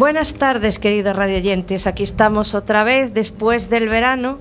Buenas 0.00 0.32
tardes, 0.32 0.78
queridos 0.78 1.14
radioyentes. 1.14 1.86
Aquí 1.86 2.04
estamos 2.04 2.54
otra 2.54 2.84
vez 2.84 3.12
después 3.12 3.68
del 3.68 3.90
verano. 3.90 4.38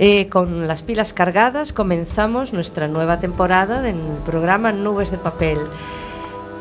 Eh, 0.00 0.28
con 0.28 0.66
las 0.66 0.82
pilas 0.82 1.12
cargadas 1.12 1.72
comenzamos 1.72 2.52
nuestra 2.52 2.88
nueva 2.88 3.20
temporada 3.20 3.82
del 3.82 3.94
programa 4.26 4.72
Nubes 4.72 5.12
de 5.12 5.18
Papel. 5.18 5.58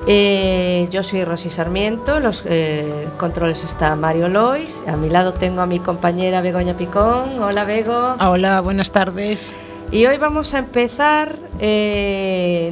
Eh, 0.05 0.87
yo 0.91 1.01
soy 1.01 1.25
Rosy 1.25 1.49
Sarmiento, 1.49 2.19
los 2.19 2.43
eh, 2.45 3.07
controles 3.17 3.63
está 3.63 3.95
Mario 3.95 4.29
Lois, 4.29 4.83
a 4.85 4.95
mi 4.95 5.09
lado 5.09 5.33
tengo 5.33 5.61
a 5.61 5.65
mi 5.65 5.79
compañera 5.79 6.41
Begoña 6.41 6.75
Picón. 6.77 7.41
Hola 7.41 7.63
Bego. 7.63 8.13
Hola, 8.19 8.61
buenas 8.61 8.91
tardes. 8.91 9.55
Y 9.89 10.05
hoy 10.05 10.19
vamos 10.19 10.53
a 10.53 10.59
empezar 10.59 11.35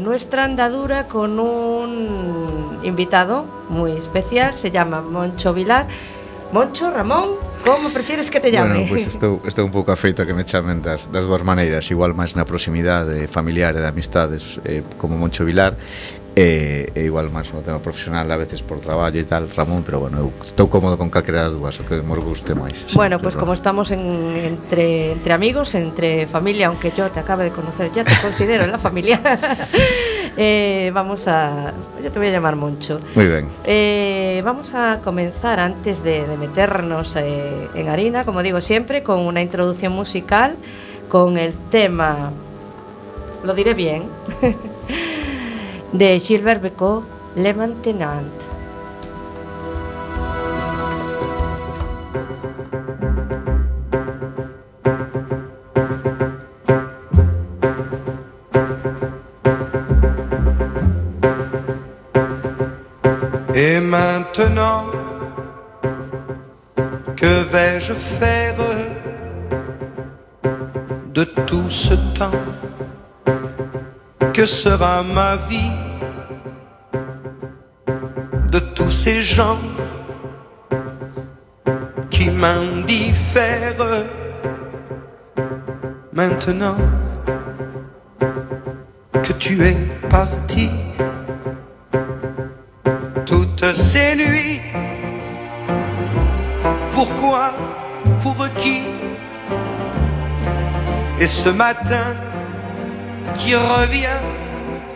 nuestra 0.02 0.44
andadura 0.44 1.08
con 1.08 1.40
un 1.40 2.67
invitado 2.88 3.46
muy 3.70 3.92
especial, 3.94 4.54
se 4.54 4.72
llama 4.72 5.02
Moncho 5.02 5.54
Vilar. 5.54 5.88
Moncho, 6.52 6.90
Ramón, 6.92 7.36
como 7.66 7.90
prefieres 7.90 8.32
que 8.32 8.40
te 8.40 8.52
llame? 8.52 8.80
Bueno, 8.80 8.90
pois 8.90 9.04
pues 9.04 9.16
estou, 9.16 9.42
estou 9.44 9.66
un 9.66 9.72
pouco 9.72 9.92
afeito 9.92 10.24
a 10.24 10.26
que 10.26 10.34
me 10.34 10.46
chamen 10.48 10.80
das, 10.82 11.12
das 11.12 11.28
dúas 11.28 11.44
maneiras 11.44 11.92
Igual 11.92 12.16
máis 12.16 12.40
na 12.40 12.48
proximidade 12.48 13.28
familiar 13.28 13.76
e 13.76 13.84
de 13.84 13.90
amistades 13.92 14.56
eh, 14.64 14.80
Como 14.96 15.20
Moncho 15.20 15.44
Vilar 15.44 15.76
E, 16.38 16.94
e 16.94 17.02
igual 17.02 17.34
máis 17.34 17.50
no 17.50 17.66
tema 17.66 17.82
profesional 17.82 18.30
a 18.30 18.38
veces 18.38 18.62
por 18.62 18.78
traballo 18.78 19.18
e 19.18 19.26
tal, 19.26 19.50
Ramón, 19.50 19.82
pero 19.82 19.98
bueno, 19.98 20.22
eu 20.22 20.30
estou 20.46 20.70
cómodo 20.70 20.94
con 20.94 21.10
calquera 21.10 21.42
das 21.50 21.58
dúas, 21.58 21.74
o 21.82 21.84
que 21.84 21.98
mos 22.06 22.22
guste 22.22 22.54
máis. 22.54 22.94
Bueno, 22.94 23.18
pues 23.18 23.34
como 23.34 23.58
estamos 23.58 23.90
en, 23.90 24.06
entre, 24.46 25.18
entre 25.18 25.34
amigos, 25.34 25.74
entre 25.74 26.30
familia, 26.30 26.70
aunque 26.70 26.94
yo 26.94 27.10
te 27.10 27.26
acabe 27.26 27.50
de 27.50 27.50
conocer, 27.50 27.90
ya 27.90 28.06
te 28.06 28.14
considero 28.22 28.66
en 28.66 28.72
la 28.72 28.78
familia, 28.78 29.18
eh, 30.38 30.92
vamos 30.94 31.28
a... 31.28 31.74
yo 32.04 32.12
te 32.12 32.20
voy 32.20 32.28
a 32.28 32.32
llamar 32.38 32.56
Moncho. 32.56 33.02
Muy 33.16 33.26
ben. 33.26 33.48
Eh, 33.66 34.40
vamos 34.46 34.76
a 34.76 35.02
comenzar 35.04 35.60
antes 35.60 36.04
de, 36.04 36.28
de 36.28 36.38
meternos 36.38 37.16
eh, 37.16 37.68
en 37.74 37.90
harina, 37.90 38.26
como 38.26 38.44
digo 38.44 38.62
siempre, 38.62 39.02
con 39.02 39.26
una 39.26 39.42
introducción 39.42 39.92
musical, 39.92 40.54
con 41.10 41.40
el 41.40 41.56
tema, 41.74 42.30
lo 43.44 43.56
diré 43.56 43.74
bien, 43.74 44.04
de 45.94 46.18
Gilbert 46.20 46.60
Becot, 46.60 47.04
Le 47.36 47.54
Maintenant. 47.54 48.24
Et 63.60 63.80
maintenant, 63.80 64.86
que 67.16 67.44
vais-je 67.52 67.94
faire 67.94 68.56
de 71.12 71.24
tout 71.24 71.68
ce 71.68 71.96
temps 72.14 72.30
Que 74.32 74.46
sera 74.46 75.02
ma 75.02 75.38
vie 75.50 75.87
ces 79.08 79.24
gens 79.24 79.60
qui 82.10 82.30
m'indiffèrent 82.30 84.04
Maintenant 86.12 86.76
que 89.24 89.32
tu 89.44 89.66
es 89.66 89.78
parti 90.10 90.70
toutes 93.26 93.74
ces 93.74 94.14
nuits. 94.16 94.60
Pourquoi 96.92 97.54
Pour 98.20 98.40
qui? 98.58 98.82
Et 101.22 101.28
ce 101.28 101.50
matin 101.50 102.08
qui 103.36 103.56
revient 103.56 104.22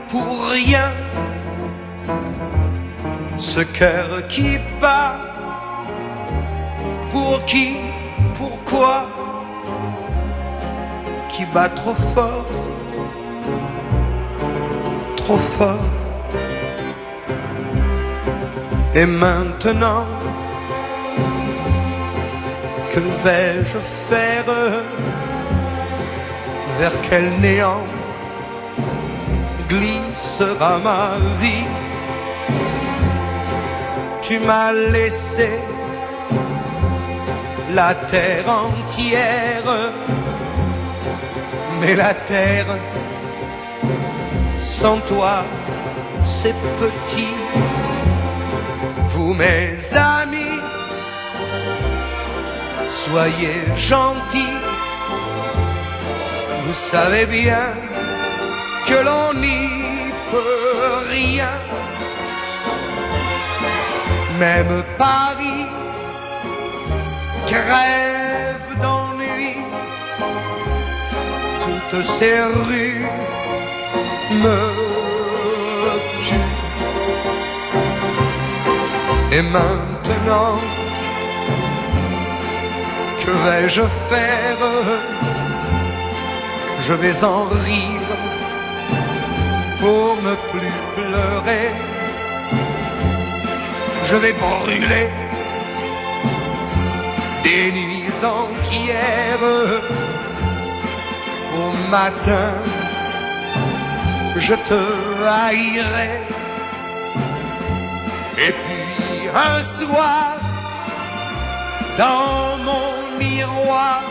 pour 0.09 0.49
rien. 0.49 0.91
Ce 3.41 3.61
cœur 3.61 4.27
qui 4.29 4.59
bat. 4.79 5.15
Pour 7.09 7.43
qui 7.45 7.71
Pourquoi 8.35 9.07
Qui 11.27 11.45
bat 11.47 11.69
trop 11.69 11.95
fort 12.13 12.45
Trop 15.17 15.37
fort. 15.57 15.89
Et 18.93 19.07
maintenant, 19.07 20.05
que 22.91 22.99
vais-je 23.23 23.79
faire 24.07 24.45
Vers 26.79 27.01
quel 27.09 27.27
néant 27.39 27.81
glissera 29.67 30.77
ma 30.77 31.17
vie? 31.41 31.80
Tu 34.31 34.39
m'as 34.39 34.71
laissé 34.71 35.49
la 37.71 37.93
terre 37.93 38.47
entière, 38.47 39.91
mais 41.81 41.95
la 41.95 42.13
terre 42.13 42.77
sans 44.61 44.99
toi, 44.99 45.43
c'est 46.23 46.55
petit 46.79 47.35
vous 49.09 49.33
mes 49.33 49.75
amis, 49.97 50.61
soyez 52.89 53.63
gentils. 53.75 54.59
Vous 56.63 56.73
savez 56.73 57.25
bien 57.25 57.65
que 58.87 58.93
l'on 58.93 59.33
n'y 59.41 59.67
peut 60.31 61.09
rien. 61.09 61.51
Même 64.41 64.83
Paris 64.97 65.67
crève 67.45 68.69
d'ennui. 68.81 69.53
Toutes 71.63 72.03
ces 72.03 72.39
rues 72.67 73.05
me 74.43 74.59
tuent. 76.23 76.55
Et 79.31 79.43
maintenant, 79.43 80.57
que 83.21 83.31
vais-je 83.43 83.83
faire? 84.09 84.63
Je 86.79 86.93
vais 86.93 87.23
en 87.23 87.43
rire 87.67 88.11
pour 89.79 90.15
ne 90.27 90.33
plus 90.51 90.75
pleurer. 90.95 91.90
Je 94.03 94.15
vais 94.15 94.33
brûler 94.33 95.09
des 97.43 97.71
nuits 97.71 98.19
entières 98.23 99.47
au 101.57 101.89
matin. 101.89 102.53
Je 104.37 104.53
te 104.53 104.81
haïrai 105.39 106.31
et 108.47 108.53
puis 108.63 109.29
un 109.35 109.61
soir, 109.61 110.35
dans 111.97 112.57
mon 112.67 113.17
miroir, 113.19 114.01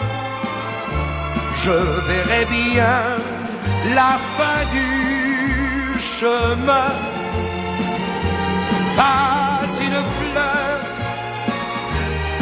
je 1.57 1.77
verrai 2.09 2.45
bien 2.47 3.01
la 3.95 4.13
fin 4.37 4.61
du 4.73 5.99
chemin. 5.99 6.93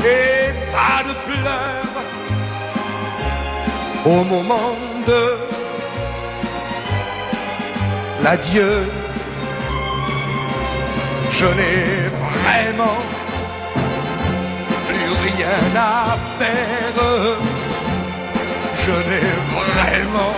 Et 0.05 0.53
pas 0.73 1.03
de 1.09 1.15
pleurs 1.27 1.95
au 4.05 4.25
moment 4.25 4.77
de 5.07 5.39
l'adieu 8.23 8.85
je 11.39 11.45
n'ai 11.45 12.09
vraiment 12.25 12.99
plus 14.89 15.11
rien 15.29 15.61
à 15.77 16.17
faire. 16.39 17.01
Je 18.85 18.95
n'ai 19.09 19.31
vraiment 19.55 20.35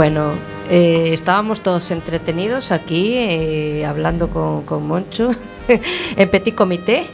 Bueno, 0.00 0.32
eh, 0.70 1.10
estábamos 1.12 1.60
todos 1.60 1.90
entretenidos 1.90 2.72
aquí, 2.72 3.18
eh, 3.18 3.84
hablando 3.84 4.30
con, 4.30 4.86
Moncho 4.86 5.32
en 6.16 6.30
petit 6.30 6.54
comité. 6.54 7.04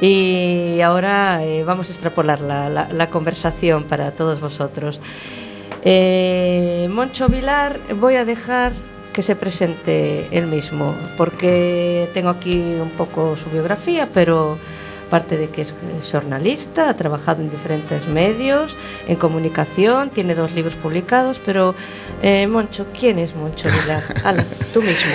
Y 0.00 0.80
ahora 0.80 1.44
eh, 1.44 1.64
vamos 1.64 1.90
a 1.90 1.92
extrapolar 1.92 2.40
la, 2.40 3.10
conversación 3.10 3.84
para 3.84 4.12
todos 4.12 4.40
vosotros. 4.40 5.02
Moncho 5.84 7.28
Vilar, 7.28 7.78
voy 8.00 8.14
a 8.14 8.24
dejar 8.24 8.72
que 9.12 9.22
se 9.22 9.36
presente 9.36 10.26
él 10.30 10.46
mismo, 10.46 10.94
porque 11.18 12.08
tengo 12.14 12.30
aquí 12.30 12.56
un 12.80 12.92
poco 12.96 13.36
su 13.36 13.50
biografía, 13.50 14.08
pero 14.14 14.56
aparte 15.10 15.36
de 15.36 15.48
que 15.48 15.62
es 15.62 15.74
xornalista, 16.02 16.88
ha 16.88 16.94
trabajado 16.94 17.42
en 17.42 17.50
diferentes 17.50 18.06
medios, 18.06 18.76
en 19.08 19.16
comunicación, 19.16 20.10
tiene 20.10 20.36
dos 20.36 20.54
libros 20.54 20.74
publicados, 20.74 21.40
pero 21.44 21.74
eh, 22.22 22.46
Moncho, 22.46 22.86
¿quién 22.96 23.18
es 23.18 23.34
Moncho 23.34 23.68
Vilar? 23.68 24.04
Ala, 24.24 24.44
tú 24.72 24.80
mismo. 24.82 25.10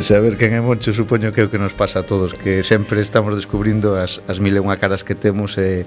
Saber 0.00 0.34
quen 0.40 0.56
é 0.56 0.60
Moncho 0.64 0.96
supoño 0.96 1.30
que 1.30 1.44
é 1.44 1.46
o 1.46 1.52
que 1.52 1.60
nos 1.60 1.76
pasa 1.76 2.02
a 2.02 2.04
todos, 2.08 2.32
que 2.32 2.64
sempre 2.64 3.04
estamos 3.04 3.36
descubrindo 3.36 4.00
as, 4.00 4.18
as 4.26 4.40
mil 4.40 4.56
e 4.56 4.60
unha 4.64 4.80
caras 4.80 5.04
que 5.04 5.14
temos 5.14 5.60
e, 5.60 5.84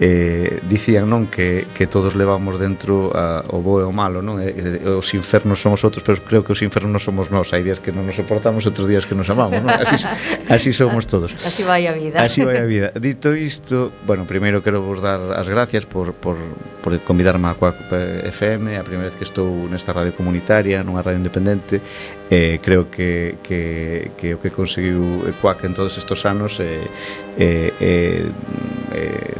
eh, 0.00 0.58
eh, 0.58 0.64
dicían 0.64 1.06
non 1.06 1.28
que, 1.28 1.68
que 1.76 1.86
todos 1.86 2.16
levamos 2.16 2.56
dentro 2.56 3.12
a, 3.12 3.44
o 3.52 3.60
bo 3.60 3.78
e 3.78 3.86
o 3.86 3.92
malo, 3.92 4.24
non? 4.24 4.40
E, 4.40 4.48
e, 4.48 4.88
os 4.90 5.06
infernos 5.12 5.60
somos 5.60 5.84
outros, 5.84 6.02
pero 6.02 6.18
creo 6.24 6.42
que 6.42 6.56
os 6.56 6.64
infernos 6.64 7.04
somos 7.04 7.28
nós, 7.28 7.52
hai 7.52 7.62
días 7.62 7.78
que 7.78 7.92
non 7.92 8.08
nos 8.08 8.16
soportamos, 8.16 8.64
outros 8.64 8.88
días 8.88 9.04
que 9.06 9.14
nos 9.14 9.28
amamos, 9.28 9.60
non? 9.60 9.70
Así, 9.70 10.02
así 10.50 10.70
somos 10.74 11.06
todos. 11.06 11.30
Así 11.38 11.62
vai 11.62 11.86
a 11.86 11.94
vida. 11.94 12.24
Así 12.24 12.42
vai 12.42 12.58
a 12.58 12.66
vida 12.66 12.90
dito 13.00 13.34
isto, 13.34 13.92
bueno, 14.06 14.24
primeiro 14.24 14.62
quero 14.62 14.80
vos 14.82 15.02
dar 15.02 15.20
as 15.34 15.48
gracias 15.48 15.84
por, 15.84 16.14
por, 16.14 16.36
por 16.82 16.98
convidarme 17.00 17.48
a 17.48 17.54
Coac 17.54 17.74
FM, 17.90 18.78
a 18.78 18.84
primeira 18.86 19.10
vez 19.10 19.18
que 19.18 19.26
estou 19.26 19.66
nesta 19.66 19.90
radio 19.90 20.14
comunitaria, 20.14 20.86
nunha 20.86 21.02
radio 21.02 21.18
independente, 21.18 21.82
eh, 22.30 22.62
creo 22.62 22.86
que, 22.86 23.42
que, 23.42 24.14
que 24.14 24.34
o 24.34 24.38
que 24.38 24.54
conseguiu 24.54 25.26
Coac 25.42 25.66
en 25.66 25.74
todos 25.74 25.98
estes 25.98 26.22
anos 26.22 26.62
é 26.62 26.86
eh, 27.34 27.74
eh, 27.82 28.30
eh, 28.94 29.34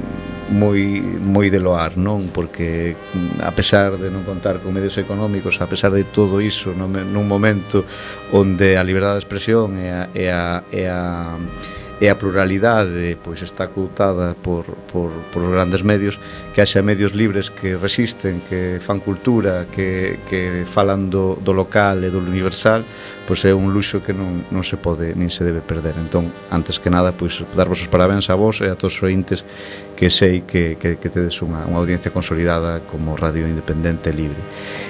moi 0.51 1.01
moi 1.23 1.47
de 1.47 1.63
loar, 1.63 1.95
non? 1.95 2.35
Porque 2.35 2.99
a 3.39 3.55
pesar 3.55 3.97
de 4.03 4.11
non 4.11 4.27
contar 4.27 4.59
con 4.61 4.75
medios 4.75 4.99
económicos, 4.99 5.63
a 5.63 5.71
pesar 5.71 5.95
de 5.95 6.03
todo 6.03 6.43
iso, 6.43 6.75
non, 6.75 6.91
nun 6.91 7.25
momento 7.31 7.87
onde 8.35 8.75
a 8.75 8.83
liberdade 8.83 9.23
de 9.23 9.25
expresión 9.25 9.79
e 9.79 9.89
a, 9.89 10.11
e 10.11 10.27
a, 10.27 10.43
e 10.75 10.83
a 10.91 11.39
e 12.01 12.11
a 12.11 12.19
pluralidade 12.19 13.15
pois 13.23 13.43
está 13.43 13.71
coutada 13.71 14.35
por, 14.43 14.67
por, 14.91 15.15
por 15.31 15.43
grandes 15.51 15.87
medios 15.87 16.19
que 16.51 16.61
haxa 16.61 16.83
medios 16.83 17.15
libres 17.15 17.51
que 17.51 17.79
resisten 17.79 18.43
que 18.51 18.83
fan 18.83 18.99
cultura 18.99 19.71
que, 19.71 20.19
que 20.27 20.67
falan 20.67 21.07
do, 21.07 21.39
do 21.39 21.55
local 21.55 22.03
e 22.03 22.11
do 22.11 22.19
universal 22.19 22.83
pois 23.25 23.45
é 23.47 23.55
un 23.55 23.73
luxo 23.73 24.03
que 24.03 24.13
non, 24.13 24.45
non 24.51 24.67
se 24.67 24.77
pode 24.77 25.17
nin 25.17 25.33
se 25.33 25.47
debe 25.47 25.65
perder. 25.65 25.97
Entón 25.97 26.29
antes 26.53 26.77
que 26.77 26.93
nada 26.93 27.15
pois 27.17 27.41
darvos 27.57 27.81
os 27.81 27.89
parabéns 27.89 28.29
a 28.29 28.37
vos 28.37 28.61
e 28.61 28.69
a 28.69 28.77
todos 28.77 28.99
os 28.99 29.03
ointes 29.07 29.47
que 29.97 30.11
sei 30.11 30.43
que, 30.43 30.77
que, 30.77 30.97
que 30.97 31.09
tedes 31.09 31.39
unha, 31.41 31.63
unha 31.71 31.79
audiencia 31.79 32.11
consolidada 32.11 32.83
como 32.91 33.15
Radio 33.15 33.47
Independente 33.47 34.11
Libre. 34.11 34.39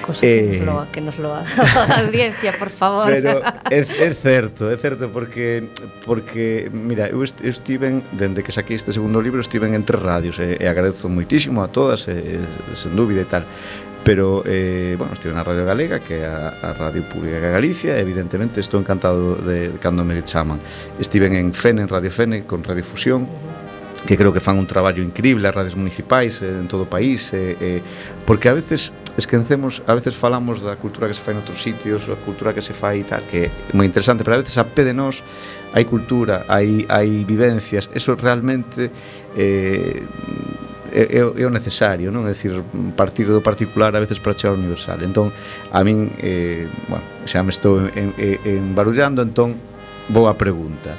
Cosa 0.01 0.25
eh, 0.25 0.57
que, 0.57 0.57
nos 0.57 0.65
loa, 0.65 0.83
eh, 0.83 0.91
que 0.91 1.01
nos 1.01 1.17
loa 1.21 1.41
a 1.93 2.01
audiencia, 2.01 2.51
por 2.57 2.69
favor. 2.73 3.05
Pero 3.07 3.41
é, 3.69 3.79
é 3.79 4.11
certo, 4.13 4.69
é 4.69 4.77
certo, 4.77 5.13
porque, 5.13 5.69
porque 6.03 6.69
mira, 6.73 7.05
eu 7.07 7.21
estiven, 7.21 8.01
dende 8.17 8.41
que 8.41 8.51
saquei 8.51 8.75
este 8.75 8.89
segundo 8.89 9.21
libro, 9.21 9.39
estiven 9.39 9.77
entre 9.77 9.95
radios, 9.95 10.41
eh, 10.41 10.57
e, 10.57 10.65
e 10.65 10.67
agradezo 10.67 11.05
moitísimo 11.07 11.61
a 11.61 11.69
todas, 11.69 12.09
e, 12.09 12.41
e, 12.41 12.73
sen 12.73 12.97
dúbida 12.97 13.21
e 13.21 13.29
tal, 13.29 13.45
pero 14.01 14.41
eh, 14.45 14.97
bueno, 14.97 15.13
estive 15.13 15.33
na 15.33 15.41
Radio 15.41 15.65
Galega 15.65 16.01
que 16.01 16.21
é 16.21 16.29
a, 16.29 16.53
a 16.61 16.69
Radio 16.77 17.01
Pública 17.09 17.41
de 17.41 17.49
Galicia 17.49 17.97
evidentemente 17.97 18.61
estou 18.61 18.77
encantado 18.77 19.33
de, 19.41 19.73
de 19.73 19.79
cando 19.81 20.05
me 20.05 20.21
chaman 20.21 20.61
Estiven 21.01 21.33
en 21.33 21.57
FEN, 21.57 21.81
en 21.81 21.89
Radio 21.89 22.13
FENE, 22.13 22.45
con 22.45 22.61
Radio 22.61 22.85
Fusión 22.85 23.25
uh 23.25 23.25
-huh 23.25 23.54
que 24.05 24.17
creo 24.17 24.31
que 24.31 24.39
fan 24.39 24.57
un 24.57 24.67
traballo 24.67 25.01
increíble 25.01 25.47
as 25.49 25.55
redes 25.55 25.75
municipais 25.75 26.41
eh, 26.41 26.61
en 26.61 26.67
todo 26.69 26.85
o 26.85 26.89
país 26.89 27.33
eh, 27.33 27.57
eh, 27.59 27.81
porque 28.25 28.49
a 28.49 28.53
veces 28.53 28.93
esquecemos 29.17 29.81
a 29.87 29.93
veces 29.93 30.15
falamos 30.15 30.61
da 30.61 30.75
cultura 30.77 31.07
que 31.09 31.17
se 31.17 31.23
fai 31.23 31.33
en 31.33 31.41
outros 31.41 31.59
sitios 31.59 32.07
a 32.07 32.17
cultura 32.19 32.53
que 32.53 32.61
se 32.61 32.73
fai 32.77 33.01
e 33.01 33.05
tal 33.07 33.23
que 33.25 33.49
é 33.49 33.73
moi 33.73 33.87
interesante 33.87 34.21
pero 34.21 34.37
a 34.37 34.41
veces 34.41 34.55
a 34.61 34.65
pé 34.65 34.85
de 34.85 34.93
nós 34.93 35.25
hai 35.73 35.83
cultura 35.83 36.45
hai, 36.47 36.85
hai 36.87 37.25
vivencias 37.25 37.89
eso 37.91 38.13
realmente 38.15 38.93
eh, 39.33 40.05
é, 40.95 41.17
é 41.19 41.45
o 41.45 41.51
necesario, 41.51 42.07
non? 42.07 42.23
É 42.23 42.31
dicir, 42.31 42.55
partir 42.95 43.27
do 43.27 43.43
particular 43.43 43.91
a 43.91 43.99
veces 43.99 44.15
para 44.15 44.31
chegar 44.31 44.55
ao 44.55 44.59
universal. 44.63 45.03
Entón, 45.03 45.27
a 45.75 45.83
min, 45.83 46.07
eh, 46.23 46.71
bueno, 46.87 47.03
xa 47.27 47.43
me 47.43 47.51
estou 47.51 47.83
en, 47.83 48.15
en, 48.15 48.39
en 48.47 48.63
barullando, 48.71 49.19
entón, 49.19 49.59
Boa 50.07 50.35
pregunta. 50.35 50.93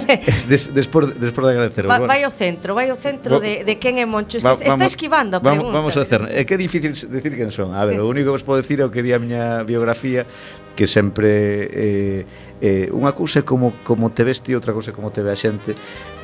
Des, 0.48 0.68
despois, 0.68 1.16
despois 1.16 1.48
de 1.48 1.52
agradecer. 1.56 1.86
Va, 1.88 1.98
vai 1.98 2.20
ao 2.24 2.30
centro, 2.30 2.74
vai 2.74 2.90
ao 2.90 2.96
centro 3.00 3.36
Va, 3.36 3.40
de, 3.40 3.64
de 3.64 3.80
quen 3.80 3.96
é 3.96 4.04
Moncho. 4.04 4.36
Está, 4.36 4.52
va, 4.52 4.60
vamos, 4.60 4.84
está 4.84 4.86
esquivando 4.86 5.36
a 5.36 5.40
pregunta. 5.40 5.72
Vamos, 5.72 5.96
vamos 5.96 5.96
a 5.96 6.02
hacer. 6.04 6.28
É 6.28 6.44
que 6.44 6.54
é 6.54 6.60
difícil 6.60 6.92
decir 6.92 7.32
quen 7.40 7.48
son. 7.48 7.72
A 7.72 7.88
ver, 7.88 8.04
o 8.04 8.08
único 8.12 8.28
que 8.28 8.36
vos 8.36 8.44
podo 8.44 8.60
decir 8.60 8.80
é 8.80 8.84
o 8.84 8.92
que 8.92 9.00
di 9.00 9.16
a 9.16 9.18
miña 9.18 9.64
biografía, 9.64 10.28
que 10.76 10.84
sempre... 10.84 11.72
Eh, 11.72 12.20
eh, 12.60 12.92
unha 12.92 13.16
cousa 13.16 13.40
é 13.40 13.44
como, 13.48 13.80
como 13.80 14.12
te 14.12 14.28
vesti, 14.28 14.52
outra 14.52 14.76
cousa 14.76 14.92
é 14.92 14.94
como 14.94 15.08
te 15.08 15.24
ve 15.24 15.32
a 15.32 15.38
xente. 15.40 15.72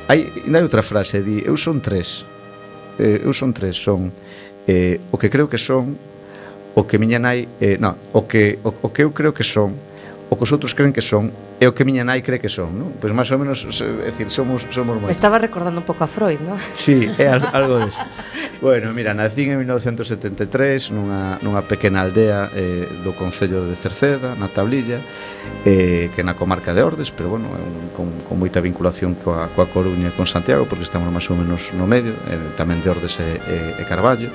Hai, 0.05 0.29
hai 0.29 0.61
outra 0.61 0.85
frase, 0.85 1.25
di, 1.25 1.41
eu 1.41 1.57
son 1.57 1.81
tres. 1.81 2.21
Eh, 3.01 3.25
eu 3.25 3.33
son 3.33 3.49
tres, 3.49 3.73
son 3.81 4.13
eh, 4.69 5.01
o 5.09 5.17
que 5.17 5.33
creo 5.33 5.49
que 5.49 5.57
son, 5.57 5.97
o 6.77 6.85
que 6.85 7.01
miña 7.01 7.17
nai... 7.17 7.49
Eh, 7.57 7.81
non, 7.81 7.97
o 8.13 8.29
que, 8.29 8.61
o, 8.61 8.69
o 8.85 8.93
que 8.93 9.01
eu 9.01 9.09
creo 9.09 9.33
que 9.33 9.41
son, 9.41 9.73
o 10.29 10.35
que 10.35 10.43
os 10.43 10.51
outros 10.51 10.75
creen 10.75 10.91
que 10.91 11.01
son 11.01 11.31
e 11.57 11.65
o 11.65 11.71
que 11.71 11.87
miña 11.87 12.03
nai 12.03 12.19
cree 12.19 12.37
que 12.37 12.51
son, 12.51 12.75
non? 12.75 12.89
Pois 12.99 13.15
máis 13.15 13.31
ou 13.31 13.39
menos, 13.39 13.63
é 13.63 14.11
dicir, 14.11 14.27
somos 14.27 14.67
somos 14.75 14.99
moi. 14.99 15.07
Estaba 15.07 15.39
recordando 15.39 15.79
un 15.79 15.87
pouco 15.87 16.03
a 16.03 16.09
Freud, 16.11 16.43
non? 16.43 16.59
Sí, 16.75 17.07
é 17.15 17.31
algo 17.31 17.79
deso. 17.79 18.03
bueno, 18.61 18.91
mira, 18.91 19.15
nací 19.15 19.47
en 19.47 19.63
1973 19.63 20.91
nunha 20.91 21.39
nunha 21.39 21.63
pequena 21.63 22.03
aldea 22.03 22.51
eh, 22.51 22.91
do 23.07 23.15
concello 23.15 23.63
de 23.63 23.79
Cerceda, 23.79 24.35
na 24.35 24.51
Tablilla, 24.51 24.99
eh, 25.63 26.11
que 26.11 26.21
na 26.27 26.35
comarca 26.35 26.75
de 26.75 26.83
Ordes, 26.83 27.07
pero 27.07 27.31
bueno, 27.31 27.47
un, 27.55 27.95
con, 27.95 28.11
con 28.27 28.35
moita 28.35 28.59
vinculación 28.59 29.15
coa, 29.15 29.47
coa 29.55 29.71
Coruña 29.71 30.11
e 30.11 30.13
con 30.13 30.27
Santiago, 30.27 30.67
porque 30.67 30.83
estamos 30.83 31.07
máis 31.07 31.25
ou 31.31 31.39
menos 31.39 31.71
no 31.71 31.87
medio, 31.87 32.11
eh, 32.27 32.51
tamén 32.59 32.83
de 32.83 32.91
Ordes 32.91 33.15
e, 33.23 33.39
e, 33.47 33.57
e 33.79 33.83
Carballo 33.87 34.27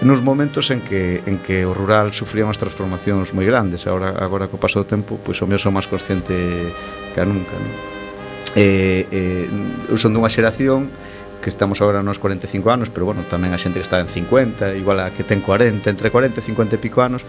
nos 0.00 0.22
momentos 0.22 0.70
en 0.70 0.80
que, 0.80 1.22
en 1.26 1.38
que 1.38 1.66
o 1.68 1.76
rural 1.76 2.12
sufría 2.16 2.48
unhas 2.48 2.56
transformacións 2.56 3.36
moi 3.36 3.44
grandes 3.44 3.84
agora, 3.84 4.16
agora 4.16 4.48
co 4.48 4.56
paso 4.56 4.80
do 4.80 4.86
tempo 4.88 5.20
pois 5.20 5.36
o 5.44 5.46
meu 5.46 5.60
son 5.60 5.76
máis 5.76 5.84
consciente 5.84 6.32
que 7.12 7.20
nunca 7.28 7.52
non? 7.60 7.72
Eh, 8.56 9.06
eh, 9.12 9.46
eu 9.92 9.96
son 10.00 10.16
dunha 10.16 10.32
xeración 10.32 10.88
que 11.40 11.48
estamos 11.48 11.80
agora 11.80 12.02
nos 12.02 12.18
45 12.18 12.70
anos, 12.70 12.88
pero 12.92 13.08
bueno, 13.08 13.24
tamén 13.24 13.56
a 13.56 13.58
xente 13.58 13.80
que 13.80 13.86
está 13.86 14.00
en 14.00 14.12
50, 14.12 14.76
igual 14.76 15.00
a 15.00 15.08
que 15.12 15.24
ten 15.24 15.40
40, 15.40 15.88
entre 15.88 16.12
40 16.12 16.36
e 16.36 16.42
50 16.44 16.76
e 16.76 16.78
pico 16.78 17.00
anos, 17.00 17.24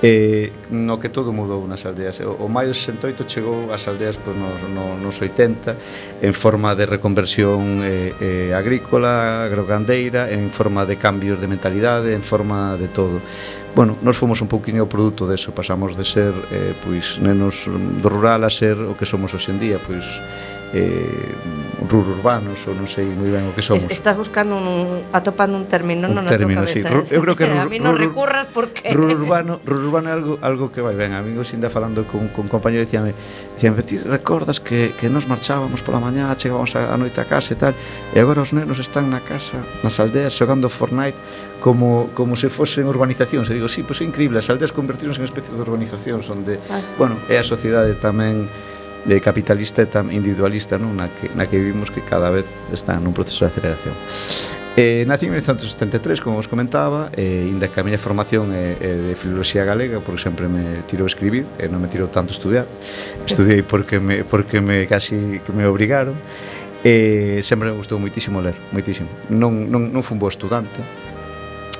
Eh, 0.00 0.28
eh, 0.28 0.52
no 0.70 1.00
que 1.00 1.08
todo 1.08 1.32
mudou 1.32 1.66
nas 1.66 1.82
aldeas. 1.82 2.20
O, 2.22 2.46
o 2.46 2.48
maio 2.48 2.70
68 2.70 3.26
chegou 3.26 3.74
ás 3.74 3.88
aldeas 3.90 4.14
pois, 4.14 4.36
nos, 4.36 4.62
no, 4.70 4.94
nos 4.94 5.18
80 5.18 6.22
en 6.22 6.34
forma 6.34 6.74
de 6.78 6.86
reconversión 6.86 7.82
eh, 7.82 8.14
eh, 8.20 8.50
agrícola, 8.54 9.44
agrogandeira, 9.44 10.30
en 10.30 10.50
forma 10.54 10.86
de 10.86 10.96
cambios 10.96 11.40
de 11.40 11.50
mentalidade, 11.50 12.14
en 12.14 12.22
forma 12.22 12.78
de 12.78 12.88
todo. 12.88 13.18
Bueno, 13.74 13.96
nos 14.02 14.16
fomos 14.16 14.40
un 14.40 14.48
pouquinho 14.48 14.86
o 14.86 14.90
produto 14.90 15.26
deso, 15.26 15.50
pasamos 15.50 15.94
de 15.94 16.04
ser 16.06 16.34
eh, 16.50 16.74
pois 16.82 17.18
nenos 17.18 17.66
do 17.66 18.08
rural 18.10 18.42
a 18.46 18.50
ser 18.50 18.78
o 18.78 18.94
que 18.94 19.06
somos 19.06 19.34
hoxe 19.34 19.50
en 19.50 19.58
día, 19.58 19.78
pois 19.82 20.06
eh, 20.74 21.08
rururbanos 21.88 22.60
ou 22.68 22.74
non 22.76 22.84
sei 22.84 23.08
moi 23.08 23.30
ben 23.32 23.48
o 23.48 23.52
que 23.56 23.64
somos. 23.64 23.88
Estás 23.88 24.18
buscando 24.18 24.58
un 24.58 25.08
atopando 25.14 25.56
un 25.56 25.64
término 25.70 26.10
un 26.10 26.20
non 26.20 26.26
término, 26.28 26.66
sí. 26.68 26.84
Eu 26.84 27.24
creo 27.24 27.36
que 27.38 27.46
eh. 27.46 27.54
rur, 27.54 27.64
a 27.64 27.70
mí 27.70 27.78
non 27.80 27.96
recurras 27.96 28.50
porque 28.52 28.84
rururbano, 28.92 29.62
rururbano 29.64 30.10
é 30.10 30.14
algo 30.14 30.32
algo 30.44 30.68
que 30.68 30.84
vai 30.84 30.98
ben. 30.98 31.16
Amigo 31.16 31.46
sinda 31.46 31.72
falando 31.72 32.04
con 32.04 32.28
con 32.34 32.50
compañeiro 32.50 32.84
dicíame, 32.84 33.16
dicíame, 33.56 33.80
ti 33.86 33.96
recordas 34.02 34.60
que 34.60 34.92
que 34.98 35.08
nos 35.08 35.24
marchábamos 35.24 35.80
pola 35.80 36.02
mañá, 36.02 36.28
chegábamos 36.36 36.76
a, 36.76 36.92
a 36.92 36.96
noite 37.00 37.22
a 37.22 37.26
casa 37.30 37.54
e 37.54 37.58
tal, 37.58 37.72
e 38.12 38.18
agora 38.20 38.44
os 38.44 38.52
nenos 38.52 38.76
están 38.82 39.08
na 39.08 39.24
casa, 39.24 39.62
nas 39.80 39.96
aldeas 39.96 40.36
xogando 40.36 40.68
Fortnite 40.68 41.16
como, 41.64 42.10
como 42.14 42.36
se 42.36 42.52
fosen 42.52 42.86
urbanizacións. 42.86 43.48
E 43.50 43.56
digo, 43.56 43.66
sí, 43.70 43.82
pois 43.82 44.02
é 44.02 44.04
increíble, 44.04 44.38
as 44.38 44.50
aldeas 44.50 44.70
convertironse 44.74 45.22
en 45.22 45.26
especies 45.26 45.54
de 45.56 45.62
urbanizacións 45.62 46.28
onde, 46.28 46.60
ah. 46.68 46.82
bueno, 47.00 47.16
é 47.26 47.40
a 47.40 47.46
sociedade 47.46 47.96
tamén 47.96 48.46
de 49.04 49.20
capitalista 49.20 49.82
e 49.82 49.86
tan 49.86 50.10
individualista 50.10 50.80
non? 50.80 50.96
Na, 50.96 51.12
que, 51.12 51.30
na 51.36 51.46
que 51.46 51.60
vivimos 51.60 51.92
que 51.92 52.02
cada 52.02 52.32
vez 52.32 52.46
está 52.72 52.96
nun 52.98 53.14
proceso 53.14 53.46
de 53.46 53.52
aceleración. 53.52 53.94
Eh, 54.78 55.04
nací 55.08 55.26
en 55.26 55.32
1973, 55.32 56.20
como 56.20 56.36
vos 56.36 56.46
comentaba, 56.46 57.10
eh, 57.16 57.48
inda 57.50 57.66
que 57.66 57.80
a 57.80 57.82
miña 57.82 57.98
formación 57.98 58.54
é, 58.54 58.78
eh, 58.78 58.78
é 58.78 58.94
de 59.10 59.14
filoloxía 59.18 59.66
galega, 59.66 59.98
porque 59.98 60.22
sempre 60.22 60.46
me 60.46 60.86
tiro 60.86 61.02
a 61.02 61.10
escribir, 61.10 61.50
e 61.58 61.66
non 61.66 61.82
me 61.82 61.90
tiro 61.90 62.06
tanto 62.06 62.30
a 62.30 62.36
estudiar. 62.38 62.66
Estudiei 63.26 63.66
porque 63.66 63.98
me, 63.98 64.22
porque 64.22 64.62
me 64.62 64.86
casi 64.86 65.42
que 65.42 65.50
me 65.50 65.66
obrigaron. 65.66 66.14
Eh, 66.86 67.42
sempre 67.42 67.74
me 67.74 67.74
gustou 67.74 67.98
moitísimo 67.98 68.38
ler, 68.38 68.54
moitísimo. 68.70 69.10
Non, 69.34 69.66
non, 69.66 69.90
non 69.90 70.02
fun 70.06 70.14
bo 70.14 70.30
estudante, 70.30 70.78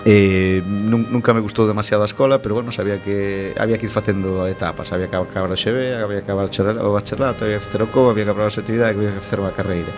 Eh, 0.04 0.62
nun, 0.64 1.10
nunca 1.10 1.34
me 1.34 1.40
gustou 1.42 1.66
demasiado 1.66 2.02
a 2.02 2.08
escola, 2.08 2.38
pero 2.38 2.54
bueno, 2.54 2.70
sabía 2.70 3.02
que 3.02 3.52
había 3.58 3.78
que 3.78 3.86
ir 3.86 3.92
facendo 3.92 4.46
etapas, 4.46 4.92
había 4.92 5.10
que 5.10 5.16
acabar 5.16 5.50
o 5.50 5.58
xeve, 5.58 5.98
había 5.98 6.22
que 6.22 6.30
acabar 6.30 6.46
o 6.46 6.92
bacharelato, 6.94 7.44
había 7.44 7.58
que 7.58 7.66
facer 7.66 7.82
o 7.82 7.90
COA, 7.90 8.14
había 8.14 8.24
que 8.24 8.30
acabar 8.30 8.48
a 8.48 8.54
actividade, 8.54 8.94
había 8.94 9.12
que 9.12 9.20
facer 9.20 9.42
unha 9.42 9.52
carreira. 9.52 9.92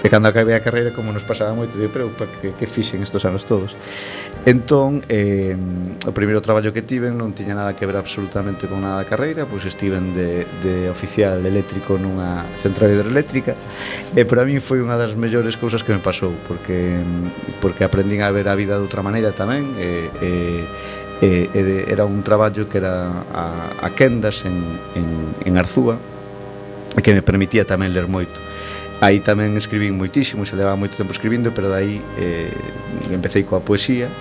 E 0.00 0.08
cando 0.08 0.32
acabei 0.32 0.56
a 0.56 0.64
carreira, 0.64 0.96
como 0.96 1.12
nos 1.12 1.24
pasaba 1.28 1.52
moito, 1.52 1.76
dije, 1.76 1.92
pero 1.92 2.08
pa 2.16 2.24
que, 2.24 2.56
que 2.56 2.64
fixen 2.64 3.04
estos 3.04 3.24
anos 3.28 3.44
todos? 3.44 3.76
Entón, 4.48 5.04
eh, 5.12 5.52
o 6.08 6.12
primeiro 6.16 6.40
traballo 6.40 6.72
que 6.72 6.80
tiven 6.80 7.20
non 7.20 7.36
tiña 7.36 7.52
nada 7.52 7.76
que 7.76 7.84
ver 7.84 8.00
absolutamente 8.00 8.64
con 8.64 8.80
nada 8.80 9.04
da 9.04 9.06
carreira, 9.08 9.44
pois 9.44 9.68
estiven 9.68 10.16
de, 10.16 10.48
de 10.64 10.88
oficial 10.88 11.44
eléctrico 11.44 12.00
nunha 12.00 12.48
central 12.64 12.96
hidroeléctrica, 12.96 13.52
e 14.16 14.24
para 14.24 14.48
min 14.48 14.64
foi 14.64 14.80
unha 14.80 14.96
das 14.96 15.12
mellores 15.12 15.60
cousas 15.60 15.84
que 15.84 15.92
me 15.92 16.00
pasou, 16.00 16.32
porque 16.48 16.96
porque 17.60 17.84
aprendín 17.84 18.24
a 18.24 18.32
ver 18.32 18.48
a 18.48 18.56
vida 18.56 18.80
de 18.80 18.84
outra 18.84 19.04
maneira, 19.04 19.29
Tamén 19.32 19.66
e, 19.78 20.10
e, 20.20 20.30
e, 21.20 21.28
e 21.52 21.60
de, 21.60 21.78
era 21.92 22.04
un 22.04 22.22
traballo 22.24 22.68
que 22.68 22.78
era 22.78 23.24
a, 23.32 23.84
a 23.84 23.88
quendas 23.92 24.44
en, 24.44 24.56
en, 24.96 25.34
en 25.44 25.52
Arzúa 25.58 26.00
e 26.96 27.00
que 27.02 27.12
me 27.14 27.22
permitía 27.22 27.62
tamén 27.68 27.92
ler 27.94 28.08
moito. 28.08 28.36
Aí 29.00 29.20
tamén 29.24 29.56
escribín 29.56 29.96
moitísimo 29.96 30.44
se 30.44 30.56
levaba 30.56 30.76
moito 30.76 30.96
tempo 30.96 31.12
escribindo 31.12 31.52
pero 31.56 31.72
dai 31.72 32.00
eh, 32.20 32.52
empecé 33.08 33.44
coa 33.48 33.64
poesía 33.64 34.12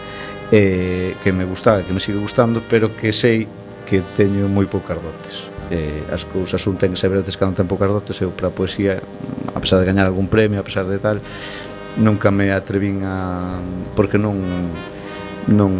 eh, 0.51 1.19
que 1.19 1.31
me 1.35 1.43
gustaba, 1.43 1.83
que 1.83 1.91
me 1.91 1.99
sigue 1.99 2.19
gustando 2.19 2.63
pero 2.63 2.95
que 2.95 3.11
sei 3.11 3.47
que 3.83 4.05
teño 4.15 4.47
moi 4.47 4.69
poucas 4.69 5.01
dotes. 5.01 5.49
Eh, 5.69 6.01
as 6.09 6.25
cousas 6.25 6.61
un 6.65 6.81
ten 6.81 6.93
que 6.93 6.99
saber 6.99 7.21
antes 7.21 7.37
cando 7.37 7.57
ten 7.57 7.67
poucas 7.69 7.89
dotes 7.89 8.17
eu 8.21 8.33
para 8.33 8.49
a 8.49 8.55
poesía 8.55 9.03
a 9.53 9.59
pesar 9.61 9.81
de 9.81 9.85
gañar 9.85 10.09
algún 10.09 10.25
premio 10.25 10.57
a 10.61 10.65
pesar 10.65 10.89
de 10.89 10.97
tal 10.97 11.21
nunca 11.97 12.31
me 12.31 12.49
atrevín 12.55 13.05
a 13.05 13.59
porque 13.93 14.17
non 14.17 14.39
non, 15.49 15.73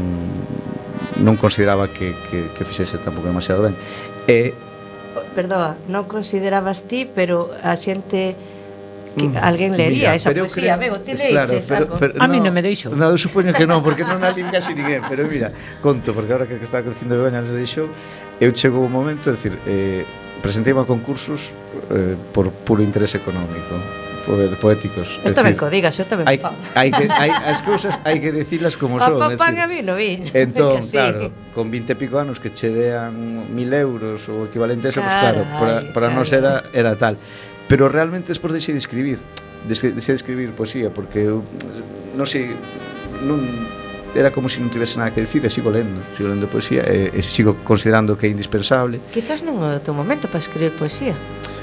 non 1.22 1.36
consideraba 1.38 1.88
que, 1.88 2.18
que, 2.28 2.50
que 2.52 2.64
fixese 2.66 2.98
tampouco 3.00 3.30
demasiado 3.30 3.64
ben. 3.70 3.76
E... 4.26 4.54
Perdoa, 5.38 5.78
non 5.88 6.10
considerabas 6.10 6.90
ti, 6.90 7.06
pero 7.06 7.54
a 7.62 7.78
xente 7.78 8.34
que 9.18 9.26
mm, 9.26 9.38
alguén 9.42 9.74
leería 9.74 10.14
Mira, 10.14 10.20
esa 10.22 10.30
poesía, 10.32 10.78
creo, 10.78 10.98
veo, 10.98 11.02
ti 11.02 11.14
leiches 11.14 11.66
claro, 11.66 11.98
pero, 11.98 12.00
pero, 12.00 12.14
no, 12.18 12.24
a 12.24 12.28
mí 12.30 12.38
non 12.40 12.54
me 12.54 12.62
deixou. 12.62 12.94
No, 12.94 13.10
eu 13.10 13.18
supoño 13.18 13.52
que 13.54 13.66
non, 13.66 13.82
porque 13.82 14.06
non 14.06 14.22
a 14.22 14.30
lin 14.34 14.50
casi 14.54 14.74
ninguén, 14.78 15.02
pero 15.10 15.26
mira, 15.26 15.54
conto, 15.82 16.14
porque 16.14 16.34
agora 16.34 16.46
que 16.46 16.62
estaba 16.62 16.86
dicindo 16.86 17.18
Begoña 17.18 17.42
nos 17.42 17.54
deixou, 17.54 17.90
eu 18.38 18.50
chego 18.54 18.82
un 18.82 18.94
momento, 18.94 19.30
é 19.30 19.36
dicir, 19.36 19.58
eh, 19.66 20.06
presentei 20.42 20.74
a 20.74 20.86
concursos 20.86 21.52
eh, 21.90 22.16
por 22.32 22.54
puro 22.54 22.82
interés 22.86 23.14
económico 23.18 24.09
poéticos. 24.62 25.20
Isto 25.26 25.44
ben 25.44 25.58
co 25.58 25.70
digas, 25.70 25.98
eu 25.98 26.06
tamén 26.06 26.30
hai. 26.30 26.38
Hai 26.78 26.90
que, 26.94 27.06
hai, 27.10 27.32
as 27.34 27.62
cousas 27.66 27.98
hai 28.06 28.22
que 28.22 28.30
dicilas 28.30 28.78
como 28.78 29.02
son. 29.02 29.18
A 29.18 29.34
papán 29.34 29.58
a 29.58 29.66
mí 29.66 29.82
no 29.82 29.98
viño. 29.98 30.30
Entón, 30.38 30.84
sí. 30.86 30.98
claro, 30.98 31.34
con 31.54 31.72
20 31.74 31.94
e 31.94 31.98
pico 31.98 32.22
anos 32.22 32.38
que 32.38 32.54
che 32.54 32.70
dean 32.70 33.50
mil 33.50 33.72
euros 33.74 34.30
ou 34.30 34.46
equivalente 34.46 34.88
a 34.88 34.90
eso, 34.94 35.02
claro, 35.02 35.44
pues, 35.44 35.58
claro 35.58 35.60
para, 35.60 35.74
para 35.94 36.08
claro. 36.14 36.20
nos 36.22 36.30
era, 36.30 36.54
era 36.74 36.94
tal. 36.96 37.18
Pero 37.70 37.90
realmente 37.90 38.30
despois 38.30 38.54
deixei 38.54 38.74
de 38.74 38.82
escribir, 38.82 39.18
deixei 39.66 39.94
de 39.94 40.20
escribir 40.22 40.54
poesía, 40.54 40.90
porque 40.90 41.26
eu, 41.26 41.46
non 42.18 42.26
sei, 42.26 42.54
non 43.26 43.42
era 44.16 44.32
como 44.32 44.50
se 44.50 44.58
si 44.58 44.62
non 44.62 44.74
tivese 44.74 44.98
nada 44.98 45.14
que 45.14 45.22
decir 45.22 45.46
e 45.46 45.50
sigo 45.54 45.70
lendo, 45.70 46.02
sigo 46.18 46.30
lendo 46.30 46.50
poesía 46.50 46.82
e, 46.86 47.14
e 47.14 47.22
sigo 47.22 47.62
considerando 47.62 48.18
que 48.18 48.26
é 48.26 48.30
indispensable. 48.30 48.98
Quizás 49.14 49.46
non 49.46 49.62
é 49.62 49.78
o 49.78 49.82
teu 49.84 49.94
momento 49.94 50.26
para 50.26 50.42
escribir 50.42 50.74
poesía 50.74 51.14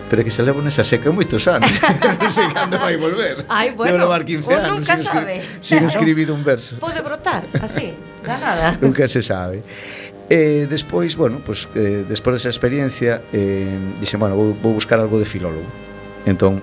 pero 0.08 0.22
que 0.22 0.30
se 0.30 0.42
levo 0.42 0.62
nesa 0.62 0.86
seca 0.86 1.10
moitos 1.10 1.44
anos. 1.50 1.70
non 2.22 2.30
sei 2.30 2.46
cando 2.54 2.78
vai 2.78 2.94
volver. 2.94 3.42
Ai, 3.50 3.74
bueno, 3.74 3.98
Debo 3.98 4.06
levar 4.06 4.22
15 4.22 4.54
anos 4.54 4.78
nunca 4.78 4.94
sin, 4.94 5.06
sabe. 5.06 5.36
sin 5.58 5.82
claro. 5.82 5.90
escribir 5.90 6.28
un 6.30 6.42
verso. 6.46 6.78
Pode 6.78 7.02
brotar, 7.02 7.42
así, 7.58 7.94
da 8.22 8.38
nada. 8.38 8.78
nunca 8.84 9.08
se 9.10 9.22
sabe. 9.22 9.66
E 10.26 10.34
eh, 10.34 10.66
despois, 10.66 11.14
bueno, 11.14 11.38
pues, 11.42 11.70
eh, 11.74 12.02
despois 12.06 12.38
desa 12.38 12.50
experiencia, 12.50 13.22
eh, 13.30 13.78
dixen, 13.98 14.18
bueno, 14.18 14.34
vou, 14.34 14.54
vou 14.54 14.74
buscar 14.74 14.98
algo 14.98 15.18
de 15.18 15.26
filólogo. 15.26 15.66
Entón, 16.26 16.62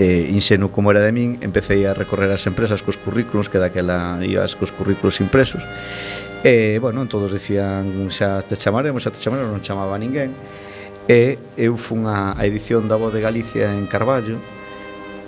eh, 0.00 0.32
inxeno 0.32 0.72
como 0.72 0.90
era 0.90 1.00
de 1.00 1.12
min, 1.12 1.36
Empecé 1.40 1.84
a 1.88 1.92
recorrer 1.92 2.32
as 2.32 2.44
empresas 2.48 2.80
cos 2.80 2.96
currículos, 2.96 3.48
que 3.48 3.60
daquela 3.60 4.20
ibas 4.24 4.56
cos 4.56 4.72
currículos 4.72 5.20
impresos. 5.20 5.64
E, 6.40 6.76
eh, 6.76 6.78
bueno, 6.80 7.04
todos 7.04 7.32
dicían, 7.32 8.08
xa 8.08 8.40
te 8.40 8.56
chamaremos, 8.56 9.04
xa 9.04 9.12
te 9.12 9.20
chamaremos, 9.20 9.52
non 9.52 9.60
chamaba 9.60 10.00
ninguén 10.00 10.32
E 11.10 11.42
eu 11.58 11.74
fun 11.74 12.06
a, 12.06 12.38
a 12.38 12.46
edición 12.46 12.86
da 12.86 12.94
Voz 12.94 13.10
de 13.10 13.18
Galicia 13.18 13.74
en 13.74 13.90
Carballo, 13.90 14.38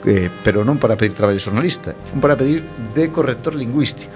eh, 0.07 0.31
pero 0.47 0.63
non 0.63 0.79
para 0.79 0.95
pedir 0.95 1.19
traballo 1.19 1.43
xornalista, 1.43 1.99
fun 2.07 2.23
para 2.23 2.39
pedir 2.39 2.63
de 2.95 3.11
corrector 3.11 3.59
lingüístico. 3.59 4.15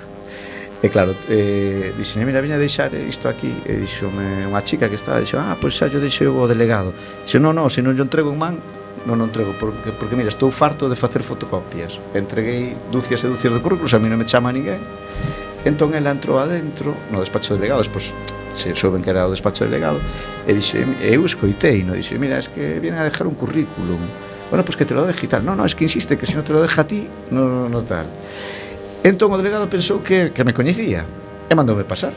E 0.79 0.87
claro, 0.95 1.11
eh, 1.27 1.91
dixen, 1.99 2.23
mira, 2.23 2.39
viña 2.39 2.55
deixar 2.61 2.93
isto 2.95 3.33
aquí 3.33 3.49
E 3.65 3.81
dixome 3.81 4.45
unha 4.45 4.61
chica 4.61 4.93
que 4.93 5.01
estaba 5.01 5.25
Dixo, 5.25 5.41
ah, 5.41 5.57
pois 5.57 5.73
xa 5.73 5.89
yo 5.89 6.05
deixei 6.05 6.29
o 6.29 6.45
delegado 6.45 6.93
Dixo, 7.25 7.41
non, 7.41 7.57
non, 7.57 7.73
se 7.73 7.81
non 7.81 7.97
yo 7.97 8.05
entrego 8.05 8.29
en 8.29 8.37
man 8.37 8.61
non 9.09 9.17
o 9.19 9.25
entrego 9.25 9.57
porque, 9.57 9.89
porque 9.97 10.13
mira, 10.13 10.29
estou 10.29 10.53
farto 10.53 10.93
de 10.93 10.95
facer 10.95 11.25
fotocopias 11.25 11.97
Entreguei 12.13 12.77
dúcias 12.93 13.25
e 13.25 13.33
dúcias 13.33 13.57
de 13.57 13.65
currículos 13.65 13.97
A 13.97 13.99
mí 13.99 14.13
non 14.13 14.21
me 14.21 14.29
chama 14.29 14.53
ninguén. 14.53 14.85
Entón 15.67 15.99
ela 15.99 16.15
entrou 16.15 16.39
adentro, 16.39 16.95
no 17.11 17.19
despacho 17.19 17.59
de 17.59 17.59
delegados, 17.59 17.91
pois 17.91 18.15
se 18.55 18.71
souben 18.79 19.03
que 19.03 19.11
era 19.11 19.27
o 19.27 19.35
despacho 19.35 19.67
de 19.67 19.75
delegado, 19.75 19.99
e 20.47 20.55
dixe, 20.55 20.87
eu 21.03 21.27
escoitei, 21.27 21.83
no 21.83 21.99
dixe, 21.99 22.15
mira, 22.23 22.39
es 22.39 22.47
que 22.47 22.79
viene 22.79 23.03
a 23.03 23.05
dejar 23.05 23.27
un 23.27 23.35
currículum. 23.35 23.99
Bueno, 24.47 24.63
pois 24.63 24.77
pues 24.77 24.77
que 24.79 24.87
te 24.87 24.95
lo 24.95 25.03
deje 25.03 25.27
tal. 25.27 25.45
No, 25.45 25.59
no, 25.59 25.67
es 25.67 25.75
que 25.75 25.83
insiste 25.83 26.15
que 26.17 26.23
se 26.23 26.33
si 26.33 26.39
non 26.39 26.47
te 26.47 26.55
lo 26.55 26.63
deja 26.63 26.83
a 26.83 26.87
ti, 26.87 27.11
no, 27.35 27.51
no, 27.51 27.67
no 27.67 27.83
tal. 27.83 28.07
Entón 29.03 29.35
o 29.35 29.39
delegado 29.43 29.67
pensou 29.67 30.07
que, 30.07 30.31
que 30.31 30.47
me 30.47 30.55
coñecía 30.55 31.03
e 31.51 31.53
mandoume 31.59 31.83
pasar. 31.83 32.15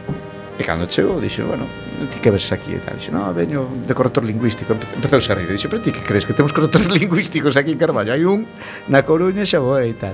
E 0.53 0.61
cando 0.61 0.85
chegou, 0.85 1.17
dixo, 1.17 1.49
bueno, 1.49 1.65
ti 2.13 2.21
que 2.21 2.29
ves 2.29 2.45
aquí 2.53 2.77
e 2.77 2.81
tal? 2.85 3.01
Dixo, 3.01 3.09
no, 3.09 3.33
veño 3.33 3.65
de 3.65 3.93
corrector 3.97 4.29
lingüístico. 4.29 4.77
Empezou 4.77 5.17
a 5.17 5.33
rir, 5.33 5.49
dixo, 5.49 5.73
pero 5.73 5.81
ti 5.81 5.89
que 5.89 6.05
crees 6.05 6.21
que 6.21 6.37
temos 6.37 6.53
correctores 6.53 6.85
lingüísticos 7.01 7.57
aquí 7.57 7.73
en 7.73 7.81
Carballo? 7.81 8.13
Hai 8.13 8.29
un 8.29 8.45
na 8.85 9.01
Coruña 9.01 9.41
xa 9.41 9.57
boa 9.57 9.81
e 9.81 9.97
tal. 9.97 10.13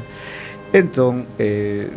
Entón, 0.72 1.28
eh, 1.36 1.92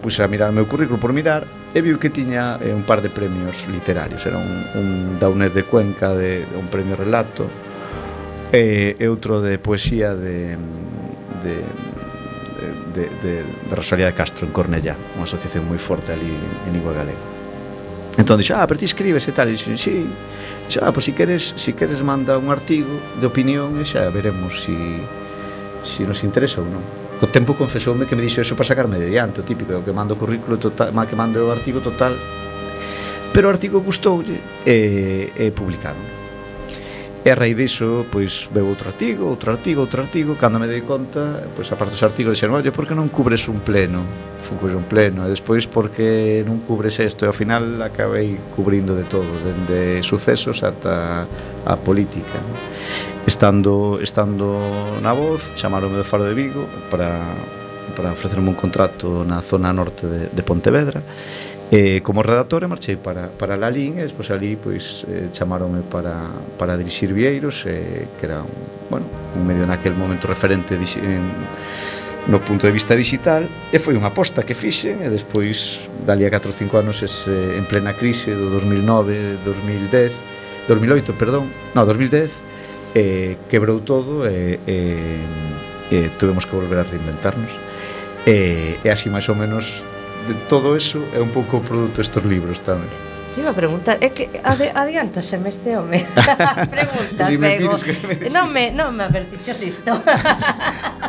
puse 0.00 0.22
a 0.22 0.28
mirar 0.28 0.50
o 0.50 0.54
meu 0.56 0.68
currículo 0.68 1.00
por 1.00 1.12
mirar 1.12 1.46
e 1.72 1.80
viu 1.80 1.96
que 1.98 2.12
tiña 2.12 2.60
eh, 2.60 2.72
un 2.72 2.84
par 2.84 3.00
de 3.00 3.08
premios 3.08 3.66
literarios. 3.68 4.24
Era 4.24 4.38
un, 4.38 4.52
un 4.76 4.88
daunet 5.18 5.52
de 5.52 5.64
Cuenca 5.64 6.12
de, 6.12 6.44
de 6.44 6.56
un 6.56 6.68
premio 6.68 6.96
relato 6.96 7.48
e, 8.52 8.94
e 9.00 9.04
outro 9.08 9.40
de 9.40 9.56
poesía 9.56 10.12
de, 10.12 10.56
de 11.42 11.64
de, 12.92 13.08
de, 13.22 13.42
de 13.68 13.74
Rosalía 13.74 14.06
de 14.06 14.14
Castro 14.14 14.46
en 14.46 14.52
Cornellá 14.52 14.94
unha 15.16 15.24
asociación 15.24 15.64
moi 15.66 15.80
forte 15.80 16.12
ali 16.12 16.28
en, 16.28 16.68
en 16.68 16.72
Igua 16.76 16.92
Galega. 16.92 17.24
Entón 18.20 18.36
dixo, 18.36 18.52
ah, 18.52 18.68
pero 18.68 18.76
ti 18.76 18.84
escribes 18.84 19.24
e 19.24 19.32
tal 19.32 19.48
E 19.48 19.56
dixo, 19.56 19.72
sí 19.74 20.04
dixo, 20.68 20.84
ah, 20.84 20.92
pois 20.92 21.08
si 21.08 21.16
queres, 21.16 21.56
si 21.56 21.72
queres 21.72 22.04
manda 22.04 22.36
un 22.36 22.52
artigo 22.52 22.92
de 23.18 23.24
opinión 23.24 23.80
E 23.80 23.84
xa 23.88 24.04
veremos 24.12 24.60
si, 24.60 24.76
si 25.80 26.04
nos 26.04 26.20
interesa 26.20 26.60
ou 26.60 26.68
non 26.68 26.84
co 27.22 27.30
tempo 27.30 27.54
confesoume 27.54 28.10
que 28.10 28.18
me 28.18 28.22
dixo 28.26 28.42
eso 28.42 28.58
para 28.58 28.66
sacarme 28.66 28.98
de 28.98 29.06
diante, 29.06 29.38
o 29.38 29.44
típico, 29.46 29.78
que 29.86 29.94
mando 29.94 30.14
o 30.14 30.18
currículo 30.18 30.58
total, 30.58 30.90
que 31.06 31.14
mando 31.14 31.38
o 31.46 31.54
artigo 31.54 31.78
total. 31.78 32.18
Pero 33.30 33.46
o 33.46 33.54
artigo 33.54 33.78
gustoulle 33.78 34.42
e, 34.66 35.30
e 35.30 35.54
publicaron. 35.54 36.02
E 37.22 37.30
a 37.30 37.38
raíz 37.38 37.54
diso, 37.54 38.10
pois, 38.10 38.50
veo 38.50 38.66
outro 38.66 38.90
artigo, 38.90 39.30
outro 39.30 39.54
artigo, 39.54 39.86
outro 39.86 40.02
artigo, 40.02 40.34
cando 40.34 40.58
me 40.58 40.66
dei 40.66 40.82
conta, 40.82 41.46
pois, 41.54 41.70
a 41.70 41.78
parte 41.78 41.94
dos 41.94 42.02
artigos, 42.02 42.34
dixeron, 42.34 42.58
oye, 42.58 42.74
por 42.74 42.90
que 42.90 42.98
non 42.98 43.06
cubres 43.06 43.46
un 43.46 43.62
pleno? 43.62 44.02
Fun 44.42 44.58
cubres 44.58 44.74
un 44.74 44.90
pleno, 44.90 45.22
e 45.22 45.30
despois, 45.30 45.70
por 45.70 45.94
que 45.94 46.42
non 46.42 46.66
cubres 46.66 46.98
isto? 46.98 47.22
E 47.22 47.30
ao 47.30 47.36
final 47.38 47.78
acabei 47.86 48.34
cubrindo 48.58 48.98
de 48.98 49.06
todo, 49.06 49.30
dende 49.46 50.02
sucesos 50.02 50.66
ata 50.66 51.22
a 51.62 51.74
política. 51.78 52.42
Non? 52.42 53.11
Estando, 53.26 54.00
estando 54.02 54.58
na 55.00 55.14
voz, 55.14 55.54
chamaronme 55.54 55.94
do 55.94 56.02
Faro 56.02 56.26
de 56.26 56.34
Vigo 56.34 56.66
para, 56.90 57.22
para 57.94 58.10
ofrecerme 58.10 58.50
un 58.50 58.58
contrato 58.58 59.22
na 59.22 59.38
zona 59.46 59.70
norte 59.70 60.10
de, 60.10 60.26
de 60.26 60.42
Pontevedra. 60.42 61.06
Eh, 61.70 62.02
como 62.02 62.26
redactor 62.26 62.66
marchei 62.66 62.98
para, 62.98 63.30
para 63.30 63.54
Lalín 63.54 63.94
e 63.96 64.02
despois 64.02 64.26
ali 64.34 64.58
pois, 64.58 65.06
eh, 65.06 65.30
chamaronme 65.30 65.86
para, 65.86 66.34
para 66.58 66.74
dirixir 66.74 67.14
Vieiros 67.14 67.62
eh, 67.64 68.10
que 68.18 68.26
era 68.26 68.42
un, 68.42 68.52
bueno, 68.90 69.06
un 69.38 69.46
medio 69.46 69.70
naquel 69.70 69.94
momento 69.94 70.26
referente 70.26 70.74
en, 70.74 71.22
no 72.26 72.42
punto 72.42 72.66
de 72.66 72.74
vista 72.74 72.98
digital 72.98 73.46
e 73.70 73.78
foi 73.78 73.94
unha 73.94 74.10
aposta 74.10 74.42
que 74.42 74.52
fixen 74.52 74.98
e 74.98 75.08
despois 75.08 75.78
dali 76.02 76.26
a 76.26 76.30
4 76.30 76.50
ou 76.50 76.54
5 76.58 76.74
anos 76.74 77.00
ese, 77.00 77.30
eh, 77.30 77.56
en 77.56 77.64
plena 77.70 77.94
crise 77.94 78.34
do 78.34 78.50
2009 78.50 79.40
2010 79.46 80.66
2008, 80.68 81.14
perdón, 81.14 81.50
no, 81.74 81.86
2010 81.86 82.51
eh, 82.94 83.36
quebrou 83.48 83.80
todo 83.80 84.28
e 84.28 84.56
eh, 84.56 84.60
eh, 84.66 85.20
eh, 85.92 86.08
tuvemos 86.18 86.46
que 86.46 86.54
volver 86.56 86.80
a 86.80 86.84
reinventarnos. 86.84 87.50
Eh, 88.26 88.78
e 88.84 88.88
así 88.88 89.10
máis 89.10 89.26
ou 89.28 89.34
menos 89.34 89.82
de 90.28 90.34
todo 90.46 90.76
eso 90.78 91.02
é 91.10 91.18
un 91.18 91.34
pouco 91.34 91.58
o 91.58 91.62
produto 91.62 92.00
estes 92.00 92.22
libros 92.22 92.62
tamén. 92.62 92.88
Si 93.32 93.40
iba 93.40 93.50
a 93.50 93.56
preguntar, 93.56 93.96
é 93.96 94.12
que 94.12 94.28
ade, 94.44 94.68
adiantaseme 94.76 95.48
este 95.48 95.72
home. 95.72 96.04
Pregunta, 96.68 97.24
si 97.24 97.40
me 97.40 97.56
pego 97.56 97.80
que 97.80 97.96
me 98.04 98.28
Non 98.28 98.52
me, 98.52 98.68
non 98.68 98.92
me 98.92 99.08
advertiches 99.08 99.56
isto. 99.64 99.96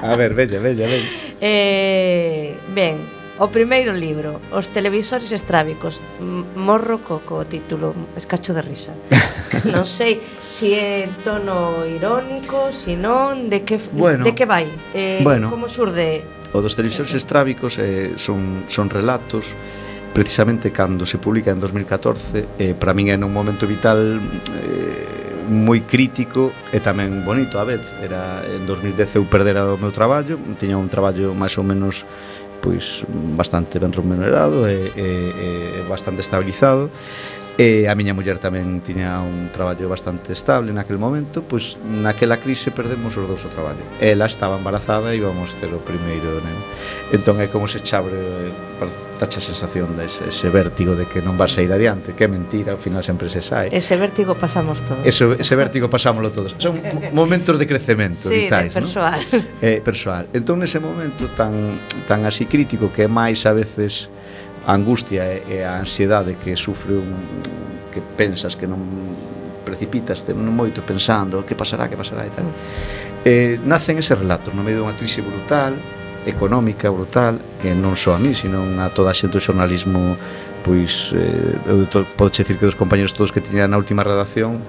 A 0.04 0.16
ver, 0.16 0.32
veña, 0.32 0.60
veña, 0.64 0.88
veña 0.88 1.10
eh, 1.44 2.56
Ben, 2.72 3.04
O 3.40 3.48
primeiro 3.48 3.98
libro, 3.98 4.38
Os 4.54 4.70
televisores 4.70 5.32
estrábicos, 5.34 5.98
Morro 6.56 7.02
Coco, 7.02 7.42
o 7.42 7.46
título, 7.50 7.96
escacho 8.14 8.54
de 8.54 8.62
risa. 8.62 8.94
non 9.74 9.90
sei 9.90 10.22
se 10.46 10.78
é 10.78 11.10
en 11.10 11.18
tono 11.26 11.82
irónico, 11.82 12.70
se 12.70 12.94
non, 12.94 13.50
de 13.50 13.66
que, 13.66 13.82
bueno, 13.90 14.22
de 14.22 14.38
que 14.38 14.46
vai? 14.46 14.70
Eh, 14.94 15.26
bueno, 15.26 15.50
como 15.50 15.66
surde? 15.66 16.22
O 16.54 16.62
dos 16.62 16.78
televisores 16.78 17.18
estrábicos 17.18 17.82
eh, 17.82 18.14
son, 18.22 18.70
son 18.70 18.94
relatos 18.94 19.50
precisamente 20.14 20.70
cando 20.70 21.10
se 21.10 21.18
publica 21.18 21.50
en 21.50 21.58
2014 21.58 22.46
eh, 22.62 22.78
para 22.78 22.94
min 22.94 23.10
é 23.10 23.18
nun 23.18 23.34
momento 23.34 23.66
vital 23.66 24.22
eh, 24.22 25.50
moi 25.50 25.84
crítico 25.90 26.54
e 26.70 26.80
tamén 26.80 27.26
bonito 27.26 27.58
a 27.58 27.66
vez 27.66 27.82
era 27.98 28.46
en 28.46 28.64
2010 28.70 29.18
eu 29.20 29.26
perdera 29.26 29.74
o 29.74 29.78
meu 29.82 29.90
traballo 29.90 30.38
tiña 30.62 30.78
un 30.78 30.88
traballo 30.88 31.34
máis 31.34 31.58
ou 31.58 31.66
menos 31.66 32.06
pois 32.64 33.04
bastante 33.36 33.76
ben 33.78 33.92
remunerado 33.92 34.64
e, 34.72 34.96
e, 34.96 35.84
e 35.84 35.84
bastante 35.84 36.24
estabilizado. 36.24 36.88
E 37.54 37.86
a 37.86 37.94
miña 37.94 38.18
muller 38.18 38.42
tamén 38.42 38.82
tiña 38.82 39.22
un 39.22 39.54
traballo 39.54 39.86
bastante 39.86 40.34
estable 40.34 40.74
naquel 40.74 40.98
momento, 40.98 41.46
pois 41.46 41.78
naquela 41.86 42.42
crise 42.42 42.74
perdemos 42.74 43.14
os 43.14 43.30
dous 43.30 43.46
o 43.46 43.50
traballo. 43.54 43.86
Ela 44.02 44.26
estaba 44.26 44.58
embarazada 44.58 45.14
e 45.14 45.22
íbamos 45.22 45.54
ter 45.62 45.70
o 45.70 45.78
primeiro 45.86 46.42
nen. 46.42 46.58
Entón 47.14 47.38
é 47.38 47.54
como 47.54 47.70
se 47.70 47.78
chabre 47.78 48.50
tacha 49.22 49.38
sensación 49.38 49.94
de 49.94 50.10
ese, 50.10 50.34
ese 50.34 50.50
vértigo 50.50 50.98
de 50.98 51.06
que 51.06 51.22
non 51.22 51.38
vas 51.38 51.54
a 51.54 51.62
ir 51.62 51.70
adiante, 51.70 52.18
que 52.18 52.26
é 52.26 52.30
mentira, 52.30 52.74
ao 52.74 52.82
final 52.82 53.06
sempre 53.06 53.30
se 53.30 53.46
sai. 53.46 53.70
Ese 53.70 54.02
vértigo 54.02 54.34
pasamos 54.34 54.82
todos. 54.82 55.06
Eso, 55.06 55.38
ese 55.38 55.54
vértigo 55.54 55.94
pasámoslo 55.94 56.34
todos. 56.34 56.58
Son 56.58 56.82
momentos 57.14 57.62
de 57.62 57.70
crecemento 57.70 58.34
sí, 58.34 58.50
vitais, 58.50 58.74
de 58.74 58.82
persoal. 58.82 59.22
¿no? 59.22 59.62
Eh, 59.62 59.78
persoal. 59.86 60.26
Entón 60.34 60.58
nese 60.66 60.82
momento 60.82 61.30
tan 61.38 61.78
tan 62.10 62.26
así 62.26 62.50
crítico 62.50 62.90
que 62.90 63.06
é 63.06 63.10
máis 63.10 63.46
a 63.46 63.54
veces 63.54 64.10
a 64.66 64.72
angustia 64.74 65.24
e, 65.28 65.60
e 65.60 65.64
a 65.64 65.80
ansiedade 65.80 66.36
que 66.40 66.56
sufre 66.56 66.96
un 66.96 67.42
que 67.94 68.02
pensas 68.02 68.58
que 68.58 68.66
non 68.66 68.82
precipitas 69.64 70.26
non 70.34 70.52
moito 70.52 70.82
pensando 70.82 71.46
que 71.46 71.56
pasará, 71.56 71.88
que 71.88 71.96
pasará 71.96 72.26
e 72.26 72.34
tal. 72.34 72.46
Mm. 72.46 72.56
Eh, 73.24 73.56
nacen 73.64 74.02
ese 74.02 74.16
relato 74.16 74.52
no 74.52 74.66
medio 74.66 74.84
dunha 74.84 74.98
crise 74.98 75.24
brutal, 75.24 75.78
económica 76.26 76.90
brutal, 76.92 77.40
que 77.62 77.72
non 77.72 77.96
só 77.96 78.16
a 78.16 78.20
mí, 78.20 78.36
sino 78.36 78.64
a 78.82 78.92
toda 78.92 79.12
a 79.12 79.16
xente 79.16 79.40
do 79.40 79.44
xornalismo 79.44 80.18
pois 80.64 81.12
eh, 81.12 81.60
eu 81.68 81.84
podo 82.16 82.32
dicir 82.32 82.56
que 82.56 82.66
dos 82.66 82.80
compañeros 82.80 83.12
todos 83.12 83.36
que 83.36 83.44
tiñan 83.44 83.72
na 83.72 83.78
última 83.78 84.02
redacción 84.02 84.64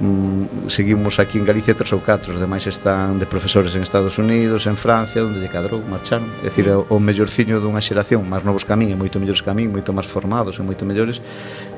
mm, 0.00 0.68
seguimos 0.68 1.20
aquí 1.20 1.38
en 1.38 1.44
Galicia 1.44 1.76
tres 1.76 1.92
ou 1.92 2.00
catro, 2.00 2.34
os 2.34 2.40
demais 2.40 2.66
están 2.66 3.20
de 3.20 3.26
profesores 3.26 3.76
en 3.76 3.84
Estados 3.84 4.18
Unidos, 4.18 4.66
en 4.66 4.76
Francia, 4.76 5.22
onde 5.22 5.38
lle 5.38 5.52
cadrou, 5.52 5.84
marcharon. 5.84 6.26
É 6.40 6.48
dicir, 6.48 6.66
mm. 6.66 6.90
o, 6.90 6.96
o 6.96 7.00
mellorciño 7.00 7.60
dunha 7.60 7.84
xeración, 7.84 8.24
máis 8.24 8.42
novos 8.42 8.64
camín, 8.64 8.90
e 8.90 8.96
moito 8.96 9.20
mellores 9.20 9.44
camín, 9.44 9.70
moito 9.70 9.92
máis 9.92 10.08
formados 10.08 10.58
e 10.58 10.62
moito 10.64 10.88
mellores, 10.88 11.20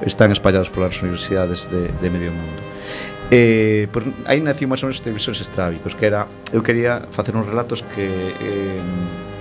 están 0.07 0.31
espallados 0.31 0.71
polas 0.71 0.97
universidades 1.03 1.67
de, 1.69 1.91
de 1.91 2.09
medio 2.09 2.33
mundo. 2.33 2.63
Eh, 3.35 3.89
por, 3.91 4.05
aí 4.29 4.45
naciu 4.45 4.69
máis 4.69 4.85
ou 4.85 4.93
menos 4.93 5.01
televisores 5.01 5.41
estrábicos, 5.41 5.97
que 5.97 6.05
era, 6.05 6.29
eu 6.53 6.61
quería 6.61 7.09
facer 7.11 7.33
uns 7.33 7.49
relatos 7.49 7.81
que 7.81 8.05
eh, 8.05 9.32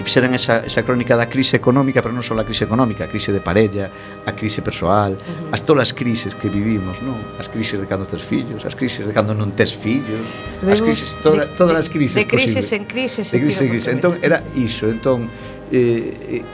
que 0.00 0.04
fixeran 0.04 0.32
esa, 0.32 0.64
esa 0.64 0.82
crónica 0.82 1.12
da 1.12 1.28
crise 1.28 1.60
económica, 1.60 2.00
pero 2.00 2.16
non 2.16 2.24
só 2.24 2.32
a 2.32 2.44
crise 2.48 2.64
económica, 2.64 3.04
a 3.04 3.10
crise 3.12 3.36
de 3.36 3.44
parella, 3.44 3.92
a 4.24 4.32
crise 4.32 4.64
persoal, 4.64 5.12
uh 5.12 5.20
-huh. 5.20 5.54
as 5.54 5.60
todas 5.60 5.84
as 5.88 5.92
crises 5.92 6.32
que 6.32 6.48
vivimos, 6.48 7.04
non? 7.04 7.20
As 7.36 7.52
crises 7.52 7.76
de 7.76 7.84
cando 7.84 8.08
tes 8.08 8.24
fillos, 8.24 8.64
as 8.64 8.72
crises 8.72 9.04
de 9.04 9.12
cando 9.12 9.36
non 9.36 9.52
tes 9.52 9.76
fillos, 9.76 10.24
Vemos 10.64 10.72
as 10.72 10.80
crises, 10.80 11.08
toda, 11.20 11.44
de, 11.44 11.52
todas 11.52 11.76
as 11.76 11.92
crises 11.92 12.16
De, 12.16 12.24
de 12.24 12.32
crises 12.32 12.64
posibles. 12.64 12.72
en 12.72 12.84
crises. 12.88 13.26
De 13.28 13.38
crises 13.44 13.60
en 13.60 13.68
crises. 13.68 13.92
Entón, 13.92 14.16
era 14.24 14.40
iso, 14.56 14.88
entón, 14.88 15.28
eh, 15.68 16.40
eh 16.40 16.44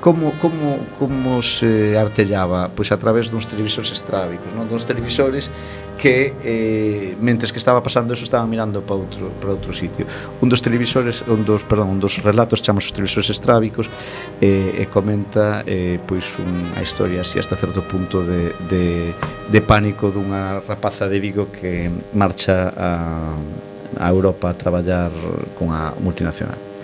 como 0.00 0.36
como 0.38 0.86
como 1.00 1.42
se 1.42 1.96
artellaba, 1.96 2.68
pois 2.76 2.92
a 2.92 2.98
través 3.00 3.32
duns 3.32 3.48
televisores 3.48 3.90
estrábicos, 3.90 4.52
non? 4.52 4.68
Duns 4.68 4.84
televisores 4.84 5.48
que 5.96 6.34
eh, 6.44 7.16
mentres 7.20 7.52
que 7.52 7.58
estaba 7.58 7.82
pasando 7.82 8.14
eso 8.14 8.24
estaba 8.24 8.46
mirando 8.46 8.82
para 8.82 8.96
outro, 8.96 9.32
para 9.40 9.50
outro 9.56 9.72
sitio. 9.72 10.06
Un 10.40 10.48
dos 10.48 10.60
televisores 10.60 11.24
un 11.26 11.44
dos, 11.44 11.64
perdón, 11.64 11.96
un 11.96 12.00
dos 12.00 12.20
relatos 12.22 12.60
chamamos 12.60 12.86
os 12.86 12.92
televisores 12.92 13.30
estrábicos 13.32 13.88
eh, 14.40 14.82
e 14.82 14.84
comenta 14.92 15.64
eh, 15.66 15.98
pois 16.04 16.36
unha 16.38 16.80
historia 16.84 17.24
así 17.24 17.40
hasta 17.40 17.56
certo 17.56 17.82
punto 17.88 18.22
de, 18.22 18.52
de, 18.68 19.16
de 19.48 19.60
pánico 19.64 20.12
dunha 20.12 20.60
rapaza 20.62 21.08
de 21.08 21.18
Vigo 21.18 21.48
que 21.48 21.88
marcha 22.12 22.70
a, 22.76 23.32
a 23.96 24.06
Europa 24.12 24.52
a 24.52 24.54
traballar 24.54 25.10
con 25.56 25.72
a 25.72 25.96
multinacional. 25.96 26.75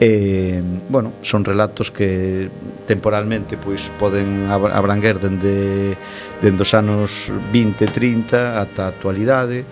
E, 0.00 0.60
bueno, 0.88 1.12
son 1.22 1.44
relatos 1.44 1.90
que 1.90 2.50
temporalmente 2.84 3.56
pois 3.56 3.88
poden 3.96 4.52
abranguer 4.52 5.16
dende, 5.16 5.96
dende 6.44 6.62
os 6.62 6.72
anos 6.76 7.32
20, 7.52 7.88
30 7.88 8.60
ata 8.60 8.86
a 8.86 8.92
actualidade. 8.92 9.64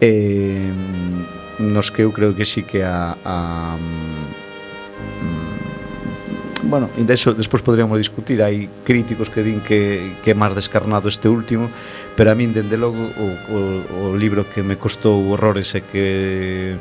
E, 0.00 0.68
nos 1.60 1.92
que 1.92 2.02
eu 2.04 2.12
creo 2.12 2.32
que 2.32 2.44
sí 2.44 2.64
que 2.64 2.84
a, 2.84 3.16
a 3.24 3.76
mm, 3.76 4.40
bueno, 6.68 6.88
e 6.96 7.02
deso 7.04 7.32
despois 7.32 7.64
poderíamos 7.64 7.98
discutir, 7.98 8.40
hai 8.44 8.68
críticos 8.84 9.28
que 9.32 9.42
din 9.42 9.60
que, 9.64 10.20
que 10.20 10.32
é 10.32 10.36
máis 10.36 10.52
descarnado 10.54 11.08
este 11.08 11.26
último, 11.28 11.72
pero 12.14 12.30
a 12.30 12.34
min, 12.36 12.52
dende 12.52 12.76
logo, 12.76 13.00
o, 13.00 13.26
o, 13.50 13.58
o 14.12 14.16
libro 14.16 14.44
que 14.48 14.62
me 14.62 14.76
costou 14.76 15.18
horrores 15.32 15.72
e 15.74 15.80
que 15.80 16.76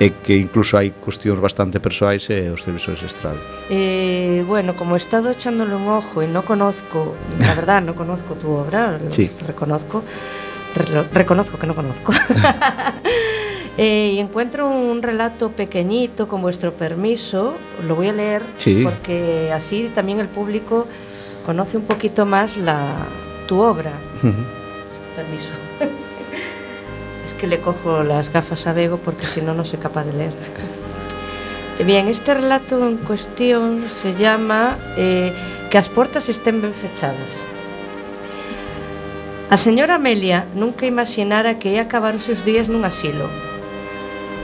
e 0.00 0.10
que 0.10 0.34
incluso 0.34 0.74
hai 0.76 0.90
cuestións 0.90 1.38
bastante 1.38 1.78
persoais 1.78 2.26
e 2.30 2.50
os 2.50 2.62
televisores 2.66 3.02
estrábicos. 3.06 3.46
Eh, 3.70 4.42
bueno, 4.46 4.74
como 4.74 4.94
he 4.94 5.00
estado 5.00 5.30
echándole 5.30 5.74
un 5.74 5.86
ojo 5.86 6.22
y 6.22 6.26
no 6.26 6.42
conozco, 6.42 7.14
la 7.38 7.54
verdad, 7.58 7.80
no 7.82 7.94
conozco 7.94 8.34
tu 8.34 8.50
obra, 8.50 8.98
Sí. 9.14 9.30
reconozco, 9.46 10.02
re- 10.74 11.06
reconozco 11.14 11.58
que 11.58 11.66
no 11.66 11.74
conozco. 11.74 12.12
Eh, 13.76 14.12
y 14.14 14.18
encuentro 14.20 14.68
un 14.68 15.02
relato 15.02 15.50
pequeñito 15.50 16.28
con 16.28 16.40
vuestro 16.42 16.72
permiso, 16.74 17.54
lo 17.88 17.96
voy 17.96 18.06
a 18.06 18.12
leer 18.12 18.42
Sí. 18.56 18.84
porque 18.84 19.50
así 19.52 19.90
también 19.92 20.20
el 20.20 20.28
público 20.28 20.86
conoce 21.44 21.76
un 21.78 21.82
poquito 21.82 22.24
más 22.24 22.56
la, 22.56 22.78
tu 23.48 23.58
obra. 23.58 23.90
Permiso. 25.16 25.50
que 27.44 27.50
le 27.50 27.60
cojo 27.60 28.02
las 28.02 28.32
gafas 28.32 28.66
a 28.66 28.72
Bego 28.72 28.96
porque 28.96 29.26
si 29.26 29.42
no, 29.42 29.52
no 29.52 29.66
soy 29.66 29.78
capaz 29.78 30.04
de 30.04 30.14
leer. 30.14 30.32
Bien, 31.84 32.08
este 32.08 32.32
relato 32.32 32.88
en 32.88 32.96
cuestión 32.96 33.80
se 33.80 34.14
llama 34.14 34.78
eh, 34.96 35.30
Que 35.70 35.76
as 35.76 35.90
portas 35.90 36.30
estén 36.30 36.62
ben 36.62 36.72
fechadas. 36.72 37.44
A 39.50 39.60
señora 39.60 40.00
Amelia 40.00 40.48
nunca 40.56 40.86
imaginara 40.86 41.58
que 41.60 41.68
ia 41.76 41.84
acabar 41.84 42.16
os 42.16 42.24
seus 42.24 42.40
días 42.48 42.72
nun 42.72 42.88
asilo. 42.88 43.28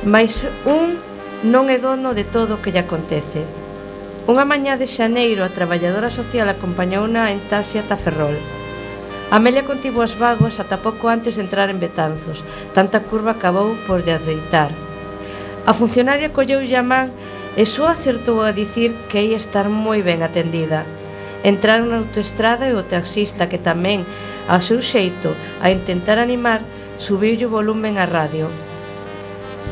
Mais 0.04 0.44
un 0.68 1.00
non 1.40 1.72
é 1.72 1.80
dono 1.80 2.12
de 2.12 2.28
todo 2.28 2.58
o 2.58 2.60
que 2.60 2.68
lle 2.68 2.84
acontece. 2.84 3.48
Unha 4.28 4.44
mañá 4.44 4.76
de 4.76 4.84
xaneiro 4.84 5.40
a 5.40 5.54
traballadora 5.56 6.12
social 6.12 6.52
acompañouna 6.52 7.32
en 7.32 7.40
taxi 7.48 7.80
ata 7.80 7.96
Ferrol. 7.96 8.36
Amelia 9.30 9.62
contivo 9.62 10.02
as 10.02 10.18
vagos 10.18 10.58
ata 10.58 10.82
pouco 10.82 11.06
antes 11.06 11.38
de 11.38 11.46
entrar 11.46 11.70
en 11.70 11.78
Betanzos. 11.78 12.42
Tanta 12.74 12.98
curva 13.06 13.38
acabou 13.38 13.78
por 13.86 14.02
lle 14.02 14.18
aceitar. 14.18 14.74
A 15.62 15.70
funcionaria 15.70 16.34
colleu 16.34 16.58
a 16.58 16.82
man 16.82 17.14
e 17.54 17.62
só 17.62 17.86
acertou 17.86 18.42
a 18.42 18.50
dicir 18.50 18.90
que 19.06 19.22
ia 19.22 19.38
estar 19.38 19.70
moi 19.70 20.02
ben 20.02 20.26
atendida. 20.26 20.82
Entraron 21.46 21.94
na 21.94 22.02
autoestrada 22.02 22.66
e 22.66 22.74
o 22.74 22.82
taxista 22.82 23.46
que 23.46 23.62
tamén, 23.62 24.02
ao 24.50 24.58
seu 24.58 24.82
xeito, 24.82 25.30
a 25.62 25.70
intentar 25.70 26.18
animar, 26.18 26.66
subiu 26.98 27.38
o 27.46 27.54
volumen 27.54 28.02
á 28.02 28.10
radio. 28.10 28.50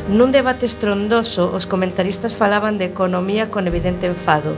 Nun 0.06 0.30
debate 0.30 0.70
estrondoso, 0.70 1.50
os 1.50 1.66
comentaristas 1.66 2.30
falaban 2.30 2.78
de 2.78 2.86
economía 2.86 3.50
con 3.50 3.66
evidente 3.66 4.06
enfado. 4.06 4.54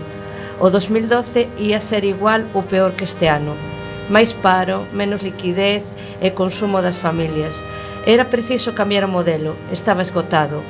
O 0.60 0.68
2012 0.68 1.48
ia 1.56 1.80
ser 1.80 2.04
igual 2.04 2.44
ou 2.52 2.68
peor 2.68 2.92
que 2.92 3.08
este 3.08 3.32
ano 3.32 3.79
máis 4.10 4.34
paro, 4.34 4.84
menos 4.90 5.22
liquidez 5.22 5.86
e 6.18 6.34
consumo 6.34 6.82
das 6.82 6.98
familias. 6.98 7.56
Era 8.04 8.26
preciso 8.26 8.74
cambiar 8.74 9.06
o 9.06 9.12
modelo, 9.14 9.54
estaba 9.70 10.02
esgotado. 10.02 10.60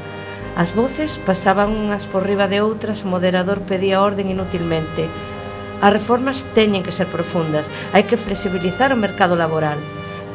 As 0.55 0.77
voces 0.77 1.17
pasaban 1.25 1.73
unhas 1.73 2.05
por 2.05 2.29
riba 2.29 2.47
de 2.53 2.61
outras, 2.61 3.01
o 3.01 3.09
moderador 3.09 3.65
pedía 3.65 4.05
orden 4.05 4.29
inutilmente. 4.29 5.09
As 5.81 5.91
reformas 5.97 6.45
teñen 6.53 6.85
que 6.85 6.93
ser 6.93 7.09
profundas, 7.09 7.73
hai 7.97 8.05
que 8.05 8.21
flexibilizar 8.21 8.93
o 8.93 9.01
mercado 9.01 9.35
laboral. 9.41 9.81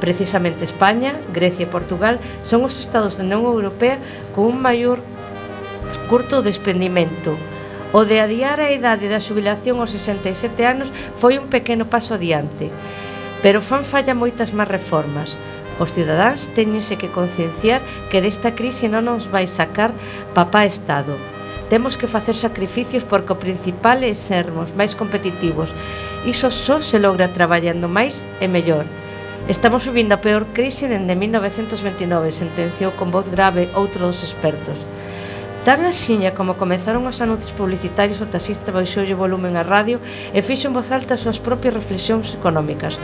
Precisamente 0.01 0.65
España, 0.65 1.13
Grecia 1.29 1.69
e 1.69 1.71
Portugal 1.71 2.17
son 2.41 2.65
os 2.65 2.81
estados 2.81 3.21
da 3.21 3.23
Unión 3.23 3.45
Europea 3.45 4.01
con 4.33 4.49
un 4.49 4.57
maior 4.57 4.97
curto 6.09 6.41
despendimento. 6.41 7.37
De 7.37 7.54
O 7.93 8.05
de 8.05 8.19
adiar 8.19 8.59
a 8.59 8.71
idade 8.71 9.05
da 9.11 9.21
xubilación 9.21 9.77
aos 9.77 9.93
67 9.93 10.65
anos 10.65 10.89
foi 11.19 11.37
un 11.37 11.47
pequeno 11.51 11.85
paso 11.85 12.15
adiante, 12.15 12.71
pero 13.45 13.61
fan 13.61 13.85
falla 13.85 14.17
moitas 14.17 14.53
máis 14.57 14.71
reformas. 14.71 15.37
Os 15.77 15.91
cidadáns 15.91 16.47
teñense 16.55 16.95
que 16.95 17.11
concienciar 17.11 17.83
que 18.09 18.23
desta 18.23 18.55
crise 18.55 18.87
non 18.87 19.05
nos 19.05 19.27
vai 19.27 19.45
sacar 19.45 19.91
papá 20.31 20.63
Estado. 20.63 21.19
Temos 21.67 21.97
que 21.97 22.07
facer 22.07 22.37
sacrificios 22.37 23.03
porque 23.03 23.33
o 23.33 23.41
principal 23.41 24.05
é 24.05 24.13
sermos 24.13 24.71
máis 24.77 24.95
competitivos. 24.95 25.73
Iso 26.23 26.49
só 26.49 26.79
se 26.79 26.97
logra 27.01 27.33
traballando 27.33 27.91
máis 27.91 28.23
e 28.39 28.47
mellor. 28.47 28.85
Estamos 29.51 29.85
vivindo 29.85 30.15
a 30.15 30.23
peor 30.23 30.49
crise 30.57 30.87
dende 30.87 31.13
1929, 31.13 32.31
sentenciou 32.31 32.95
con 32.97 33.11
voz 33.11 33.29
grave 33.29 33.69
outro 33.77 34.07
dos 34.07 34.23
expertos. 34.23 34.79
Tan 35.65 35.81
axiña 35.81 36.37
como 36.37 36.61
comezaron 36.61 37.09
os 37.09 37.25
anuncios 37.25 37.49
publicitarios 37.49 38.21
o 38.21 38.29
taxista 38.29 38.69
baixoulle 38.69 39.17
volumen 39.17 39.57
a 39.57 39.65
radio 39.65 39.97
e 40.29 40.45
fixo 40.45 40.69
en 40.69 40.77
voz 40.77 40.93
alta 40.93 41.17
as 41.17 41.25
súas 41.25 41.41
propias 41.41 41.73
reflexións 41.73 42.37
económicas. 42.37 43.01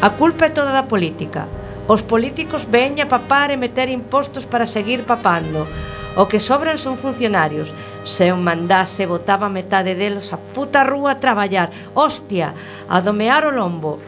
A 0.00 0.08
culpa 0.16 0.48
é 0.48 0.56
toda 0.56 0.72
da 0.72 0.88
política. 0.88 1.44
Os 1.84 2.00
políticos 2.00 2.64
veña 2.64 3.04
a 3.04 3.12
papar 3.12 3.52
e 3.52 3.60
meter 3.60 3.92
impostos 3.92 4.48
para 4.48 4.64
seguir 4.64 5.04
papando. 5.04 5.68
O 6.16 6.24
que 6.24 6.40
sobran 6.40 6.80
son 6.80 6.96
funcionarios. 6.96 7.68
Se 8.08 8.32
un 8.32 8.40
mandase, 8.48 9.04
botaba 9.04 9.52
metade 9.52 9.92
delos 9.92 10.32
a 10.32 10.40
puta 10.40 10.80
rúa 10.88 11.20
a 11.20 11.20
traballar. 11.20 11.68
Hostia, 11.92 12.56
a 12.88 13.04
domear 13.04 13.44
o 13.44 13.52
lombo. 13.52 14.00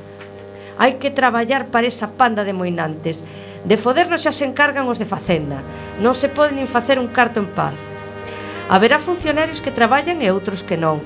Hai 0.81 0.97
que 0.97 1.13
traballar 1.13 1.69
para 1.69 1.93
esa 1.93 2.09
panda 2.17 2.41
de 2.41 2.57
moinantes 2.57 3.21
De 3.65 3.79
fodernos 3.79 4.27
xa 4.27 4.33
se 4.35 4.43
encargan 4.43 4.91
os 4.91 4.99
de 4.99 5.07
Facenda. 5.07 5.63
Non 6.03 6.19
se 6.19 6.27
pode 6.27 6.53
nin 6.55 6.67
facer 6.67 6.99
un 6.99 7.07
carto 7.07 7.39
en 7.39 7.47
paz. 7.47 7.79
Haberá 8.67 8.99
funcionarios 8.99 9.63
que 9.63 9.71
traballan 9.71 10.19
e 10.19 10.35
outros 10.35 10.67
que 10.67 10.75
non 10.79 10.99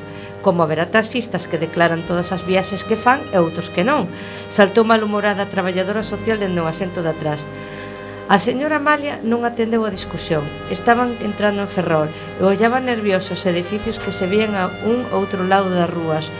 como 0.46 0.62
haberá 0.62 0.86
taxistas 0.86 1.50
que 1.50 1.58
declaran 1.58 2.06
todas 2.06 2.30
as 2.30 2.46
viaxes 2.46 2.86
que 2.86 2.94
fan 2.94 3.18
e 3.34 3.36
outros 3.42 3.66
que 3.66 3.82
non. 3.82 4.06
Saltou 4.46 4.86
malhumorada 4.86 5.42
a 5.42 5.50
traballadora 5.50 6.06
social 6.06 6.38
dende 6.38 6.62
o 6.62 6.70
asento 6.70 7.02
de 7.02 7.10
atrás. 7.10 7.42
A 8.30 8.38
señora 8.38 8.78
Amalia 8.78 9.18
non 9.26 9.42
atendeu 9.42 9.82
a 9.82 9.90
discusión. 9.90 10.46
Estaban 10.70 11.18
entrando 11.18 11.66
en 11.66 11.70
Ferrol 11.70 12.06
e 12.38 12.46
ollaban 12.46 12.86
nerviosos 12.86 13.42
edificios 13.42 13.98
que 13.98 14.14
se 14.14 14.30
vían 14.30 14.54
a 14.54 14.70
un 14.86 15.10
outro 15.10 15.42
lado 15.42 15.66
das 15.66 15.90
rúas 15.90 16.30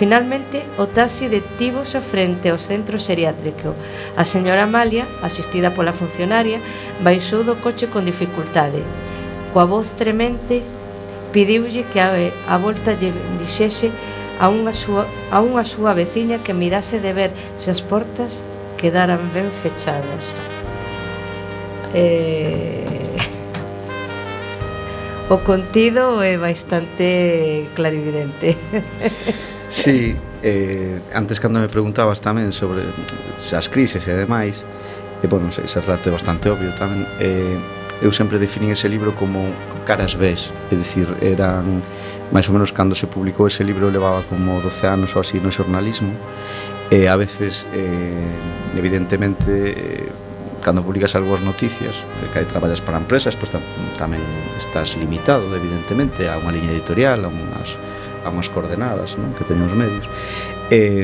Finalmente, 0.00 0.62
o 0.78 0.86
taxi 0.86 1.28
detívose 1.28 2.00
frente 2.00 2.48
ao 2.48 2.56
centro 2.56 2.96
xeriátrico. 2.96 3.76
A 4.16 4.24
señora 4.24 4.64
Amalia, 4.64 5.04
asistida 5.20 5.76
pola 5.76 5.92
funcionaria, 5.92 6.56
baixou 7.04 7.44
do 7.44 7.60
coche 7.60 7.92
con 7.92 8.08
dificultade. 8.08 8.80
Coa 9.52 9.68
voz 9.68 9.92
tremente, 9.92 10.64
pediulle 11.36 11.84
que 11.92 12.00
a, 12.00 12.16
a 12.48 12.56
volta 12.56 12.96
lle 12.96 13.12
dixese 13.36 13.92
a 14.40 14.48
unha, 14.48 14.72
súa, 14.72 15.04
a 15.28 15.44
unha 15.44 15.68
súa 15.68 15.92
veciña 15.92 16.40
que 16.40 16.56
mirase 16.56 16.96
de 16.96 17.12
ver 17.12 17.36
se 17.60 17.68
as 17.68 17.84
portas 17.84 18.40
quedaran 18.80 19.20
ben 19.36 19.52
fechadas. 19.52 20.24
Eh... 21.92 22.88
O 25.28 25.44
contido 25.44 26.24
é 26.24 26.40
bastante 26.40 27.68
clarividente. 27.76 28.56
Sí, 29.70 30.16
eh, 30.42 30.98
antes 31.14 31.38
cando 31.38 31.60
me 31.60 31.70
preguntabas 31.70 32.18
tamén 32.18 32.50
sobre 32.50 32.82
as 33.54 33.66
crises 33.70 34.02
e 34.10 34.14
demais, 34.18 34.66
e, 35.22 35.30
bueno, 35.30 35.46
ese 35.46 35.78
relato 35.78 36.10
é 36.10 36.12
bastante 36.12 36.50
obvio 36.50 36.74
tamén, 36.74 37.06
eh, 37.22 37.54
eu 38.02 38.10
sempre 38.10 38.42
definí 38.42 38.74
ese 38.74 38.90
libro 38.90 39.14
como 39.14 39.46
caras 39.86 40.18
ves, 40.18 40.50
é 40.70 40.74
dicir, 40.74 41.06
eran 41.22 41.86
máis 42.34 42.50
ou 42.50 42.54
menos 42.58 42.74
cando 42.74 42.98
se 42.98 43.06
publicou 43.06 43.46
ese 43.46 43.62
libro 43.62 43.94
levaba 43.94 44.26
como 44.26 44.58
12 44.58 44.90
anos 44.90 45.14
ou 45.14 45.22
así 45.22 45.38
no 45.38 45.54
xornalismo 45.54 46.18
e 46.90 47.06
a 47.06 47.14
veces 47.14 47.66
eh, 47.70 48.74
evidentemente 48.74 49.50
eh, 49.50 50.10
cando 50.62 50.82
publicas 50.82 51.14
algo 51.14 51.34
as 51.34 51.42
noticias 51.42 51.94
eh, 51.94 52.30
que 52.34 52.42
traballas 52.46 52.82
para 52.82 52.98
empresas 52.98 53.34
pois 53.34 53.50
tam 53.54 53.62
tamén 53.98 54.22
estás 54.58 54.94
limitado 54.94 55.46
evidentemente 55.54 56.26
a 56.26 56.38
unha 56.38 56.54
liña 56.54 56.70
editorial 56.70 57.26
a 57.26 57.30
unhas 57.30 57.78
a 58.24 58.30
unhas 58.30 58.48
coordenadas 58.48 59.16
non? 59.16 59.34
que 59.34 59.44
teñen 59.44 59.66
os 59.66 59.76
medios 59.76 60.06
Eh, 60.70 61.02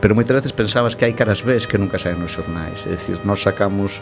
pero 0.00 0.14
moitas 0.14 0.38
veces 0.38 0.54
pensabas 0.54 0.94
que 0.94 1.02
hai 1.02 1.18
caras 1.18 1.42
ves 1.42 1.66
que 1.66 1.82
nunca 1.82 1.98
saen 1.98 2.22
nos 2.22 2.30
xornais 2.30 2.86
é 2.86 2.94
dicir, 2.94 3.18
nós 3.26 3.42
sacamos 3.42 3.98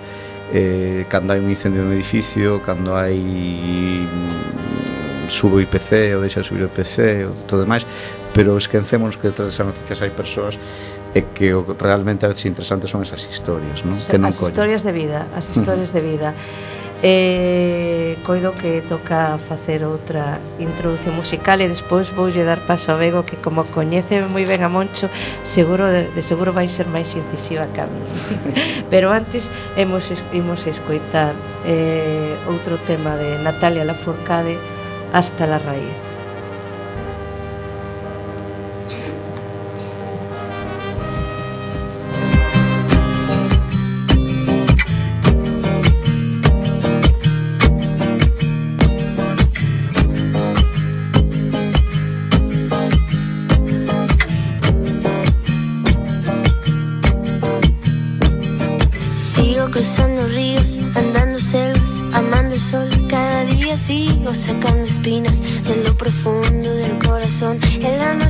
eh, 0.52 1.08
cando 1.08 1.32
hai 1.32 1.40
un 1.40 1.48
incendio 1.48 1.80
no 1.80 1.96
edificio 1.96 2.60
cando 2.60 2.92
hai 2.92 3.16
mm, 3.16 5.32
subo 5.32 5.64
IPC 5.64 6.12
ou 6.12 6.20
deixa 6.20 6.44
de 6.44 6.46
subir 6.46 6.60
o 6.60 6.68
IPC 6.68 7.24
ou 7.24 7.32
todo 7.48 7.64
demais 7.64 7.88
pero 8.36 8.52
esquecémonos 8.58 9.16
que 9.16 9.32
detrás 9.32 9.48
desas 9.48 9.64
noticias 9.64 10.04
hai 10.04 10.12
persoas 10.12 10.60
e 11.14 11.22
que 11.32 11.54
o 11.54 11.62
realmente 11.78 12.26
a 12.26 12.28
veces 12.28 12.50
interesante 12.50 12.90
son 12.90 13.06
esas 13.06 13.22
historias, 13.30 13.86
non? 13.86 13.94
Sí, 13.94 14.10
que 14.10 14.18
non 14.18 14.34
as 14.34 14.42
coño. 14.42 14.50
historias 14.50 14.82
de 14.82 14.90
vida, 14.90 15.30
as 15.30 15.46
historias 15.46 15.88
uh 15.88 15.94
-huh. 15.94 16.02
de 16.02 16.02
vida 16.02 16.28
eh, 17.04 18.16
coido 18.24 18.56
que 18.56 18.80
toca 18.88 19.36
facer 19.36 19.84
outra 19.84 20.40
introdución 20.56 21.12
musical 21.12 21.60
e 21.60 21.68
despois 21.68 22.08
voulle 22.08 22.48
dar 22.48 22.64
paso 22.64 22.90
a 22.90 22.96
Bego 22.96 23.28
que 23.28 23.36
como 23.36 23.68
coñece 23.68 24.24
moi 24.24 24.48
ben 24.48 24.64
a 24.64 24.72
Moncho 24.72 25.12
seguro 25.44 25.84
de, 25.84 26.08
de 26.08 26.22
seguro 26.24 26.56
vai 26.56 26.64
ser 26.64 26.88
máis 26.88 27.12
incisiva 27.12 27.68
que 27.76 27.84
a 27.84 27.86
mí 27.86 28.00
pero 28.92 29.12
antes 29.12 29.52
hemos, 29.76 30.08
imos 30.32 30.64
escoitar 30.64 31.36
eh, 31.68 32.40
outro 32.48 32.80
tema 32.88 33.20
de 33.20 33.36
Natalia 33.44 33.84
Lafourcade 33.84 34.56
Hasta 35.14 35.46
la 35.46 35.60
raíz. 35.60 36.13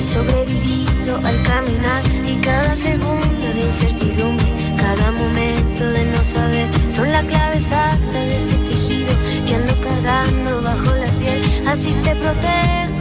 sobrevivido 0.00 1.18
al 1.18 1.42
caminar. 1.42 2.02
Y 2.26 2.36
cada 2.36 2.74
segundo 2.74 3.46
de 3.54 3.60
incertidumbre, 3.66 4.46
cada 4.78 5.10
momento 5.10 5.90
de 5.90 6.04
no 6.06 6.24
saber, 6.24 6.68
son 6.90 7.12
la 7.12 7.22
clave 7.22 7.56
exacta 7.56 8.12
de 8.12 8.36
ese 8.36 8.56
tejido 8.56 9.12
que 9.46 9.54
ando 9.54 9.74
cargando 9.80 10.62
bajo 10.62 10.94
la 10.96 11.10
piel, 11.20 11.42
así 11.68 11.92
te 12.02 12.14
protejo, 12.16 12.91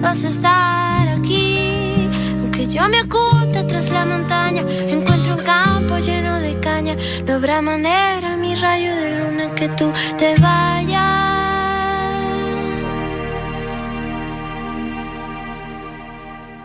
vas 0.00 0.24
a 0.24 0.28
estar 0.28 1.08
aquí. 1.08 2.08
Aunque 2.40 2.66
yo 2.66 2.88
me 2.88 3.02
oculte 3.02 3.62
tras 3.64 3.90
la 3.90 4.04
montaña, 4.04 4.62
encuentro 4.62 5.36
un 5.36 5.44
campo 5.44 5.98
lleno 5.98 6.40
de 6.40 6.58
caña. 6.60 6.96
No 7.26 7.34
habrá 7.34 7.60
manera, 7.62 8.36
mi 8.36 8.54
rayo 8.54 8.94
de 8.96 9.18
luna, 9.18 9.54
que 9.54 9.68
tú 9.68 9.90
te 10.16 10.34
vayas. 10.40 11.06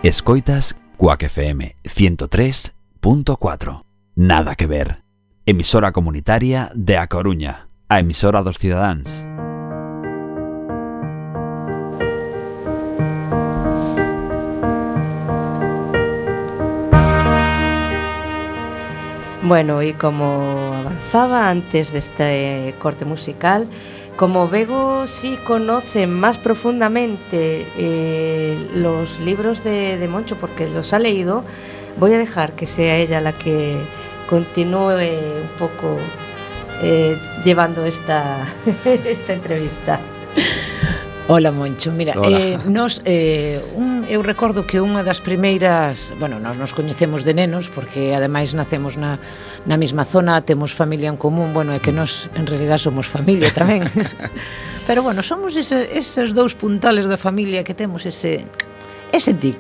Escoitas 0.04 0.76
Cuac 0.98 1.24
FM 1.24 1.78
103.4 1.84 3.84
Nada 4.16 4.56
que 4.56 4.68
ver 4.68 5.02
Emisora 5.46 5.92
comunitaria 5.94 6.72
de 6.76 6.98
A 6.98 7.08
Coruña 7.08 7.70
A 7.88 8.00
emisora 8.00 8.44
dos 8.44 8.58
cidadáns 8.58 9.26
Bueno, 19.54 19.84
y 19.84 19.94
como 19.94 20.74
avanzaba 20.74 21.48
antes 21.48 21.94
de 21.94 22.00
este 22.00 22.74
corte 22.80 23.06
musical, 23.06 23.68
como 24.16 24.50
Bego 24.50 25.06
sí 25.06 25.38
conoce 25.46 26.08
más 26.08 26.40
profundamente 26.40 27.68
eh, 27.78 28.68
los 28.74 29.20
libros 29.20 29.64
de, 29.64 30.08
Moncho 30.10 30.38
porque 30.38 30.68
los 30.68 30.92
ha 30.92 30.98
leído, 30.98 31.44
voy 32.00 32.16
a 32.16 32.18
dejar 32.18 32.54
que 32.54 32.66
sea 32.66 32.98
ella 32.98 33.22
la 33.22 33.34
que 33.34 33.78
continúe 34.28 34.96
un 35.44 35.50
poco 35.60 36.00
eh, 36.82 37.16
llevando 37.46 37.86
esta, 37.86 38.48
esta 38.86 39.34
entrevista. 39.34 40.00
Ola 41.30 41.52
Moncho, 41.54 41.92
mira, 41.94 42.14
Hola. 42.18 42.38
eh 42.38 42.58
nos 42.68 43.02
eh 43.06 43.64
un 43.76 44.04
eu 44.12 44.20
recordo 44.22 44.68
que 44.68 44.84
unha 44.84 45.08
das 45.08 45.24
primeiras, 45.24 46.12
bueno, 46.20 46.36
nós 46.36 46.60
nos 46.60 46.76
coñecemos 46.76 47.24
de 47.24 47.32
nenos 47.32 47.72
porque 47.72 48.12
ademais 48.12 48.52
nacemos 48.52 49.00
na 49.00 49.24
na 49.64 49.80
mesma 49.80 50.04
zona, 50.04 50.44
temos 50.44 50.76
familia 50.76 51.08
en 51.08 51.16
común, 51.16 51.56
bueno, 51.56 51.72
é 51.72 51.80
que 51.80 51.96
nós 51.96 52.28
en 52.36 52.44
realidad 52.44 52.76
somos 52.76 53.08
familia 53.08 53.56
tamén. 53.56 53.88
Pero 54.88 55.00
bueno, 55.00 55.24
somos 55.24 55.56
ese, 55.56 55.96
esos 55.96 56.36
dous 56.36 56.60
puntales 56.60 57.08
da 57.08 57.16
familia 57.16 57.64
que 57.64 57.72
temos 57.72 58.04
ese 58.04 58.44
ese 59.14 59.34
tic. 59.34 59.58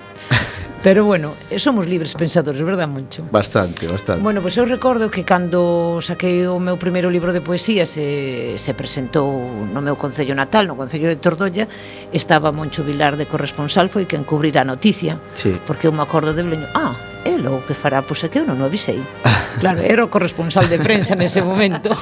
Pero 0.83 1.05
bueno, 1.05 1.33
somos 1.55 1.87
libres 1.87 2.13
pensadores, 2.13 2.61
verdad, 2.61 2.89
Moncho? 2.89 3.25
Bastante, 3.31 3.87
bastante. 3.87 4.21
Bueno, 4.21 4.41
pois 4.41 4.55
pues 4.55 4.57
eu 4.59 4.65
recordo 4.67 5.07
que 5.07 5.23
cando 5.23 6.03
saquei 6.03 6.43
o 6.43 6.59
meu 6.59 6.75
primeiro 6.75 7.07
libro 7.07 7.31
de 7.31 7.39
poesía 7.39 7.87
se, 7.87 8.59
se 8.59 8.75
presentou 8.75 9.31
no 9.71 9.79
meu 9.79 9.95
Concello 9.95 10.35
Natal, 10.35 10.67
no 10.67 10.75
Concello 10.75 11.07
de 11.07 11.15
Tordolla, 11.15 11.71
estaba 12.11 12.51
Moncho 12.51 12.83
Vilar 12.83 13.15
de 13.15 13.23
corresponsal, 13.31 13.87
foi 13.87 14.03
quen 14.03 14.27
cubrirá 14.27 14.67
a 14.67 14.67
noticia, 14.67 15.23
sí. 15.39 15.55
porque 15.63 15.87
eu 15.87 15.95
me 15.95 16.03
acordo 16.03 16.35
de 16.35 16.43
Bleño, 16.43 16.67
ah, 16.75 16.99
el 17.23 17.47
o 17.47 17.63
que 17.63 17.79
fará, 17.79 18.03
pois 18.03 18.19
é 18.19 18.27
que 18.27 18.43
eu 18.43 18.45
non 18.45 18.59
o 18.59 18.67
avisei. 18.67 18.99
Claro, 19.63 19.85
era 19.85 20.03
o 20.03 20.11
corresponsal 20.11 20.67
de 20.67 20.81
prensa 20.83 21.15
nese 21.15 21.39
momento. 21.39 21.95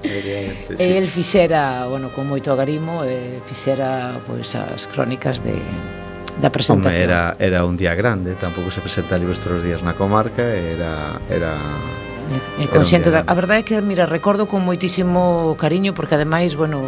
Mediante. 0.00 0.78
E 0.80 0.96
el 0.96 1.12
fixera, 1.12 1.84
bueno, 1.84 2.08
con 2.16 2.24
moito 2.24 2.48
agarimo, 2.48 3.04
eh, 3.04 3.44
fixera 3.44 4.16
pois, 4.24 4.56
as 4.56 4.88
crónicas 4.88 5.44
de, 5.44 5.58
da 6.38 6.50
presentación. 6.54 6.94
Home, 6.94 7.02
era, 7.02 7.34
era 7.38 7.64
un 7.64 7.74
día 7.74 7.94
grande, 7.98 8.38
tampouco 8.38 8.70
se 8.70 8.80
presenta 8.80 9.18
libros 9.18 9.40
todos 9.42 9.58
os 9.58 9.64
días 9.64 9.82
na 9.82 9.98
comarca, 9.98 10.44
era... 10.44 11.18
era 11.26 11.58
e, 12.58 12.62
e 12.62 12.66
consciente 12.70 13.10
da, 13.10 13.26
a 13.26 13.34
verdade 13.34 13.60
é 13.60 13.66
que, 13.66 13.76
mira, 13.82 14.06
recordo 14.06 14.46
con 14.46 14.62
moitísimo 14.62 15.58
cariño 15.58 15.90
porque 15.98 16.14
ademais, 16.14 16.54
bueno, 16.54 16.86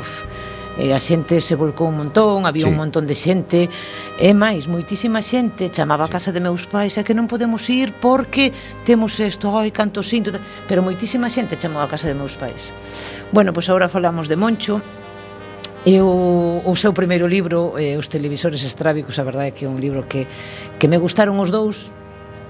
eh, 0.79 0.95
a 0.95 1.01
xente 1.01 1.41
se 1.41 1.55
volcou 1.55 1.91
un 1.91 1.99
montón, 1.99 2.47
había 2.47 2.65
sí. 2.65 2.71
un 2.71 2.79
montón 2.79 3.05
de 3.05 3.17
xente, 3.19 3.69
e 4.17 4.31
máis, 4.33 4.71
moitísima 4.71 5.21
xente 5.21 5.69
chamaba 5.69 6.07
sí. 6.07 6.11
a 6.11 6.13
casa 6.15 6.31
de 6.33 6.41
meus 6.41 6.65
pais, 6.71 6.97
é 6.97 7.03
que 7.03 7.13
non 7.13 7.29
podemos 7.29 7.67
ir 7.69 7.93
porque 7.99 8.55
temos 8.87 9.19
isto, 9.21 9.53
ai, 9.59 9.75
canto 9.75 10.01
sinto, 10.01 10.33
pero 10.71 10.81
moitísima 10.81 11.29
xente 11.29 11.59
chamou 11.59 11.83
a 11.83 11.91
casa 11.91 12.09
de 12.09 12.17
meus 12.17 12.39
pais. 12.39 12.73
Bueno, 13.35 13.51
pois 13.53 13.67
pues 13.67 13.75
agora 13.75 13.91
falamos 13.91 14.31
de 14.31 14.37
Moncho, 14.39 14.81
E 15.83 15.99
o, 15.99 16.62
o 16.62 16.75
seu 16.79 16.95
primeiro 16.95 17.27
libro, 17.27 17.75
eh, 17.75 17.99
Os 17.99 18.07
televisores 18.07 18.62
estrábicos, 18.62 19.18
a 19.18 19.27
verdade 19.27 19.51
é 19.51 19.55
que 19.55 19.66
é 19.66 19.68
un 19.68 19.83
libro 19.83 20.07
que, 20.07 20.31
que 20.79 20.87
me 20.87 20.95
gustaron 20.95 21.42
os 21.42 21.51
dous, 21.51 21.90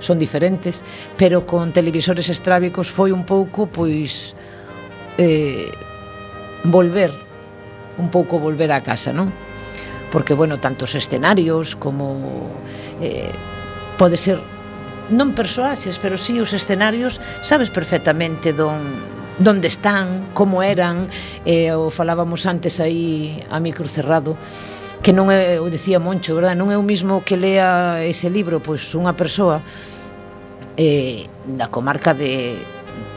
son 0.05 0.21
diferentes, 0.21 0.85
pero 1.17 1.49
con 1.49 1.73
televisores 1.73 2.29
estrábicos 2.29 2.93
foi 2.93 3.09
un 3.09 3.25
pouco, 3.25 3.73
pois, 3.73 4.37
eh, 5.17 5.73
volver, 6.69 7.09
un 7.97 8.13
pouco 8.13 8.37
volver 8.37 8.69
á 8.69 8.85
casa, 8.85 9.17
non? 9.17 9.33
Porque, 10.13 10.37
bueno, 10.37 10.61
tantos 10.61 10.93
escenarios 10.93 11.73
como... 11.73 12.53
Eh, 13.01 13.33
pode 13.97 14.21
ser 14.21 14.45
non 15.09 15.33
persoaxes, 15.33 15.97
pero 15.97 16.21
si 16.21 16.37
sí 16.37 16.41
os 16.41 16.53
escenarios 16.53 17.17
sabes 17.41 17.73
perfectamente 17.73 18.53
don 18.53 19.22
donde 19.39 19.69
están, 19.69 20.29
como 20.35 20.63
eran, 20.63 21.09
eh, 21.45 21.73
o 21.73 21.89
falábamos 21.89 22.45
antes 22.45 22.81
aí 22.81 23.41
a 23.49 23.61
micro 23.61 23.89
cerrado, 23.89 24.37
que 25.03 25.11
non 25.11 25.33
é, 25.35 25.59
o 25.59 25.67
dicía 25.67 25.99
Moncho, 25.99 26.39
verdad? 26.39 26.55
non 26.55 26.71
é 26.71 26.79
o 26.79 26.85
mismo 26.87 27.27
que 27.27 27.35
lea 27.35 27.99
ese 28.07 28.31
libro, 28.31 28.63
pois 28.63 28.87
unha 28.95 29.17
persoa 29.19 29.59
eh, 30.79 31.27
da 31.43 31.67
comarca 31.69 32.15
de 32.15 32.55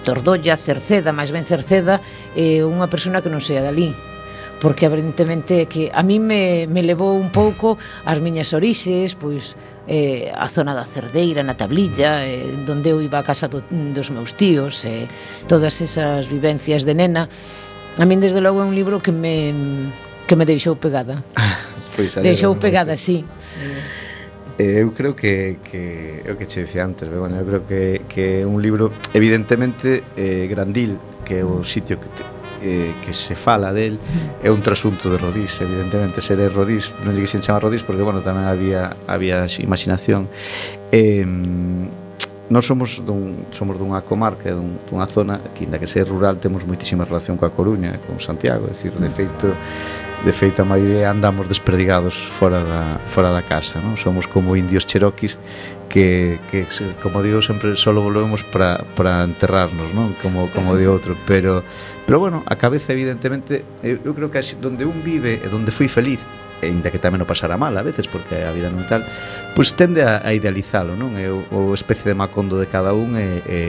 Tordolla, 0.01 0.57
Cerceda, 0.57 1.13
máis 1.13 1.29
ben 1.29 1.45
Cerceda, 1.45 2.01
eh, 2.33 2.65
unha 2.65 2.89
persona 2.89 3.21
que 3.21 3.29
non 3.29 3.43
sea 3.43 3.61
dali, 3.61 3.93
porque 4.57 4.89
aparentemente 4.89 5.69
que 5.69 5.93
a 5.93 6.01
mí 6.01 6.17
me, 6.17 6.65
me 6.65 6.81
levou 6.81 7.13
un 7.17 7.29
pouco 7.29 7.77
as 8.01 8.17
miñas 8.17 8.49
orixes, 8.55 9.13
pois 9.13 9.53
eh, 9.87 10.31
a 10.33 10.49
zona 10.49 10.73
da 10.73 10.85
Cerdeira, 10.85 11.43
na 11.43 11.55
Tablilla, 11.55 12.25
eh, 12.25 12.45
donde 12.65 12.89
eu 12.89 13.01
iba 13.01 13.19
a 13.19 13.23
casa 13.23 13.47
do, 13.47 13.63
dos 13.69 14.09
meus 14.09 14.33
tíos, 14.33 14.85
eh, 14.85 15.07
todas 15.47 15.81
esas 15.81 16.27
vivencias 16.27 16.83
de 16.83 16.93
nena. 16.93 17.29
A 17.97 18.05
min, 18.05 18.19
desde 18.19 18.41
logo, 18.41 18.61
é 18.61 18.65
un 18.65 18.75
libro 18.75 18.99
que 18.99 19.11
me, 19.11 19.53
que 20.27 20.35
me 20.35 20.45
deixou 20.45 20.75
pegada. 20.75 21.23
pois, 21.95 22.15
deixou 22.19 22.55
pegada, 22.57 22.97
sí. 22.97 23.23
Eh, 24.57 24.81
eu 24.81 24.91
creo 24.91 25.15
que, 25.15 25.59
que 25.63 26.21
é 26.23 26.31
o 26.31 26.37
que 26.37 26.47
che 26.47 26.63
dicía 26.63 26.83
antes, 26.85 27.07
bueno, 27.07 27.35
eu 27.35 27.45
creo 27.45 27.61
que, 27.67 28.01
que 28.07 28.41
é 28.41 28.47
un 28.47 28.61
libro 28.61 28.91
evidentemente 29.13 30.03
eh, 30.15 30.47
grandil, 30.47 30.97
que 31.23 31.39
é 31.39 31.43
o 31.43 31.63
sitio 31.63 31.99
que, 31.99 32.07
te, 32.09 32.23
eh, 32.61 32.93
que 33.03 33.13
se 33.13 33.35
fala 33.35 33.73
del 33.73 33.99
é 34.43 34.51
un 34.51 34.61
trasunto 34.61 35.09
de 35.09 35.17
Rodís, 35.17 35.59
evidentemente 35.59 36.21
ser 36.21 36.39
é 36.39 36.47
Rodís, 36.47 36.93
non 37.03 37.15
lle 37.15 37.23
quixen 37.23 37.43
chamar 37.43 37.63
Rodís 37.65 37.83
porque 37.83 38.03
bueno, 38.03 38.21
tamén 38.21 38.47
había 38.47 38.95
había 39.07 39.47
imaginación. 39.59 40.29
Eh, 40.91 41.25
Nós 42.47 42.65
somos 42.65 43.01
dun, 43.01 43.49
somos 43.49 43.73
dunha 43.77 44.05
comarca, 44.05 44.53
dun, 44.53 44.77
dunha 44.85 45.09
zona 45.09 45.41
que, 45.57 45.65
inda 45.65 45.81
que 45.81 45.89
ser 45.89 46.05
rural, 46.05 46.37
temos 46.37 46.61
moitísima 46.61 47.01
relación 47.01 47.41
coa 47.41 47.49
Coruña, 47.49 47.97
con 48.05 48.21
Santiago, 48.21 48.69
é 48.69 48.73
dicir, 48.77 48.93
de 48.93 49.09
mm. 49.09 49.17
feito, 49.17 49.47
de 50.21 50.31
feito 50.31 50.61
a 50.61 50.65
maioría 50.65 51.09
andamos 51.09 51.49
desperdigados 51.49 52.13
fora 52.13 52.61
da, 52.61 53.01
fora 53.09 53.33
da 53.33 53.41
casa, 53.41 53.81
non? 53.81 53.97
Somos 53.97 54.29
como 54.29 54.53
indios 54.53 54.85
cheroquis 54.85 55.41
que, 55.89 56.37
que 56.53 56.69
como 57.01 57.25
digo, 57.25 57.41
sempre 57.41 57.73
só 57.73 57.89
volvemos 57.89 58.45
para, 58.45 58.77
para 58.93 59.25
enterrarnos, 59.25 59.89
non? 59.97 60.13
Como, 60.21 60.45
como 60.53 60.77
de 60.77 60.85
outro, 60.85 61.17
pero, 61.25 61.65
pero 62.05 62.21
bueno, 62.21 62.45
a 62.45 62.53
cabeza 62.61 62.93
evidentemente, 62.93 63.65
eu, 63.81 63.97
eu 64.05 64.13
creo 64.13 64.29
que 64.29 64.37
así, 64.37 64.53
donde 64.53 64.85
un 64.85 65.01
vive 65.01 65.41
e 65.41 65.49
donde 65.49 65.73
foi 65.73 65.89
feliz, 65.89 66.21
e 66.61 66.67
inda 66.71 66.91
que 66.91 67.01
tamén 67.01 67.19
o 67.23 67.27
pasara 67.27 67.59
mal 67.59 67.75
a 67.75 67.83
veces 67.83 68.07
porque 68.07 68.43
a 68.43 68.51
vida 68.55 68.71
non 68.71 68.87
tal 68.87 69.03
pois 69.57 69.75
tende 69.75 70.03
a, 70.03 70.23
a 70.23 70.31
idealizalo 70.31 70.95
non? 70.95 71.19
É 71.19 71.27
o, 71.27 71.43
o 71.51 71.75
especie 71.75 72.11
de 72.11 72.15
macondo 72.15 72.55
de 72.59 72.67
cada 72.71 72.95
un 72.95 73.19
e, 73.19 73.41
e, 73.47 73.61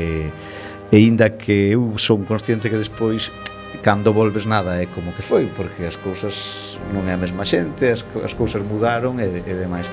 e 0.92 0.96
inda 1.02 1.34
que 1.34 1.74
eu 1.74 1.98
son 1.98 2.22
consciente 2.24 2.70
que 2.70 2.78
despois 2.78 3.34
cando 3.82 4.12
volves 4.12 4.46
nada 4.46 4.82
é 4.82 4.86
como 4.86 5.12
que 5.12 5.22
foi 5.22 5.46
porque 5.46 5.86
as 5.86 5.98
cousas 5.98 6.78
non 6.94 7.06
é 7.10 7.14
a 7.14 7.20
mesma 7.20 7.42
xente 7.42 7.90
as, 7.90 8.06
as 8.22 8.34
cousas 8.34 8.62
mudaron 8.62 9.18
e, 9.18 9.42
e 9.42 9.52
demais. 9.54 9.90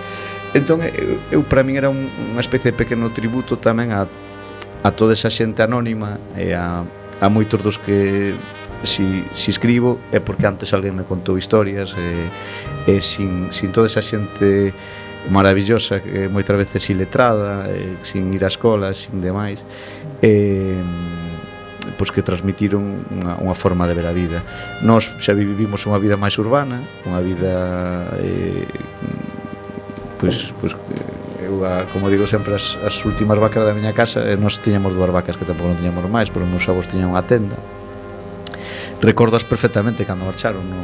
Entón 0.54 0.86
eu, 0.86 1.18
eu 1.34 1.42
para 1.42 1.66
min 1.66 1.78
era 1.78 1.90
un, 1.90 2.10
unha 2.34 2.42
especie 2.42 2.72
de 2.72 2.78
pequeno 2.78 3.10
tributo 3.10 3.58
tamén 3.58 3.90
a, 3.90 4.06
a 4.86 4.90
toda 4.94 5.18
esa 5.18 5.34
xente 5.34 5.66
anónima 5.66 6.22
e 6.38 6.54
a, 6.54 6.86
a 7.22 7.28
moitos 7.30 7.62
dos 7.62 7.78
que 7.82 8.38
si, 8.84 9.24
si 9.34 9.52
escribo 9.52 10.00
é 10.12 10.20
porque 10.20 10.46
antes 10.46 10.72
alguén 10.76 10.96
me 10.96 11.08
contou 11.08 11.40
historias 11.40 11.96
e, 11.96 12.30
e 12.88 13.02
sin, 13.02 13.50
sin 13.56 13.72
toda 13.72 13.88
esa 13.88 14.04
xente 14.04 14.76
maravillosa 15.32 16.04
que 16.04 16.28
moitas 16.28 16.56
veces 16.60 16.84
iletrada 16.92 17.72
e, 17.72 17.96
sin 18.04 18.28
ir 18.36 18.44
á 18.44 18.52
escola, 18.52 18.92
sin 18.92 19.24
demais 19.24 19.64
e, 20.20 20.76
pois 21.96 22.12
que 22.12 22.24
transmitiron 22.24 23.08
unha, 23.12 23.40
unha 23.40 23.56
forma 23.56 23.88
de 23.88 23.94
ver 23.96 24.08
a 24.08 24.14
vida. 24.16 24.40
Nós 24.84 25.08
xa 25.20 25.32
vivimos 25.36 25.84
unha 25.88 26.00
vida 26.00 26.20
máis 26.20 26.36
urbana 26.36 26.84
unha 27.08 27.20
vida 27.24 27.52
eh, 28.20 28.68
pois, 30.20 30.52
pois 30.60 30.74
eu 31.44 31.64
a, 31.64 31.88
como 31.92 32.08
digo 32.08 32.28
sempre 32.28 32.56
as, 32.56 32.76
as 32.84 32.96
últimas 33.04 33.40
vacas 33.40 33.64
da 33.64 33.76
miña 33.76 33.96
casa 33.96 34.24
e 34.28 34.36
nós 34.36 34.60
tiñamos 34.60 34.96
dúas 34.96 35.12
vacas 35.12 35.36
que 35.40 35.48
tampouco 35.48 35.72
non 35.72 35.80
tiñamos 35.80 36.04
máis 36.08 36.28
pero 36.32 36.44
meus 36.48 36.68
avós 36.68 36.88
tiñan 36.88 37.12
unha 37.12 37.24
tenda 37.24 37.56
recordas 39.04 39.44
perfectamente 39.44 40.06
cando 40.06 40.24
marcharon 40.24 40.64
no, 40.64 40.80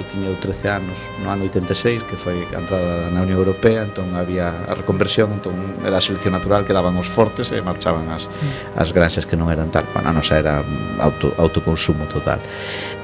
eu 0.00 0.04
tiña 0.08 0.32
13 0.40 0.80
anos 0.80 0.96
no 1.22 1.28
ano 1.28 1.44
86 1.44 2.02
que 2.08 2.16
foi 2.16 2.40
a 2.56 2.58
entrada 2.58 3.12
na 3.12 3.20
Unión 3.20 3.36
Europea 3.36 3.84
entón 3.84 4.16
había 4.16 4.48
a 4.64 4.72
reconversión 4.72 5.36
entón 5.36 5.54
era 5.84 6.00
a 6.00 6.02
selección 6.02 6.32
natural 6.32 6.64
que 6.64 6.72
daban 6.72 6.96
os 6.96 7.06
fortes 7.06 7.52
e 7.52 7.60
marchaban 7.60 8.08
as, 8.08 8.26
mm. 8.26 8.80
as 8.80 8.88
granxas 8.96 9.28
que 9.28 9.36
non 9.36 9.52
eran 9.52 9.68
tal 9.68 9.84
bueno, 9.92 10.08
a 10.08 10.12
nosa 10.16 10.40
era 10.40 10.64
auto, 11.04 11.36
autoconsumo 11.36 12.08
total 12.08 12.40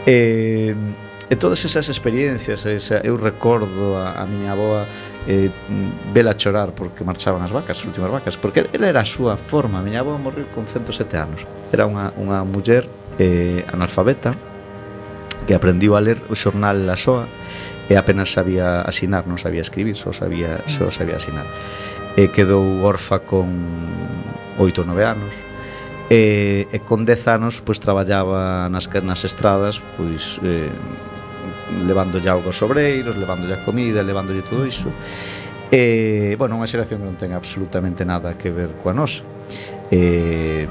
e, 0.09 0.73
e 1.29 1.35
todas 1.37 1.61
esas 1.69 1.93
experiencias 1.93 2.65
esa, 2.65 3.05
eu 3.05 3.21
recordo 3.21 4.01
a, 4.01 4.17
a 4.17 4.25
miña 4.25 4.57
aboa 4.57 4.89
eh, 5.29 5.53
mm, 5.53 6.17
vela 6.17 6.33
chorar 6.33 6.73
porque 6.73 7.05
marchaban 7.05 7.45
as 7.45 7.53
vacas, 7.53 7.77
as 7.77 7.85
últimas 7.85 8.09
vacas, 8.09 8.41
porque 8.41 8.65
ela 8.73 8.89
era 8.89 9.05
a 9.05 9.09
súa 9.09 9.37
forma, 9.37 9.79
a 9.79 9.85
miña 9.85 10.01
aboa 10.01 10.17
morreu 10.17 10.49
con 10.57 10.65
107 10.65 11.13
anos. 11.21 11.45
Era 11.69 11.85
unha, 11.85 12.09
unha 12.17 12.41
muller 12.43 12.89
eh, 13.21 13.69
analfabeta 13.69 14.33
que 15.47 15.53
aprendiu 15.55 15.93
a 15.97 16.01
ler 16.01 16.17
o 16.33 16.35
xornal 16.35 16.89
La 16.89 16.97
Soa 16.97 17.29
e 17.91 17.99
apenas 17.99 18.33
sabía 18.33 18.81
asinar, 18.87 19.27
non 19.27 19.37
sabía 19.37 19.61
escribir, 19.61 19.99
só 19.99 20.15
sabía, 20.15 20.63
mm. 20.63 20.71
só 20.71 20.89
sabía 20.95 21.21
asinar. 21.21 21.45
E 22.17 22.31
quedou 22.33 22.63
orfa 22.87 23.21
con 23.27 23.51
oito 24.57 24.87
nove 24.87 25.05
anos. 25.05 25.35
E, 26.11 26.67
e 26.71 26.79
con 26.83 27.07
10 27.07 27.35
anos 27.35 27.63
pois 27.63 27.79
traballaba 27.79 28.71
nas 28.71 28.87
nas 29.03 29.23
estradas, 29.27 29.83
pois 29.99 30.39
eh, 30.43 30.71
levando 31.87 32.23
ya 32.23 32.39
aos 32.39 32.63
obreiros, 32.63 33.19
levando 33.19 33.47
ya 33.51 33.63
comida, 33.67 34.03
levando 34.03 34.31
ya 34.35 34.43
todo 34.47 34.67
iso. 34.67 34.91
E, 35.71 36.35
bueno, 36.39 36.59
unha 36.59 36.67
xeración 36.67 37.03
que 37.03 37.07
non 37.07 37.19
ten 37.19 37.35
absolutamente 37.35 38.03
nada 38.07 38.35
que 38.35 38.55
ver 38.55 38.75
coa 38.83 38.95
nosa. 38.95 39.27
E, 39.91 40.71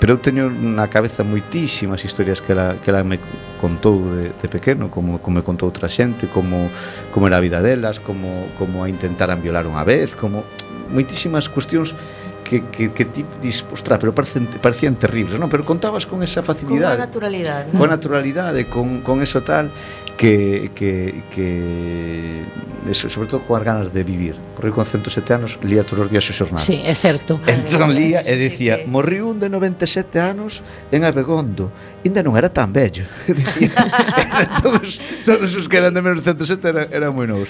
pero 0.00 0.14
eu 0.14 0.18
teño 0.18 0.50
na 0.50 0.86
cabeza 0.88 1.24
moitísimas 1.26 2.04
historias 2.04 2.40
que 2.40 2.52
ela, 2.52 2.76
que 2.78 2.90
ela 2.90 3.02
me 3.02 3.18
contou 3.60 4.00
de, 4.14 4.30
de 4.34 4.48
pequeno, 4.48 4.88
como, 4.88 5.18
como 5.18 5.40
me 5.40 5.44
contou 5.44 5.68
outra 5.68 5.88
xente, 5.88 6.26
como, 6.30 6.70
como 7.10 7.26
era 7.26 7.38
a 7.38 7.44
vida 7.44 7.60
delas, 7.60 7.98
como, 7.98 8.48
como 8.58 8.84
a 8.84 8.88
intentaran 8.88 9.42
violar 9.42 9.66
unha 9.66 9.82
vez, 9.82 10.14
como 10.14 10.44
moitísimas 10.90 11.48
cuestións 11.48 11.96
que, 12.44 12.62
que, 12.68 12.92
que 12.92 13.04
ti 13.08 13.24
dis, 13.40 13.64
ostras, 13.72 13.98
pero 13.98 14.14
parecen, 14.14 14.46
parecían 14.60 14.94
terribles, 15.00 15.40
non? 15.40 15.48
Pero 15.48 15.64
contabas 15.64 16.04
con 16.04 16.20
esa 16.22 16.44
facilidade. 16.44 17.00
Con 17.00 17.08
naturalidade, 17.08 17.66
non? 17.72 17.80
Con 17.80 17.88
naturalidade, 17.88 18.60
con, 18.68 18.86
con 19.00 19.16
eso 19.24 19.40
tal, 19.40 19.72
que, 20.16 20.70
que, 20.74 21.24
que 21.30 22.44
eso, 22.86 23.08
sobre 23.08 23.28
todo 23.28 23.42
coas 23.42 23.64
ganas 23.64 23.92
de 23.92 24.04
vivir. 24.04 24.36
Porque 24.54 24.70
con 24.70 24.86
107 24.86 25.34
anos 25.34 25.58
lía 25.64 25.82
todos 25.82 26.06
os 26.06 26.10
días 26.12 26.28
o 26.30 26.32
xornal. 26.36 26.62
Sí, 26.62 26.78
é 26.84 26.94
certo. 26.94 27.40
Entón 27.48 27.90
lía 27.96 28.22
e 28.22 28.36
dicía, 28.36 28.78
sí, 28.78 28.86
que... 28.86 28.92
morriu 28.92 29.32
un 29.32 29.40
de 29.40 29.48
97 29.48 30.20
anos 30.20 30.62
en 30.92 31.02
Abegondo. 31.02 31.72
Ainda 32.04 32.22
non 32.22 32.36
era 32.36 32.52
tan 32.52 32.70
vello. 32.70 33.08
todos, 34.62 35.00
todos 35.24 35.50
os 35.56 35.66
que 35.66 35.80
eran 35.80 35.96
de 35.96 36.04
menos 36.04 36.22
de 36.22 36.30
107 36.30 36.60
eran, 36.62 36.86
eran 36.92 37.10
moi 37.16 37.26
novos. 37.26 37.48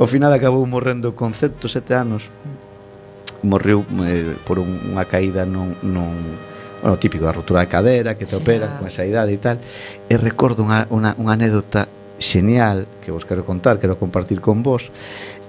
Ao 0.00 0.08
final 0.08 0.32
acabou 0.32 0.64
morrendo 0.64 1.12
con 1.14 1.36
107 1.36 1.92
anos 1.92 2.32
morreu 3.42 3.84
eh, 4.06 4.34
por 4.46 4.58
un, 4.58 4.94
unha 4.94 5.04
caída 5.06 5.44
non, 5.44 5.74
non 5.82 6.14
bueno, 6.82 6.98
típico 6.98 7.24
da 7.24 7.32
rotura 7.32 7.62
de 7.62 7.68
cadera 7.70 8.18
que 8.18 8.26
te 8.26 8.34
Xeral. 8.34 8.42
opera 8.42 8.66
con 8.78 8.86
esa 8.90 9.06
idade 9.06 9.30
e 9.34 9.38
tal. 9.38 9.62
E 10.10 10.14
recordo 10.18 10.66
unha, 10.66 10.90
unha, 10.90 11.14
unha 11.18 11.38
anécdota 11.38 11.86
xenial 12.18 12.86
que 13.02 13.10
vos 13.10 13.26
quero 13.26 13.46
contar, 13.46 13.78
quero 13.78 13.98
compartir 13.98 14.40
con 14.40 14.62
vos. 14.62 14.90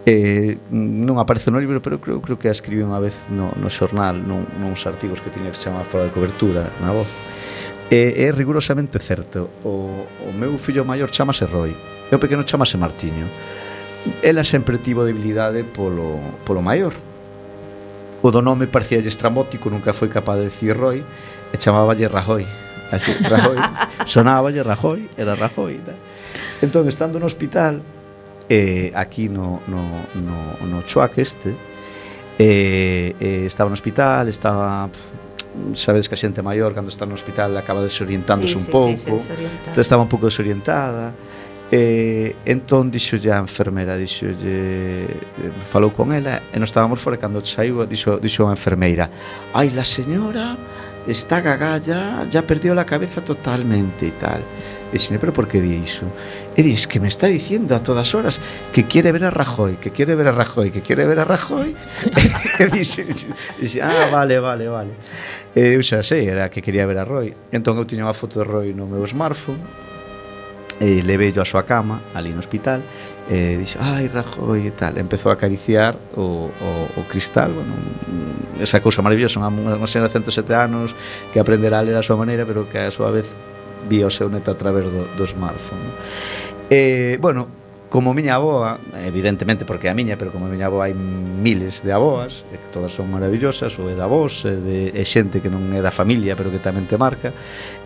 Eh, 0.05 0.59
non 0.69 1.15
aparece 1.15 1.47
no 1.47 1.63
libro 1.63 1.79
pero 1.79 1.95
creo, 1.95 2.19
creo 2.19 2.35
que 2.35 2.51
a 2.51 2.53
escribí 2.53 2.83
unha 2.83 2.99
vez 2.99 3.15
no, 3.31 3.55
no 3.55 3.71
xornal 3.71 4.19
nun, 4.19 4.43
nuns 4.59 4.83
artigos 4.83 5.23
que 5.23 5.31
tiña 5.31 5.47
que 5.47 5.55
se 5.55 5.71
chamar 5.71 5.87
fora 5.87 6.05
de 6.05 6.11
cobertura 6.11 6.67
na 6.83 6.91
voz. 6.91 7.07
E 7.87 8.11
é 8.19 8.29
rigurosamente 8.35 8.99
certo 8.99 9.47
o, 9.63 10.03
o 10.03 10.29
meu 10.35 10.59
fillo 10.59 10.83
maior 10.83 11.07
chamase 11.07 11.47
Roy 11.47 11.71
e 11.71 12.13
o 12.13 12.19
pequeno 12.19 12.43
chamase 12.43 12.75
Martiño. 12.75 13.31
Ela 14.19 14.43
sempre 14.43 14.75
tivo 14.83 15.07
debilidade 15.07 15.63
polo, 15.63 16.19
polo 16.43 16.59
maior 16.59 16.91
o 18.23 18.31
do 18.31 18.41
nome 18.41 18.71
parecía 18.71 19.03
estrambótico, 19.03 19.69
nunca 19.69 19.91
foi 19.91 20.07
capaz 20.07 20.39
de 20.39 20.47
decir 20.47 20.71
Roy, 20.71 21.03
e 21.51 21.55
chamáballe 21.59 22.07
Rajoy. 22.07 22.47
Así, 22.89 23.11
Rajoy, 23.19 23.59
sonáballe 24.07 24.63
Rajoy, 24.63 25.11
era 25.19 25.35
Rajoy. 25.35 25.83
Da. 25.83 25.93
Entón, 26.63 26.87
estando 26.87 27.19
no 27.19 27.27
hospital, 27.27 27.83
eh, 28.47 28.95
aquí 28.95 29.27
no, 29.27 29.59
no, 29.67 29.83
no, 30.15 30.65
no 30.65 30.81
Chuac 30.87 31.19
este, 31.19 31.51
eh, 32.39 33.13
eh, 33.19 33.43
estaba 33.45 33.69
no 33.69 33.75
hospital, 33.75 34.29
estaba... 34.29 34.87
Pff, 34.87 35.23
sabedes 35.77 36.09
que 36.09 36.15
a 36.15 36.17
xente 36.17 36.41
maior 36.41 36.73
cando 36.73 36.89
está 36.89 37.05
no 37.05 37.13
hospital 37.13 37.53
acaba 37.57 37.85
desorientándose 37.85 38.53
sí, 38.53 38.57
un 38.57 38.65
sí, 38.65 38.71
pouco 38.73 39.21
sí, 39.21 39.29
entón 39.69 39.81
estaba 39.85 40.01
un 40.01 40.09
pouco 40.09 40.25
desorientada 40.25 41.13
E 41.71 42.35
entón 42.45 42.91
dixolle 42.91 43.31
a 43.33 43.39
enfermeira, 43.39 43.97
dixolle, 43.97 45.07
eh, 45.09 45.51
falou 45.71 45.89
con 45.89 46.13
ela 46.13 46.43
e 46.53 46.59
nos 46.59 46.69
estábamos 46.69 47.01
fora 47.01 47.17
cando 47.17 47.41
saiu, 47.41 47.81
dixo, 47.87 48.19
dixo 48.21 48.45
a 48.45 48.53
enfermeira, 48.53 49.09
"Ai, 49.55 49.71
la 49.71 49.81
señora 49.81 50.53
está 51.07 51.41
gagalla, 51.41 52.27
ya 52.29 52.43
perdió 52.45 52.75
la 52.75 52.85
cabeza 52.85 53.23
totalmente 53.25 54.05
e 54.05 54.13
tal." 54.21 54.45
E 54.93 55.01
dixene, 55.01 55.17
pero 55.17 55.33
por 55.33 55.49
que 55.49 55.57
di 55.57 55.73
iso? 55.81 56.05
E 56.53 56.61
dis 56.61 56.85
que 56.85 57.01
me 57.01 57.09
está 57.09 57.25
diciendo 57.25 57.73
a 57.73 57.81
todas 57.81 58.13
horas 58.13 58.37
que 58.69 58.85
quiere 58.85 59.09
ver 59.09 59.25
a 59.25 59.31
Rajoy, 59.33 59.81
que 59.81 59.89
quiere 59.89 60.13
ver 60.13 60.29
a 60.29 60.33
Rajoy, 60.37 60.69
que 60.69 60.85
quiere 60.85 61.09
ver 61.09 61.17
a 61.17 61.25
Rajoy. 61.25 61.73
e 62.61 62.65
dixe, 62.69 63.01
dixe, 63.57 63.81
ah, 63.81 64.13
vale, 64.13 64.37
vale, 64.37 64.69
vale. 64.69 64.93
E 65.57 65.73
eu 65.73 65.81
xa 65.81 66.05
sei, 66.05 66.29
era 66.29 66.53
que 66.53 66.61
quería 66.61 66.85
ver 66.85 67.01
a 67.01 67.05
Roy. 67.07 67.33
Entón 67.49 67.81
eu 67.81 67.89
tiña 67.89 68.05
unha 68.05 68.13
foto 68.13 68.43
de 68.43 68.45
Roy 68.45 68.77
no 68.77 68.85
meu 68.85 69.01
smartphone 69.09 69.92
e 70.79 71.01
leveillo 71.01 71.41
a 71.41 71.47
súa 71.47 71.63
cama 71.63 72.01
ali 72.13 72.33
no 72.33 72.39
hospital 72.39 72.81
e 73.29 73.57
dixo, 73.61 73.79
ai 73.79 74.11
Rajoy 74.11 74.67
e 74.67 74.73
tal. 74.75 74.97
Empezou 74.99 75.31
a 75.31 75.35
acariciar 75.35 75.95
o, 76.17 76.51
o, 76.51 76.69
o 76.99 77.01
cristal 77.07 77.53
bueno, 77.53 77.73
esa 78.59 78.81
cousa 78.81 79.01
maravillosa 79.01 79.39
unha, 79.39 79.49
unha 79.49 79.89
señora 79.89 80.11
de 80.11 80.19
107 80.19 80.53
anos 80.53 80.91
que 81.31 81.39
aprenderá 81.39 81.79
a 81.79 81.85
ler 81.85 81.95
a 81.95 82.03
súa 82.03 82.19
maneira 82.19 82.43
pero 82.43 82.67
que 82.67 82.77
a 82.77 82.91
súa 82.91 83.13
vez 83.13 83.31
vía 83.87 84.07
o 84.07 84.13
seu 84.13 84.27
neto 84.27 84.51
a 84.51 84.57
través 84.57 84.87
do, 84.91 85.07
do 85.15 85.23
smartphone 85.27 85.91
e, 86.71 87.19
bueno, 87.19 87.62
Como 87.93 88.15
miña 88.15 88.41
aboa, 88.41 88.79
evidentemente 89.05 89.69
porque 89.69 89.85
é 89.85 89.93
a 89.93 89.93
miña, 89.93 90.17
pero 90.17 90.33
como 90.33 90.49
miña 90.49 90.65
aboa 90.65 90.89
hai 90.89 90.97
miles 90.97 91.85
de 91.85 91.93
aboas, 91.93 92.41
e 92.49 92.57
que 92.57 92.65
todas 92.73 92.89
son 92.89 93.05
maravillosas, 93.13 93.77
ou 93.77 93.85
é 93.85 93.93
da 93.93 94.09
vos, 94.09 94.49
é, 94.49 94.57
de, 94.57 94.89
é 94.97 95.05
xente 95.05 95.45
que 95.45 95.45
non 95.45 95.61
é 95.69 95.77
da 95.77 95.93
familia, 95.93 96.33
pero 96.33 96.49
que 96.49 96.57
tamén 96.57 96.89
te 96.89 96.97
marca, 96.97 97.29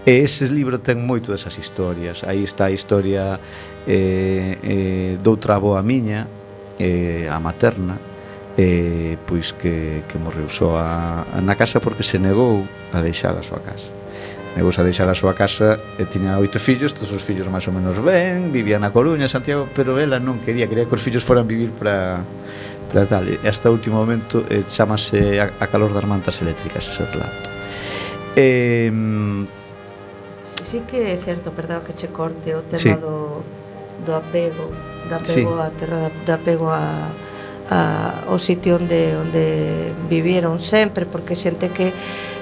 e 0.08 0.24
ese 0.24 0.48
libro 0.48 0.80
ten 0.80 1.04
moito 1.04 1.36
desas 1.36 1.60
historias. 1.60 2.24
Aí 2.24 2.40
está 2.48 2.72
a 2.72 2.74
historia 2.74 3.36
eh, 3.84 4.56
eh, 4.64 5.14
doutra 5.20 5.60
aboa 5.60 5.84
miña, 5.84 6.24
eh, 6.80 7.28
a 7.28 7.36
materna, 7.44 8.00
eh, 8.56 9.20
pois 9.28 9.52
que, 9.60 10.08
que 10.08 10.16
morreu 10.16 10.48
só 10.48 10.80
a, 10.80 11.28
a, 11.36 11.44
na 11.44 11.60
casa 11.60 11.84
porque 11.84 12.08
se 12.08 12.16
negou 12.16 12.64
a 12.96 13.04
deixar 13.04 13.36
a 13.36 13.44
súa 13.44 13.60
casa 13.60 13.97
Levou 14.58 14.74
a 14.74 14.82
deixar 14.82 15.06
a 15.06 15.14
súa 15.14 15.38
casa 15.38 15.78
e 16.02 16.04
tiña 16.10 16.34
oito 16.42 16.58
fillos, 16.58 16.90
todos 16.90 17.14
os 17.14 17.22
fillos 17.22 17.46
máis 17.46 17.70
ou 17.70 17.74
menos 17.78 17.94
ben, 18.02 18.50
vivía 18.50 18.82
na 18.82 18.90
Coruña, 18.90 19.30
Santiago, 19.30 19.70
pero 19.70 20.02
ela 20.02 20.18
non 20.18 20.42
quería, 20.42 20.66
quería 20.66 20.90
que 20.90 20.98
os 20.98 21.04
fillos 21.06 21.22
foran 21.22 21.46
vivir 21.46 21.70
para 21.78 22.26
para 22.90 23.06
tal. 23.06 23.30
E 23.30 23.38
hasta 23.46 23.70
o 23.70 23.78
último 23.78 24.02
momento 24.02 24.50
eh, 24.50 24.66
chamase 24.66 25.38
a, 25.38 25.54
a 25.62 25.66
calor 25.70 25.94
das 25.94 26.10
mantas 26.10 26.42
eléctricas 26.42 26.90
ese 26.90 27.06
relato. 27.06 27.54
Eh, 28.34 28.90
sí, 30.42 30.66
sí 30.66 30.80
que 30.90 31.14
é 31.14 31.18
certo, 31.22 31.54
perdón 31.54 31.86
que 31.86 31.94
che 31.94 32.10
corte 32.10 32.58
o 32.58 32.66
tema 32.66 32.82
sí. 32.82 32.92
do, 32.98 33.46
do 34.10 34.12
apego, 34.18 34.74
do 35.06 35.14
apego 35.14 35.54
sí. 35.54 35.62
a 35.62 35.70
terra, 35.70 36.10
do 36.10 36.34
apego 36.34 36.74
a 36.74 37.14
a, 37.70 38.24
o 38.32 38.40
sitio 38.40 38.80
onde 38.80 39.16
onde 39.18 39.92
vivieron 40.10 40.60
sempre 40.60 41.06
porque 41.06 41.36
xente 41.36 41.70
que 41.70 41.92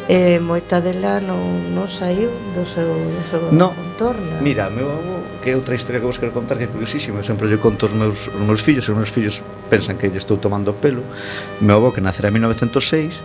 eh, 0.08 0.38
moita 0.38 0.82
dela 0.82 1.18
non, 1.18 1.74
non 1.74 1.90
saiu 1.90 2.30
do 2.54 2.66
seu, 2.66 2.86
do 2.86 3.24
seu 3.26 3.42
no. 3.50 3.74
contorno. 3.74 4.38
Mira, 4.42 4.70
meu 4.70 4.86
avó, 4.92 5.18
que 5.42 5.50
é 5.50 5.56
outra 5.58 5.74
historia 5.74 6.00
que 6.00 6.06
vos 6.06 6.22
quero 6.22 6.32
contar 6.32 6.58
que 6.58 6.66
é 6.66 6.72
curiosísima, 6.72 7.20
eu 7.20 7.26
sempre 7.26 7.50
lle 7.50 7.58
conto 7.58 7.90
aos 7.90 7.94
meus, 7.94 8.30
os 8.30 8.46
meus 8.46 8.62
fillos, 8.62 8.86
os 8.86 8.96
meus 8.96 9.10
fillos 9.10 9.42
pensan 9.70 9.98
que 9.98 10.06
lle 10.08 10.22
estou 10.22 10.38
tomando 10.38 10.74
pelo. 10.78 11.02
Meu 11.60 11.82
avó, 11.82 11.90
que 11.90 12.02
nacera 12.02 12.30
en 12.30 12.38
1906, 12.38 13.24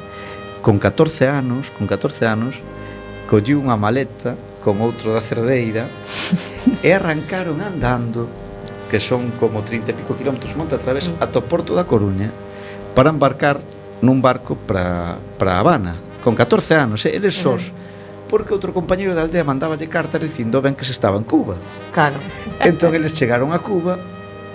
con 0.65 0.81
14 0.81 1.29
anos, 1.29 1.69
con 1.69 1.85
14 1.85 2.25
anos, 2.25 2.65
colliu 3.29 3.61
unha 3.61 3.77
maleta 3.77 4.35
con 4.65 4.81
outro 4.81 5.13
da 5.13 5.21
Cerdeira 5.21 5.89
e 6.85 6.89
arrancaron 6.93 7.61
andando 7.61 8.27
que 8.91 8.99
son 8.99 9.39
como 9.39 9.63
30 9.63 9.93
e 9.93 9.95
pico 9.95 10.19
kilómetros 10.19 10.53
monte 10.59 10.75
a 10.75 10.83
través 10.83 11.09
mm. 11.09 11.23
ata 11.23 11.39
o 11.39 11.47
porto 11.47 11.79
da 11.79 11.87
Coruña 11.87 12.35
para 12.93 13.15
embarcar 13.15 13.63
nun 14.03 14.19
barco 14.19 14.59
para, 14.67 15.23
para 15.39 15.63
Habana 15.63 16.10
con 16.23 16.35
14 16.35 16.75
anos, 16.75 17.07
eh, 17.07 17.17
eles 17.17 17.35
sós. 17.35 17.69
Uh 17.69 17.73
-huh 17.73 17.99
porque 18.31 18.55
outro 18.55 18.71
compañeiro 18.73 19.13
da 19.13 19.27
aldea 19.27 19.43
mandáballe 19.43 19.91
cartas 19.91 20.23
dicindo 20.23 20.63
ben 20.63 20.79
que 20.79 20.87
se 20.87 20.95
estaba 20.95 21.19
en 21.19 21.27
Cuba. 21.27 21.59
Claro. 21.91 22.15
Entón 22.63 22.95
eles 22.95 23.13
chegaron 23.13 23.51
a 23.51 23.59
Cuba, 23.59 23.99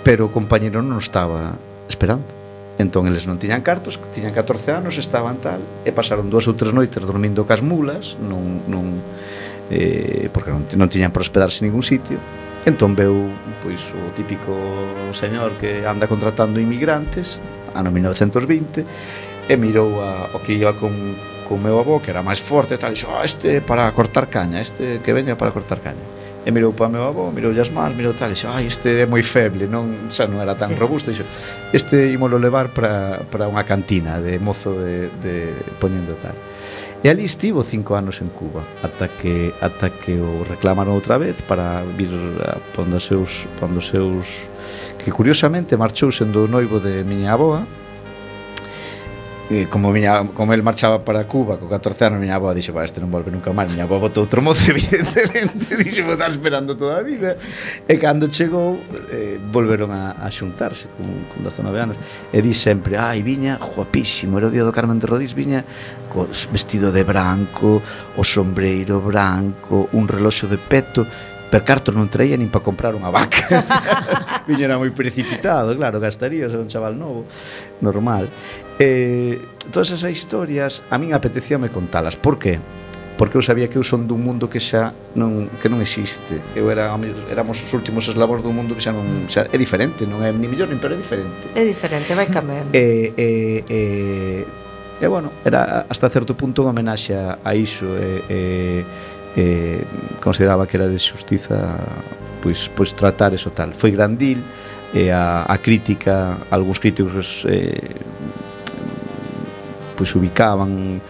pero 0.00 0.26
o 0.26 0.32
compañeiro 0.32 0.80
non 0.80 0.96
estaba 0.96 1.52
esperando. 1.84 2.24
Entón 2.80 3.04
eles 3.04 3.28
non 3.28 3.36
tiñan 3.36 3.60
cartos, 3.60 4.00
tiñan 4.16 4.32
14 4.32 4.80
anos, 4.80 4.96
estaban 4.96 5.44
tal, 5.44 5.60
e 5.84 5.92
pasaron 5.92 6.32
dúas 6.32 6.48
ou 6.48 6.56
tres 6.56 6.72
noites 6.72 7.04
dormindo 7.04 7.44
cas 7.44 7.60
mulas, 7.60 8.16
non, 8.16 8.64
non, 8.64 8.96
eh, 9.68 10.32
porque 10.32 10.48
non, 10.48 10.64
non 10.64 10.88
tiñan 10.88 11.12
para 11.12 11.28
hospedarse 11.28 11.60
en 11.60 11.68
ningún 11.68 11.84
sitio. 11.84 12.16
Entón 12.64 12.96
veu 12.96 13.28
pois, 13.60 13.92
o 13.92 14.08
típico 14.16 14.56
señor 15.12 15.52
que 15.60 15.84
anda 15.84 16.08
contratando 16.08 16.56
inmigrantes, 16.56 17.36
ano 17.76 17.92
1920, 17.92 18.88
e 19.52 19.54
mirou 19.60 20.00
a, 20.00 20.32
o 20.32 20.40
que 20.40 20.56
iba 20.56 20.72
con 20.72 20.92
co 21.46 21.56
meu 21.56 21.78
avó, 21.78 22.02
que 22.02 22.10
era 22.10 22.22
máis 22.22 22.42
forte, 22.42 22.76
tal, 22.76 22.90
e 22.90 22.98
dixo, 22.98 23.06
oh, 23.06 23.22
este 23.22 23.62
para 23.62 23.86
cortar 23.94 24.26
caña, 24.26 24.60
este 24.60 24.98
que 25.00 25.12
veña 25.14 25.38
para 25.38 25.54
cortar 25.54 25.78
caña. 25.78 26.02
E 26.46 26.50
mirou 26.50 26.74
para 26.74 26.90
meu 26.90 27.06
avó, 27.06 27.30
mirou 27.30 27.54
as 27.54 27.70
mans, 27.70 27.94
mirou 27.94 28.12
tal, 28.12 28.30
e 28.30 28.34
dixo, 28.34 28.50
ai, 28.50 28.66
este 28.66 29.02
é 29.02 29.06
moi 29.06 29.22
feble, 29.22 29.70
non, 29.70 30.10
xa 30.10 30.26
non 30.26 30.42
era 30.42 30.58
tan 30.58 30.74
sí. 30.74 30.76
robusto, 30.76 31.10
e 31.10 31.14
dixo, 31.14 31.26
este 31.70 32.10
ímolo 32.10 32.42
levar 32.42 32.74
para, 32.74 33.22
para 33.30 33.46
unha 33.46 33.62
cantina 33.62 34.18
de 34.18 34.42
mozo 34.42 34.74
de, 34.74 35.08
de 35.22 35.54
poñendo 35.78 36.18
tal. 36.18 36.34
E 37.04 37.12
ali 37.12 37.22
estivo 37.22 37.62
cinco 37.62 37.94
anos 37.94 38.24
en 38.24 38.32
Cuba 38.32 38.64
Ata 38.82 39.06
que, 39.06 39.52
ata 39.60 39.92
que 39.92 40.16
o 40.16 40.42
reclamaron 40.48 40.96
outra 40.96 41.20
vez 41.20 41.44
Para 41.44 41.84
vir 41.84 42.08
a 42.40 42.56
pondo 42.72 42.96
seus, 42.98 43.44
pondo 43.60 43.84
seus 43.84 44.48
Que 44.98 45.12
curiosamente 45.12 45.76
marchouse 45.76 46.24
do 46.24 46.48
noivo 46.48 46.80
de 46.80 47.04
miña 47.04 47.36
aboa 47.36 47.68
E 49.46 49.70
como 49.70 49.94
miña, 49.94 50.26
como 50.34 50.54
el 50.54 50.62
marchaba 50.66 51.06
para 51.06 51.22
Cuba 51.30 51.54
co 51.54 51.70
14 51.70 52.10
anos, 52.10 52.18
miña 52.18 52.34
avó 52.34 52.50
dixo, 52.50 52.74
va, 52.74 52.82
este 52.82 52.98
non 52.98 53.14
volve 53.14 53.30
nunca 53.30 53.54
máis. 53.54 53.70
Miña 53.70 53.86
avó 53.86 54.02
botou 54.02 54.26
outro 54.26 54.42
mozo, 54.42 54.66
evidentemente, 54.74 55.70
dixo, 55.78 56.02
vou 56.02 56.18
estar 56.18 56.34
esperando 56.34 56.74
toda 56.74 56.98
a 56.98 57.06
vida. 57.06 57.38
E 57.86 57.94
cando 57.94 58.26
chegou, 58.26 58.74
eh, 59.14 59.38
volveron 59.38 59.94
a, 59.94 60.18
a 60.18 60.26
xuntarse 60.34 60.90
con, 60.98 61.06
con 61.30 61.46
19 61.46 61.62
anos. 61.78 61.94
E 62.34 62.42
di 62.42 62.50
sempre, 62.50 62.98
ai, 62.98 63.22
viña, 63.22 63.54
guapísimo, 63.62 64.42
era 64.42 64.50
o 64.50 64.50
día 64.50 64.66
do 64.66 64.74
Carmen 64.74 64.98
de 64.98 65.06
Rodís, 65.06 65.30
viña 65.30 65.62
co 66.10 66.26
vestido 66.50 66.90
de 66.90 67.06
branco, 67.06 67.78
o 68.18 68.22
sombreiro 68.26 68.98
branco, 68.98 69.86
un 69.94 70.10
reloxo 70.10 70.50
de 70.50 70.58
peto, 70.58 71.06
per 71.46 71.62
carto 71.62 71.94
non 71.94 72.10
traía 72.10 72.34
nin 72.34 72.50
para 72.50 72.66
comprar 72.66 72.98
unha 72.98 73.14
vaca. 73.14 73.62
Viñera 74.50 74.74
moi 74.74 74.90
precipitado, 74.90 75.70
claro, 75.78 76.02
gastaría, 76.02 76.50
era 76.50 76.58
un 76.58 76.66
chaval 76.66 76.98
novo, 76.98 77.22
normal. 77.78 78.26
Eh, 78.78 79.40
todas 79.72 79.90
esas 79.90 80.10
historias 80.10 80.84
a 80.90 80.98
min 80.98 81.16
apetecíame 81.16 81.72
contalas. 81.72 82.16
Por 82.16 82.38
qué? 82.38 82.60
Porque 83.16 83.40
eu 83.40 83.42
sabía 83.42 83.72
que 83.72 83.80
eu 83.80 83.84
son 83.84 84.04
dun 84.04 84.20
mundo 84.20 84.52
que 84.52 84.60
xa 84.60 84.92
non 85.16 85.48
que 85.56 85.72
non 85.72 85.80
existe. 85.80 86.36
Eu 86.52 86.68
era 86.68 86.92
éramos 87.32 87.56
os 87.64 87.72
últimos 87.72 88.04
eslabos 88.12 88.44
dun 88.44 88.52
mundo 88.52 88.76
que 88.76 88.84
xa 88.84 88.92
non 88.92 89.24
xa, 89.32 89.48
é 89.48 89.56
diferente, 89.56 90.04
non 90.04 90.20
é 90.20 90.28
ni 90.28 90.44
mellor 90.44 90.68
nin 90.68 90.76
pero 90.76 90.92
é 90.92 91.00
diferente. 91.00 91.48
É 91.56 91.64
diferente, 91.64 92.12
vai 92.12 92.28
cambiando. 92.28 92.68
Eh, 92.76 93.16
eh, 93.16 93.64
eh, 93.64 95.00
e 95.00 95.06
bueno, 95.08 95.32
era 95.40 95.88
hasta 95.88 96.12
certo 96.12 96.36
punto 96.36 96.60
unha 96.60 96.76
homenaxe 96.76 97.16
a 97.16 97.52
iso 97.56 97.88
e 97.96 98.20
eh, 98.28 98.82
eh, 99.40 99.80
consideraba 100.20 100.68
que 100.68 100.76
era 100.76 100.84
de 100.84 101.00
xustiza 101.00 101.80
pois 102.44 102.68
pois 102.76 102.92
tratar 102.92 103.32
eso 103.32 103.48
tal. 103.56 103.72
Foi 103.72 103.96
grandil 103.96 104.44
e 104.92 105.08
a, 105.08 105.48
a 105.48 105.56
crítica, 105.56 106.36
algúns 106.52 106.76
críticos 106.76 107.48
eh, 107.48 107.96
pois 109.96 110.12
ubicaban 110.14 111.00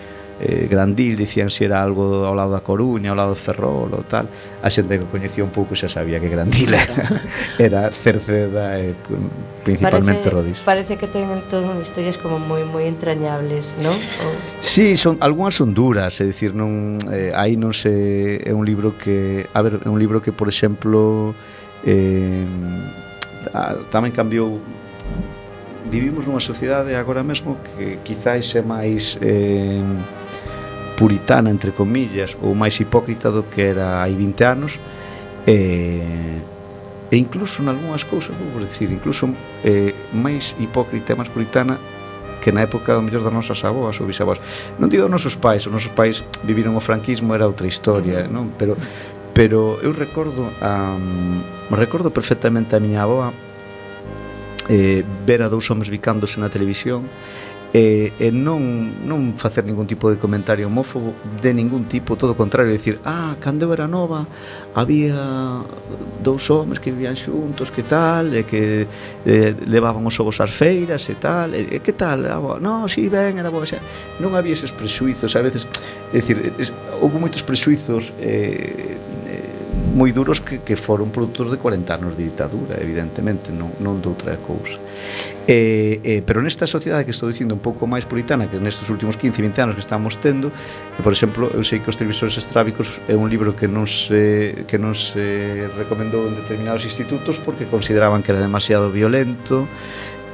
eh, 0.40 0.68
Grandil, 0.70 1.16
dicían 1.16 1.50
se 1.50 1.64
era 1.64 1.82
algo 1.82 2.26
ao 2.26 2.34
lado 2.34 2.52
da 2.52 2.60
Coruña, 2.60 3.10
ao 3.10 3.16
lado 3.16 3.32
de 3.32 3.40
Ferrol 3.40 3.88
ou 3.88 4.04
tal. 4.04 4.28
A 4.60 4.68
xente 4.68 5.00
que 5.00 5.08
coñecía 5.08 5.40
un 5.40 5.50
pouco 5.50 5.72
xa 5.72 5.88
sabía 5.88 6.20
que 6.20 6.28
Grandil 6.28 6.76
era, 6.76 7.04
era 7.58 7.80
Cerceda 7.90 8.76
e 8.76 8.92
mm, 8.92 9.64
principalmente 9.64 10.28
parece, 10.28 10.36
Rodis. 10.36 10.58
Parece 10.60 11.00
que 11.00 11.08
ten 11.08 11.32
entón 11.32 11.80
historias 11.80 12.20
como 12.20 12.36
moi 12.36 12.68
moi 12.68 12.84
entrañables, 12.84 13.72
non? 13.80 13.96
O... 13.96 14.26
Sí, 14.60 15.00
son 15.00 15.16
algunhas 15.24 15.56
son 15.56 15.72
duras, 15.72 16.20
é 16.20 16.28
dicir, 16.28 16.52
non 16.52 17.00
eh, 17.08 17.32
aí 17.32 17.56
non 17.56 17.72
se 17.72 18.36
é 18.44 18.52
un 18.52 18.68
libro 18.68 18.92
que, 19.00 19.48
a 19.56 19.60
ver, 19.64 19.80
é 19.80 19.88
un 19.88 19.96
libro 19.96 20.20
que 20.20 20.36
por 20.36 20.52
exemplo 20.52 21.32
eh, 21.88 22.44
tamén 23.88 24.12
cambiou 24.12 24.60
vivimos 25.90 26.26
nunha 26.26 26.40
sociedade 26.40 26.94
agora 26.94 27.22
mesmo 27.22 27.56
que 27.76 27.98
quizáis 28.04 28.54
é 28.54 28.62
máis 28.62 29.18
eh, 29.22 29.82
puritana, 30.96 31.50
entre 31.50 31.72
comillas, 31.72 32.36
ou 32.40 32.54
máis 32.54 32.80
hipócrita 32.80 33.30
do 33.30 33.42
que 33.42 33.60
era 33.60 34.02
hai 34.02 34.14
20 34.14 34.44
anos, 34.44 34.80
eh, 35.46 36.40
e 37.10 37.16
incluso 37.16 37.62
en 37.62 37.68
algunhas 37.68 38.02
cousas, 38.02 38.34
vou 38.34 38.58
dicir, 38.58 38.90
incluso 38.90 39.30
eh, 39.62 39.94
máis 40.12 40.56
hipócrita 40.58 41.12
e 41.12 41.16
máis 41.16 41.28
puritana 41.28 41.78
que 42.42 42.50
na 42.50 42.62
época 42.62 42.94
do 42.94 43.02
mellor 43.02 43.22
das 43.22 43.32
nosas 43.32 43.58
avós 43.64 43.98
ou 44.00 44.06
bisavós. 44.06 44.38
Non 44.78 44.90
digo 44.90 45.06
nosos 45.06 45.34
pais, 45.34 45.66
os 45.66 45.72
nosos 45.72 45.90
pais 45.94 46.22
viviron 46.42 46.74
o 46.74 46.82
franquismo 46.82 47.34
era 47.34 47.46
outra 47.46 47.66
historia, 47.66 48.26
non? 48.26 48.54
Pero 48.58 48.74
pero 49.36 49.76
eu 49.84 49.92
recordo 49.92 50.48
a 50.64 50.96
um, 50.96 51.44
recordo 51.76 52.08
perfectamente 52.08 52.72
a 52.72 52.80
miña 52.80 53.04
avoa 53.04 53.36
eh, 54.68 55.04
ver 55.26 55.42
a 55.42 55.48
dous 55.48 55.70
homes 55.70 55.88
bicándose 55.88 56.40
na 56.40 56.48
televisión 56.48 57.06
e, 57.76 58.12
e 58.16 58.32
non, 58.32 59.04
non 59.04 59.36
facer 59.36 59.60
ningún 59.66 59.84
tipo 59.84 60.08
de 60.08 60.16
comentario 60.16 60.64
homófobo 60.64 61.12
de 61.42 61.52
ningún 61.52 61.84
tipo, 61.90 62.16
todo 62.16 62.32
o 62.32 62.38
contrario, 62.38 62.72
decir, 62.72 62.96
ah, 63.04 63.36
cando 63.36 63.68
era 63.68 63.84
nova 63.84 64.24
había 64.72 65.60
dous 66.24 66.48
homes 66.48 66.80
que 66.80 66.88
vivían 66.88 67.12
xuntos, 67.12 67.68
que 67.68 67.84
tal, 67.84 68.32
e 68.32 68.48
que 68.48 68.88
eh, 69.28 69.52
levaban 69.68 70.00
os 70.08 70.16
ovos 70.16 70.40
ás 70.40 70.56
feiras 70.56 71.04
e 71.12 71.20
tal, 71.20 71.52
e, 71.52 71.76
e 71.76 71.78
que 71.84 71.92
tal, 71.92 72.24
ah, 72.30 72.40
no, 72.56 72.88
si, 72.88 73.04
sí, 73.04 73.12
ben, 73.12 73.36
era 73.36 73.52
boa, 73.52 73.68
xa. 73.68 73.82
non 74.22 74.32
había 74.32 74.56
eses 74.56 74.72
prexuizos, 74.72 75.36
a 75.36 75.44
veces, 75.44 75.68
é 76.14 76.22
dicir, 76.22 76.56
es, 76.56 76.72
houve 77.02 77.20
moitos 77.20 77.44
prexuizos 77.44 78.14
eh, 78.22 78.96
moi 79.96 80.12
duros 80.12 80.44
que, 80.44 80.60
que 80.60 80.76
foron 80.76 81.08
produtos 81.08 81.48
de 81.48 81.56
40 81.56 81.88
anos 81.96 82.12
de 82.20 82.28
ditadura, 82.28 82.76
evidentemente, 82.76 83.48
non, 83.48 83.72
non 83.80 83.96
de 83.96 84.12
outra 84.12 84.36
cousa. 84.36 84.76
Eh, 85.48 86.04
eh, 86.04 86.20
pero 86.20 86.44
nesta 86.44 86.68
sociedade 86.68 87.08
que 87.08 87.16
estou 87.16 87.32
dicindo 87.32 87.56
un 87.56 87.62
pouco 87.64 87.88
máis 87.88 88.04
puritana 88.04 88.50
que 88.52 88.60
nestes 88.60 88.92
últimos 88.92 89.16
15, 89.16 89.40
20 89.40 89.64
anos 89.64 89.74
que 89.78 89.84
estamos 89.84 90.20
tendo 90.20 90.50
eh, 90.50 91.00
por 91.00 91.14
exemplo, 91.14 91.48
eu 91.54 91.62
sei 91.62 91.80
que 91.80 91.88
os 91.88 91.96
televisores 91.96 92.36
estrábicos 92.36 93.00
é 93.06 93.14
un 93.14 93.30
libro 93.30 93.54
que 93.54 93.70
non 93.70 93.86
se, 93.86 94.66
que 94.66 94.76
non 94.76 94.92
se 94.92 95.70
recomendou 95.78 96.26
en 96.26 96.34
determinados 96.34 96.82
institutos 96.82 97.38
porque 97.38 97.64
consideraban 97.70 98.26
que 98.26 98.34
era 98.34 98.42
demasiado 98.42 98.90
violento 98.90 99.70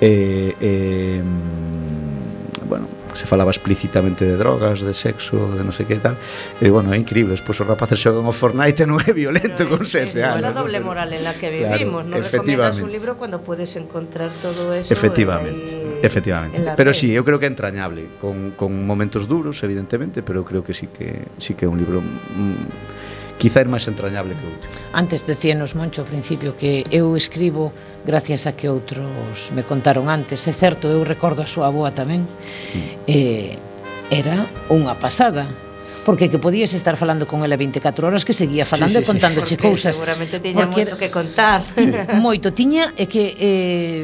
eh, 0.00 0.56
eh, 0.58 1.22
bueno, 2.66 2.88
se 3.14 3.26
falaba 3.26 3.50
explícitamente 3.50 4.24
de 4.24 4.36
drogas, 4.36 4.80
de 4.80 4.92
sexo, 4.92 5.54
de 5.56 5.62
non 5.62 5.72
sei 5.72 5.86
que 5.86 6.00
tal. 6.00 6.16
E 6.60 6.68
bueno, 6.72 6.92
é 6.92 6.98
increíble, 6.98 7.36
despois 7.36 7.58
os 7.60 7.66
rapaces 7.68 8.00
xogan 8.00 8.24
ao 8.24 8.34
Fortnite 8.34 8.82
e 8.82 8.86
non 8.88 8.98
é 9.00 9.12
violento 9.12 9.64
con 9.68 9.84
sete 9.84 10.20
é 10.20 10.26
anos. 10.26 10.42
la 10.42 10.52
non? 10.52 10.64
doble 10.64 10.78
moral 10.80 11.12
en 11.12 11.22
la 11.22 11.34
que 11.36 11.52
Claro, 11.52 11.76
vivimos, 11.76 12.02
non 12.08 12.20
recomendas 12.24 12.78
un 12.80 12.90
libro 12.90 13.14
cuando 13.20 13.40
puedes 13.44 13.74
encontrar 13.76 14.30
todo 14.32 14.72
eso 14.72 14.90
Efectivamente, 14.92 15.76
ahí 15.76 16.00
efectivamente. 16.02 16.58
Pero 16.76 16.90
red. 16.90 16.98
sí, 16.98 17.12
eu 17.14 17.22
creo 17.22 17.38
que 17.38 17.46
é 17.46 17.52
entrañable, 17.52 18.18
con, 18.18 18.52
con 18.58 18.72
momentos 18.86 19.28
duros, 19.28 19.62
evidentemente, 19.62 20.22
pero 20.22 20.44
creo 20.44 20.64
que 20.64 20.74
sí 20.74 20.88
que 20.88 21.28
sí 21.38 21.54
que 21.54 21.66
é 21.66 21.68
un 21.68 21.78
libro 21.78 22.00
mm, 22.02 23.22
quizá 23.39 23.62
é 23.62 23.68
máis 23.68 23.87
entrañable 23.89 24.35
que 24.35 24.47
outro. 24.47 24.68
Antes 24.93 25.24
decíanos, 25.24 25.74
Moncho, 25.74 26.03
ao 26.03 26.09
principio, 26.09 26.57
que 26.57 26.85
eu 26.93 27.16
escribo 27.16 27.72
gracias 28.05 28.47
a 28.47 28.53
que 28.53 28.68
outros 28.68 29.51
me 29.55 29.62
contaron 29.62 30.11
antes. 30.11 30.45
É 30.49 30.55
certo, 30.55 30.89
eu 30.89 31.05
recordo 31.05 31.43
a 31.43 31.49
súa 31.49 31.70
aboa 31.70 31.95
tamén. 31.95 32.26
Mm. 32.26 33.09
Eh, 33.09 33.55
era 34.12 34.45
unha 34.68 34.93
pasada 35.01 35.49
porque 36.05 36.28
que 36.28 36.39
podías 36.39 36.74
estar 36.74 36.97
falando 36.97 37.26
con 37.26 37.45
ela 37.45 37.57
24 37.57 38.07
horas 38.09 38.24
que 38.24 38.33
seguía 38.33 38.64
falando 38.64 38.99
sí, 38.99 38.99
sí, 38.99 39.05
e 39.05 39.07
contándoche 39.07 39.55
porque 39.55 39.68
cousas. 39.70 39.95
Seguramente 39.95 40.43
tiña 40.43 40.66
porque 40.66 40.83
moito 40.83 40.97
que 40.99 41.11
contar. 41.11 41.62
Sí. 41.78 41.95
Moito 42.18 42.51
tiña 42.53 42.91
e 42.99 43.07
que 43.07 43.24
eh, 43.39 44.03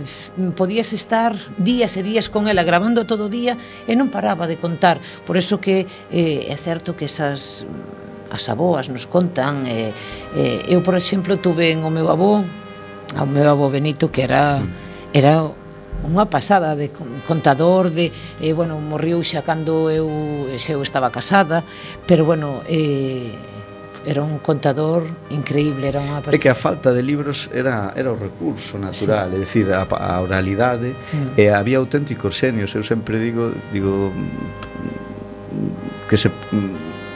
podías 0.54 0.94
estar 0.94 1.34
días 1.58 1.98
e 1.98 2.02
días 2.06 2.30
con 2.30 2.46
ela 2.46 2.62
grabando 2.62 3.02
todo 3.04 3.26
o 3.26 3.30
día 3.30 3.58
e 3.90 3.98
non 3.98 4.08
paraba 4.14 4.46
de 4.46 4.56
contar. 4.62 5.02
Por 5.26 5.34
eso 5.34 5.58
que 5.58 5.90
eh, 6.14 6.46
é 6.46 6.56
certo 6.56 6.94
que 6.94 7.10
esas 7.10 7.66
as 8.30 8.48
aboas 8.48 8.88
nos 8.88 9.06
contan 9.06 9.64
e, 9.66 9.92
e 10.36 10.68
eu 10.68 10.80
por 10.84 10.94
exemplo 10.94 11.36
tuve 11.40 11.72
en 11.72 11.84
o 11.84 11.90
meu 11.90 12.08
avó 12.12 12.44
ao 13.16 13.26
meu 13.26 13.48
avó 13.48 13.72
Benito 13.72 14.12
que 14.12 14.22
era 14.24 14.60
mm. 14.60 15.16
era 15.16 15.32
unha 15.98 16.30
pasada 16.30 16.78
de 16.78 16.94
contador 17.26 17.90
de 17.90 18.12
eh, 18.38 18.54
bueno, 18.54 18.78
morriu 18.78 19.18
xa 19.26 19.42
cando 19.42 19.90
eu 19.90 20.06
xa 20.54 20.78
eu 20.78 20.82
estaba 20.82 21.10
casada, 21.10 21.66
pero 22.06 22.22
bueno, 22.22 22.62
eh, 22.70 23.34
era 24.06 24.22
un 24.22 24.38
contador 24.38 25.02
increíble, 25.30 25.90
era 25.90 25.98
unha 25.98 26.22
É 26.30 26.38
que 26.38 26.46
a 26.46 26.54
falta 26.54 26.94
de 26.94 27.02
libros 27.02 27.50
era 27.50 27.90
era 27.98 28.14
o 28.14 28.18
recurso 28.18 28.78
natural, 28.78 29.34
sí. 29.34 29.36
é 29.36 29.38
dicir, 29.42 29.66
a, 29.74 29.82
a 29.90 30.22
oralidade 30.22 30.94
mm. 30.94 31.34
e 31.34 31.50
había 31.50 31.82
auténticos 31.82 32.38
xenios, 32.38 32.70
eu 32.78 32.86
sempre 32.86 33.18
digo, 33.18 33.50
digo 33.74 34.14
que 36.06 36.16
se 36.16 36.30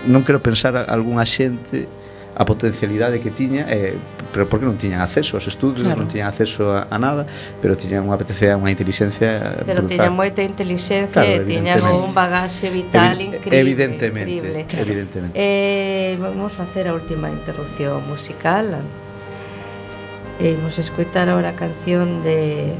non 0.07 0.23
quero 0.27 0.43
pensar 0.43 0.75
a 0.75 0.89
algunha 0.89 1.25
xente 1.27 1.87
a 2.35 2.45
potencialidade 2.45 3.21
que 3.21 3.31
tiña 3.31 3.67
eh, 3.69 3.97
pero 4.33 4.49
porque 4.49 4.65
non 4.65 4.81
tiñan 4.81 5.05
acceso 5.05 5.37
aos 5.37 5.45
estudos 5.45 5.85
claro. 5.85 6.01
non 6.01 6.09
tiñan 6.09 6.33
acceso 6.33 6.73
a, 6.73 6.89
a 6.89 6.97
nada 6.97 7.29
pero 7.61 7.77
tiñan 7.77 8.09
unha 8.09 8.17
apetecería, 8.17 8.57
unha 8.57 8.73
inteligencia 8.73 9.61
pero 9.69 9.85
brutal. 9.85 9.93
tiñan 9.93 10.13
moita 10.17 10.41
inteligencia 10.41 11.29
claro, 11.29 11.45
e 11.45 11.49
tiñan 11.49 11.77
un 11.93 12.17
bagaxe 12.17 12.73
vital 12.73 13.21
Evi 13.21 13.37
increíble 13.37 13.61
evidentemente, 13.61 14.33
increíble. 14.33 14.61
Claro. 14.65 14.85
evidentemente. 14.89 15.35
Eh, 15.37 16.17
vamos 16.17 16.57
facer 16.57 16.89
a 16.89 16.97
última 16.97 17.29
interrupción 17.29 18.01
musical 18.09 18.81
e 20.41 20.49
eh, 20.49 20.57
imos 20.57 20.81
escoitar 20.81 21.29
agora 21.29 21.53
a 21.53 21.57
canción 21.57 22.25
de 22.25 22.73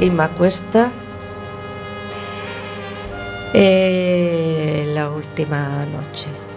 Irma 0.00 0.32
Cuesta 0.32 0.88
eh, 3.54 4.90
La 4.94 5.08
última 5.10 5.84
noche 5.86 6.47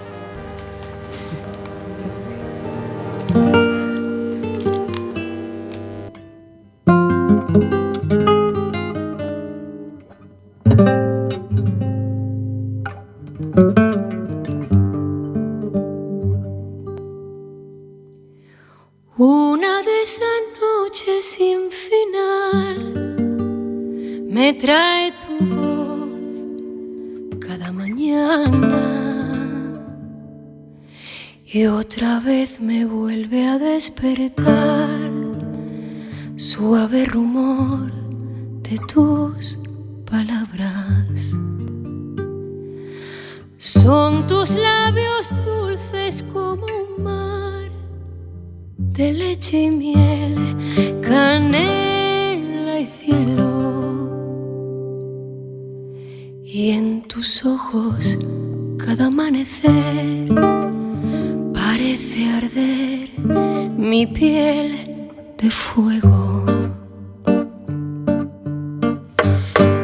tus 57.22 57.46
ojos 57.46 58.18
cada 58.84 59.06
amanecer 59.06 60.28
parece 61.54 62.20
arder 62.34 63.10
mi 63.78 64.08
piel 64.08 64.70
de 65.38 65.52
fuego. 65.52 66.46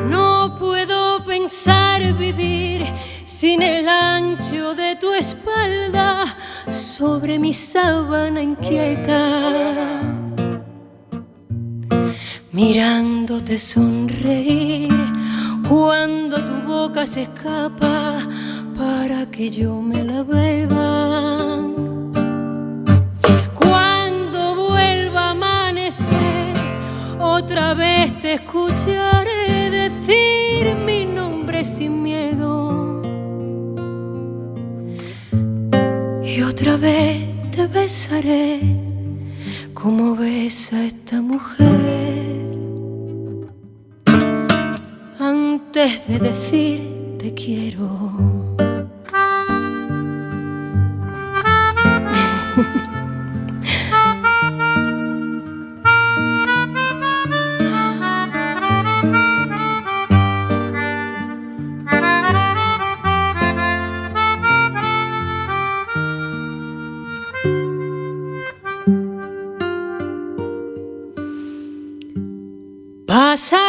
No 0.10 0.56
puedo 0.58 1.24
pensar 1.26 2.02
vivir 2.18 2.84
sin 3.24 3.62
el 3.62 3.88
ancho 3.88 4.74
de 4.74 4.96
tu 4.96 5.14
espalda 5.14 6.26
sobre 6.72 7.38
mi 7.38 7.54
sábana 7.54 8.42
inquieta. 8.42 9.22
Mirándote 12.52 13.60
sonreír 13.60 14.98
cuando 15.70 16.27
boca 16.88 17.06
se 17.06 17.24
escapa 17.24 18.26
para 18.78 19.26
que 19.30 19.50
yo 19.50 19.82
me 19.82 20.06
la 20.06 20.24
beba. 20.24 21.62
Cuando 23.54 24.40
vuelva 24.56 25.22
a 25.22 25.32
amanecer, 25.32 26.54
otra 27.20 27.74
vez 27.74 28.18
te 28.22 28.36
escucharé 28.36 29.70
decir 29.70 30.76
mi 30.86 31.06
nombre 31.06 31.66
sin 31.66 32.04
miedo. 32.04 33.02
Y 36.24 36.42
otra 36.42 36.78
vez 36.78 37.18
te 37.52 37.68
besaré 37.68 38.62
como 39.74 40.16
besa 40.16 40.86
esta 40.86 41.22
mujer. 41.22 42.47
Antes 45.80 46.08
de 46.08 46.18
decir 46.18 46.80
te 47.20 47.36
quiero. 47.36 47.88
Pasarán 73.06 73.67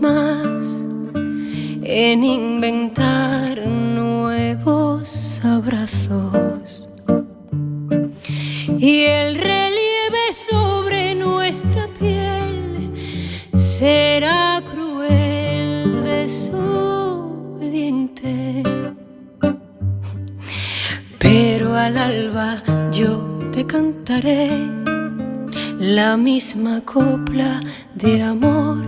más 0.00 0.80
en 1.82 2.24
inventar 2.24 3.66
nuevos 3.66 5.38
abrazos. 5.44 6.88
Y 8.78 9.02
el 9.02 9.34
relieve 9.34 10.32
sobre 10.32 11.14
nuestra 11.14 11.88
piel 11.98 12.90
será 13.52 14.62
cruel, 14.72 16.02
desobediente. 16.02 18.62
Pero 21.18 21.76
al 21.76 21.98
alba 21.98 22.62
yo 22.90 23.50
te 23.52 23.66
cantaré 23.66 24.48
la 25.78 26.16
misma 26.16 26.80
copla 26.80 27.60
de 27.94 28.22
amor 28.22 28.85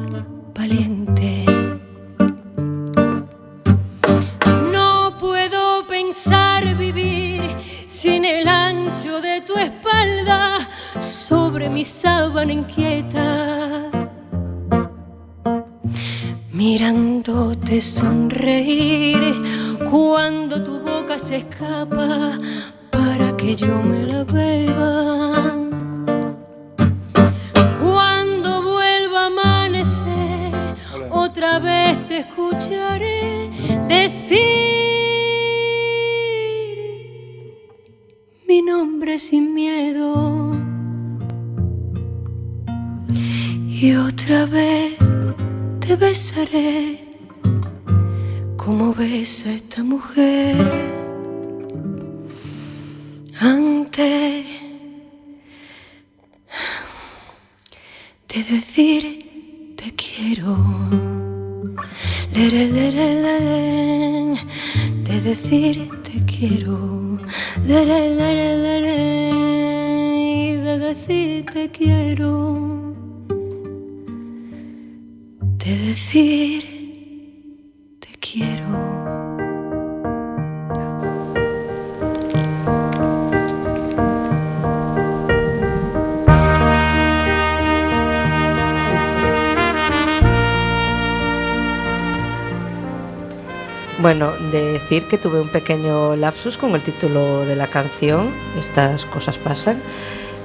Bueno, 94.09 94.33
de 94.51 94.73
decir 94.73 95.05
que 95.05 95.19
tuve 95.19 95.39
un 95.39 95.51
pequeño 95.51 96.17
lapsus 96.17 96.57
con 96.57 96.75
el 96.75 96.81
título 96.81 97.45
de 97.45 97.55
la 97.55 97.67
canción, 97.67 98.33
Estas 98.59 99.05
cosas 99.05 99.37
pasan. 99.37 99.83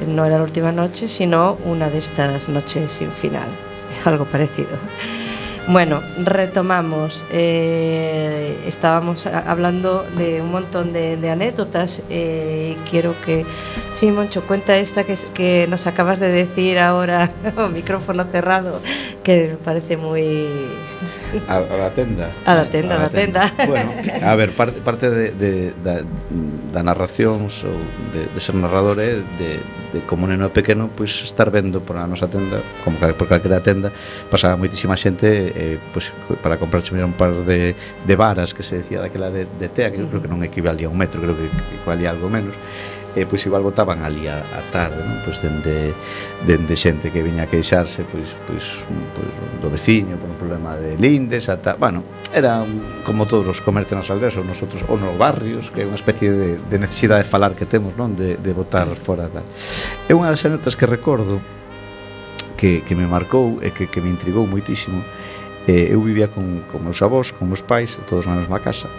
no 0.06 0.26
era 0.26 0.36
la 0.36 0.44
última 0.44 0.74
noche, 0.74 1.08
sino 1.08 1.58
una 1.64 1.90
de 1.90 2.00
estas 2.00 2.50
noches 2.50 2.92
sin 2.92 3.10
final, 3.10 3.48
algo 4.04 4.26
parecido. 4.26 4.78
Bueno, 5.70 6.02
retomamos. 6.22 7.24
Eh, 7.32 8.60
estábamos 8.68 9.26
hablando 9.28 10.06
de 10.18 10.42
un 10.42 10.52
montón 10.52 10.92
de, 10.92 11.30
anécdotas. 11.30 12.04
eh, 12.10 12.76
quiero 12.90 13.16
que, 13.26 13.46
sí, 13.94 14.12
Moncho, 14.12 14.42
cuenta 14.42 14.76
esta 14.76 15.06
que, 15.06 15.18
que 15.34 15.68
nos 15.70 15.88
acabas 15.88 16.20
de 16.20 16.34
decir 16.34 16.80
ahora, 16.80 17.32
micrófono 17.74 18.26
cerrado, 18.26 18.82
que 19.24 19.58
parece 19.64 19.96
moi... 19.96 20.22
A, 21.48 21.58
a 21.58 21.78
da 21.80 21.90
tenda. 21.90 22.30
A 22.46 22.54
da 22.54 22.66
tenda, 22.70 22.94
a 22.96 23.00
da 23.08 23.10
tenda. 23.10 23.50
tenda. 23.50 23.66
Bueno, 23.66 23.90
a 24.22 24.36
ver, 24.36 24.52
parte, 24.54 24.82
parte 24.82 25.10
de, 25.10 25.32
de, 25.32 25.74
da, 25.82 26.04
da 26.74 26.84
narración 26.84 27.48
ou 27.48 27.78
de, 28.14 28.30
de 28.30 28.40
ser 28.42 28.54
narrador 28.54 29.00
é 29.00 29.22
de, 29.22 29.52
de 29.94 30.00
como 30.10 30.26
neno 30.26 30.50
pequeno 30.50 30.90
pois 30.90 31.14
pues, 31.14 31.30
estar 31.30 31.54
vendo 31.54 31.86
por 31.86 31.98
a 31.98 32.10
nosa 32.10 32.26
tenda 32.26 32.62
como 32.84 32.98
por 32.98 33.30
calquera 33.30 33.62
tenda 33.62 33.94
pasaba 34.30 34.58
moitísima 34.58 34.98
xente 34.98 35.54
eh, 35.54 35.78
pois, 35.94 36.10
pues, 36.26 36.42
para 36.42 36.58
comprar 36.58 36.82
un 37.06 37.14
par 37.14 37.34
de, 37.46 37.78
de 37.78 38.16
varas 38.18 38.54
que 38.54 38.66
se 38.66 38.82
decía 38.82 39.00
daquela 39.02 39.30
de, 39.30 39.46
de 39.46 39.70
tea 39.70 39.94
que 39.94 40.02
eu 40.02 40.10
creo 40.10 40.22
que 40.26 40.30
non 40.30 40.42
equivalía 40.42 40.90
a 40.90 40.94
un 40.94 40.98
metro 40.98 41.22
creo 41.22 41.38
que 41.38 41.46
equivalía 41.78 42.10
algo 42.10 42.26
menos 42.30 42.58
e 43.16 43.30
pois 43.30 43.46
igual 43.46 43.62
botaban 43.62 44.02
ali 44.02 44.26
a, 44.26 44.42
a 44.42 44.62
tarde, 44.74 45.06
non? 45.06 45.22
Pois 45.22 45.38
dende 45.38 45.94
dende 46.42 46.74
xente 46.74 47.14
que 47.14 47.22
viña 47.22 47.46
a 47.46 47.50
queixarse 47.50 48.02
pois 48.10 48.34
pois, 48.50 48.86
pois 48.90 49.34
do 49.62 49.70
veciño 49.70 50.18
por 50.18 50.34
un 50.34 50.38
problema 50.38 50.74
de 50.74 50.98
lindes 50.98 51.46
ata, 51.46 51.78
bueno, 51.78 52.02
era 52.34 52.66
como 53.06 53.30
todos 53.30 53.46
os 53.46 53.62
comercios 53.62 54.02
nas 54.02 54.10
aldeas 54.10 54.34
ou 54.34 54.42
nosotros 54.42 54.82
ou 54.90 54.98
nos 54.98 55.14
barrios, 55.14 55.70
que 55.70 55.82
é 55.82 55.86
unha 55.86 55.98
especie 55.98 56.34
de, 56.34 56.50
de 56.58 56.78
necesidade 56.82 57.24
de 57.26 57.30
falar 57.30 57.54
que 57.54 57.70
temos, 57.70 57.94
non? 57.94 58.18
De, 58.18 58.42
de 58.42 58.52
botar 58.52 58.90
fora 58.98 59.30
da. 59.30 59.46
É 60.10 60.18
unha 60.18 60.34
das 60.34 60.42
anotas 60.42 60.74
que 60.74 60.90
recordo 60.90 61.38
que, 62.58 62.82
que 62.82 62.98
me 62.98 63.06
marcou 63.06 63.62
e 63.62 63.70
que, 63.70 63.86
que 63.86 64.02
me 64.02 64.10
intrigou 64.10 64.50
moitísimo 64.50 65.06
eh, 65.68 65.94
eu 65.94 66.02
vivía 66.02 66.28
con, 66.28 66.66
con 66.72 66.82
meus 66.82 66.98
avós, 67.06 67.30
con 67.30 67.46
meus 67.48 67.62
pais, 67.62 67.94
todos 68.10 68.26
na 68.26 68.36
mesma 68.36 68.58
casa. 68.60 68.90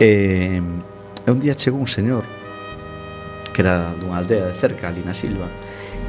E, 0.00 0.58
eh, 0.58 1.26
e 1.26 1.28
un 1.28 1.38
día 1.44 1.52
chegou 1.52 1.78
un 1.78 1.90
señor 1.90 2.24
que 3.54 3.62
era 3.62 3.94
dunha 3.94 4.18
aldea 4.18 4.50
de 4.50 4.54
cerca, 4.58 4.90
ali 4.90 5.06
na 5.06 5.14
Silva, 5.14 5.46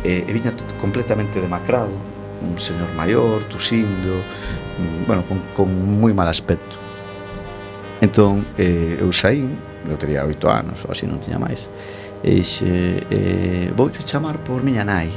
e, 0.02 0.26
e 0.26 0.32
viña 0.34 0.52
completamente 0.82 1.38
demacrado, 1.38 1.94
un 2.42 2.58
señor 2.58 2.90
maior, 2.98 3.46
tusindo, 3.46 4.20
bueno, 5.06 5.24
con, 5.30 5.40
con 5.54 5.70
moi 5.70 6.12
mal 6.12 6.28
aspecto. 6.28 6.76
Entón, 8.02 8.44
eh, 8.58 8.98
eu 9.00 9.14
saí, 9.14 9.46
eu 9.86 9.98
tería 10.02 10.26
oito 10.26 10.50
anos, 10.50 10.82
ou 10.84 10.92
así 10.92 11.06
non 11.06 11.22
tiña 11.22 11.38
máis, 11.38 11.70
e 12.26 12.42
dixe, 12.42 12.66
eh, 13.14 13.70
vou 13.78 13.94
chamar 14.04 14.42
por 14.42 14.66
miña 14.66 14.84
nai. 14.84 15.14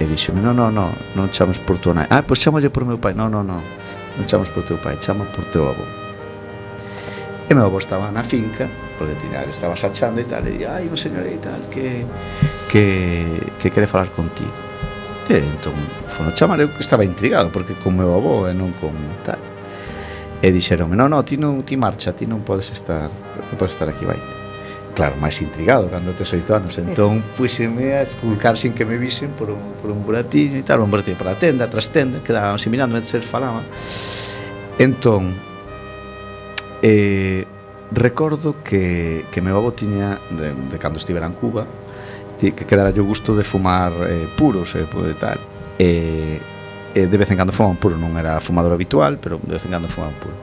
E 0.00 0.04
dixo, 0.08 0.32
non, 0.32 0.56
non, 0.56 0.72
non, 0.72 0.92
non 1.16 1.28
chamas 1.28 1.60
por 1.60 1.76
tua 1.76 1.92
nai. 1.92 2.06
Ah, 2.08 2.24
pois 2.24 2.40
chamolle 2.40 2.72
por 2.72 2.88
meu 2.88 2.96
pai. 2.96 3.12
Non, 3.12 3.28
non, 3.28 3.44
non, 3.44 3.60
non 4.16 4.24
chamas 4.24 4.48
por 4.48 4.64
teu 4.64 4.80
pai, 4.80 4.96
chama 4.96 5.28
por 5.28 5.44
teu 5.52 5.68
avó. 5.68 5.84
E 7.44 7.52
meu 7.52 7.68
avó 7.68 7.76
estaba 7.76 8.08
na 8.08 8.24
finca, 8.24 8.64
porque 9.00 9.14
tiña 9.14 9.42
que 9.44 9.48
estabas 9.48 9.80
e 9.80 10.24
tal, 10.28 10.44
e 10.44 10.60
di, 10.60 10.64
ai, 10.68 10.84
un 10.84 10.96
señor 11.00 11.24
e 11.24 11.40
tal, 11.40 11.56
que, 11.72 12.04
que, 12.68 13.40
que 13.56 13.72
quere 13.72 13.88
falar 13.88 14.12
contigo. 14.12 14.52
E 15.24 15.40
entón, 15.40 15.72
fono 16.04 16.36
chamar, 16.36 16.60
eu 16.60 16.68
estaba 16.76 17.00
intrigado, 17.00 17.48
porque 17.48 17.72
con 17.80 17.96
meu 17.96 18.12
avó 18.12 18.44
e 18.44 18.52
non 18.52 18.76
con 18.76 18.92
tal. 19.24 19.40
E 20.44 20.52
dixeronme, 20.52 21.00
non, 21.00 21.08
non, 21.08 21.24
ti, 21.24 21.40
non, 21.40 21.64
ti 21.64 21.80
marcha, 21.80 22.12
ti 22.12 22.28
non 22.28 22.44
podes 22.44 22.76
estar, 22.76 23.08
non 23.08 23.56
podes 23.56 23.72
estar 23.72 23.88
aquí, 23.88 24.04
vai. 24.04 24.20
Claro, 24.92 25.16
máis 25.16 25.40
intrigado, 25.40 25.88
cando 25.88 26.12
tes 26.12 26.28
oito 26.36 26.52
anos. 26.52 26.76
Entón, 26.76 27.24
puxeme 27.40 27.96
a 27.96 28.04
esculcar 28.04 28.60
sin 28.60 28.76
que 28.76 28.84
me 28.84 29.00
visen 29.00 29.32
por 29.32 29.48
un, 29.48 29.80
por 29.80 29.88
un 29.88 30.04
buratinho 30.04 30.60
e 30.60 30.64
tal, 30.66 30.84
un 30.84 30.92
buratinho 30.92 31.16
para 31.16 31.32
a 31.32 31.40
tenda, 31.40 31.72
tras 31.72 31.88
tenda, 31.88 32.20
quedábamos 32.20 32.60
mirando, 32.68 33.00
mentre 33.00 33.08
se 33.08 33.24
falaba. 33.24 33.64
Entón, 34.76 35.32
eh, 36.84 37.48
Recordo 37.92 38.54
que, 38.62 39.24
que 39.32 39.42
meu 39.42 39.58
avó 39.58 39.74
tiña, 39.74 40.22
de, 40.30 40.54
de 40.54 40.76
cando 40.78 41.02
estivera 41.02 41.26
en 41.26 41.34
Cuba, 41.34 41.66
que 42.38 42.54
quedara 42.54 42.94
o 42.94 43.04
gusto 43.04 43.34
de 43.34 43.42
fumar 43.44 43.92
eh, 44.06 44.30
puros 44.38 44.78
e 44.78 44.86
eh, 44.86 45.14
tal. 45.18 45.38
E, 45.76 46.38
eh, 46.94 47.06
de 47.06 47.16
vez 47.18 47.30
en 47.30 47.36
cando 47.36 47.52
fumaban 47.52 47.76
puro, 47.76 47.98
non 47.98 48.14
era 48.14 48.38
fumador 48.38 48.72
habitual, 48.72 49.18
pero 49.18 49.42
de 49.42 49.58
vez 49.58 49.66
en 49.66 49.74
cando 49.74 49.90
fumaban 49.90 50.14
puro. 50.22 50.38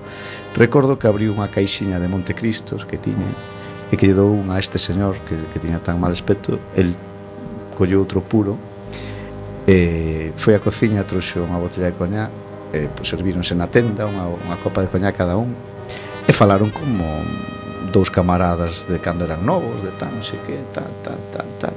Recordo 0.60 1.00
que 1.00 1.08
abriu 1.08 1.32
unha 1.32 1.48
caixiña 1.48 2.04
de 2.04 2.12
Montecristos 2.12 2.84
que 2.84 3.00
tiña 3.00 3.32
e 3.88 3.96
que 3.96 4.12
lle 4.12 4.18
dou 4.20 4.36
unha 4.36 4.58
a 4.58 4.62
este 4.62 4.76
señor 4.76 5.16
que, 5.24 5.40
que 5.56 5.58
tiña 5.64 5.80
tan 5.80 5.96
mal 6.04 6.12
aspecto, 6.12 6.60
el 6.76 7.00
colleu 7.80 8.04
outro 8.04 8.20
puro 8.20 8.60
e 9.64 10.36
foi 10.36 10.52
á 10.52 10.60
cociña, 10.60 11.08
trouxe 11.08 11.40
unha 11.40 11.56
botella 11.56 11.88
de 11.92 11.96
coñá 11.96 12.28
e 12.76 12.86
eh, 12.86 12.88
pues, 12.92 13.08
servíronse 13.08 13.56
na 13.56 13.72
tenda 13.72 14.04
unha, 14.04 14.28
unha 14.28 14.60
copa 14.60 14.84
de 14.84 14.92
coñá 14.92 15.16
cada 15.16 15.40
un 15.40 15.56
E 16.28 16.34
falaron 16.36 16.70
como 16.76 17.24
dous 17.88 18.12
camaradas 18.12 18.84
de 18.84 19.00
cando 19.00 19.24
eran 19.24 19.48
novos, 19.48 19.80
de 19.80 19.96
tal, 19.96 20.12
non 20.12 20.20
sei 20.20 20.44
que, 20.44 20.60
tal, 20.76 20.92
tal, 21.00 21.16
tal, 21.32 21.48
tal. 21.56 21.76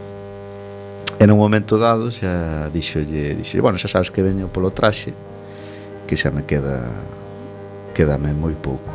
E 1.15 1.23
nun 1.23 1.39
momento 1.39 1.79
dado 1.79 2.11
xa 2.11 2.67
dixolle, 2.75 3.39
dixolle, 3.39 3.63
bueno, 3.63 3.79
xa 3.79 3.87
sabes 3.87 4.11
que 4.11 4.19
veño 4.19 4.51
polo 4.51 4.75
traxe, 4.75 5.15
que 6.03 6.19
xa 6.19 6.35
me 6.35 6.43
queda 6.43 6.83
quédame 7.95 8.35
moi 8.35 8.59
pouco. 8.59 8.91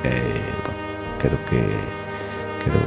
E, 0.00 0.12
bueno, 0.64 0.80
quero 1.20 1.36
que 1.52 1.60
quero 2.64 2.80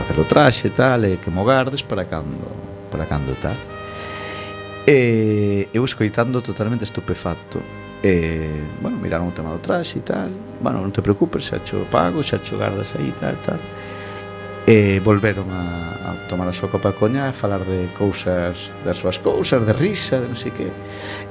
facer 0.00 0.16
o 0.16 0.24
traxe 0.24 0.68
e 0.68 0.72
tal, 0.72 1.04
e 1.04 1.20
que 1.20 1.28
mo 1.28 1.44
gardes 1.44 1.84
para 1.84 2.08
cando, 2.08 2.48
para 2.88 3.04
cando 3.04 3.36
tal. 3.36 3.60
E 4.88 5.68
eu 5.68 5.84
escoitando 5.84 6.40
totalmente 6.40 6.88
estupefacto 6.88 7.60
E, 8.02 8.48
bueno, 8.80 8.98
miraron 8.98 9.28
o 9.28 9.34
tema 9.34 9.50
do 9.50 9.58
traxe 9.58 9.98
e 9.98 10.04
tal. 10.04 10.30
Bueno, 10.60 10.84
non 10.84 10.92
te 10.92 11.00
preocupes, 11.00 11.48
xa 11.48 11.60
cho 11.64 11.88
pago, 11.88 12.20
xa 12.20 12.38
cho 12.44 12.60
gardas 12.60 12.92
aí 12.96 13.08
e 13.08 13.16
tal, 13.16 13.36
tal. 13.40 13.60
E 14.66 14.98
volveron 14.98 15.46
a, 15.48 15.64
a 16.10 16.10
tomar 16.26 16.50
a 16.50 16.54
súa 16.54 16.66
copa 16.66 16.90
de 16.90 16.98
coña 16.98 17.30
A 17.30 17.32
falar 17.32 17.62
de 17.62 17.86
cousas, 17.94 18.74
das 18.82 18.98
súas 18.98 19.22
cousas, 19.22 19.62
de 19.62 19.72
risa, 19.72 20.18
de 20.18 20.26
non 20.26 20.36
sei 20.36 20.50
que. 20.50 20.68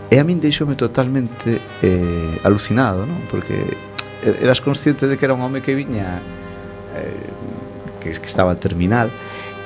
E 0.09 0.16
a 0.18 0.24
min 0.24 0.39
deixoume 0.39 0.74
totalmente 0.80 1.59
eh, 1.84 2.39
alucinado, 2.47 3.03
non? 3.03 3.28
Porque 3.28 3.76
eras 4.24 4.63
consciente 4.63 5.05
de 5.05 5.20
que 5.20 5.26
era 5.28 5.36
un 5.36 5.43
home 5.43 5.61
que 5.61 5.76
viña 5.76 6.24
eh, 6.95 7.30
que, 8.01 8.09
que 8.16 8.30
estaba 8.30 8.55
terminal 8.55 9.11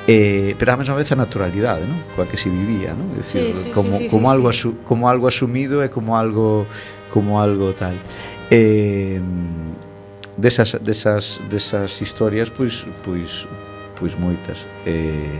eh, 0.09 0.55
pero 0.57 0.73
a 0.73 0.77
mesma 0.77 0.95
vez 0.97 1.11
a 1.11 1.15
naturalidade, 1.15 1.85
non? 1.85 2.01
Coa 2.17 2.25
que 2.25 2.33
se 2.33 2.49
vivía, 2.49 2.97
non? 2.97 3.13
É 3.13 3.21
dicir, 3.21 3.53
sí, 3.53 3.69
sí, 3.69 3.69
como 3.69 3.93
sí, 3.93 4.03
sí, 4.05 4.09
como 4.09 4.25
sí, 4.25 4.33
algo 4.33 4.47
asu, 4.49 4.69
como 4.81 5.05
algo 5.05 5.29
asumido 5.29 5.85
e 5.85 5.87
como 5.93 6.17
algo 6.17 6.65
como 7.13 7.37
algo 7.37 7.77
tal. 7.77 7.93
Eh, 8.49 9.21
desas 10.33 10.81
desas 10.81 11.37
desas 11.45 12.01
historias 12.01 12.49
pois 12.49 12.89
pois 13.05 13.45
pois 14.01 14.17
moitas. 14.17 14.65
Eh, 14.89 15.37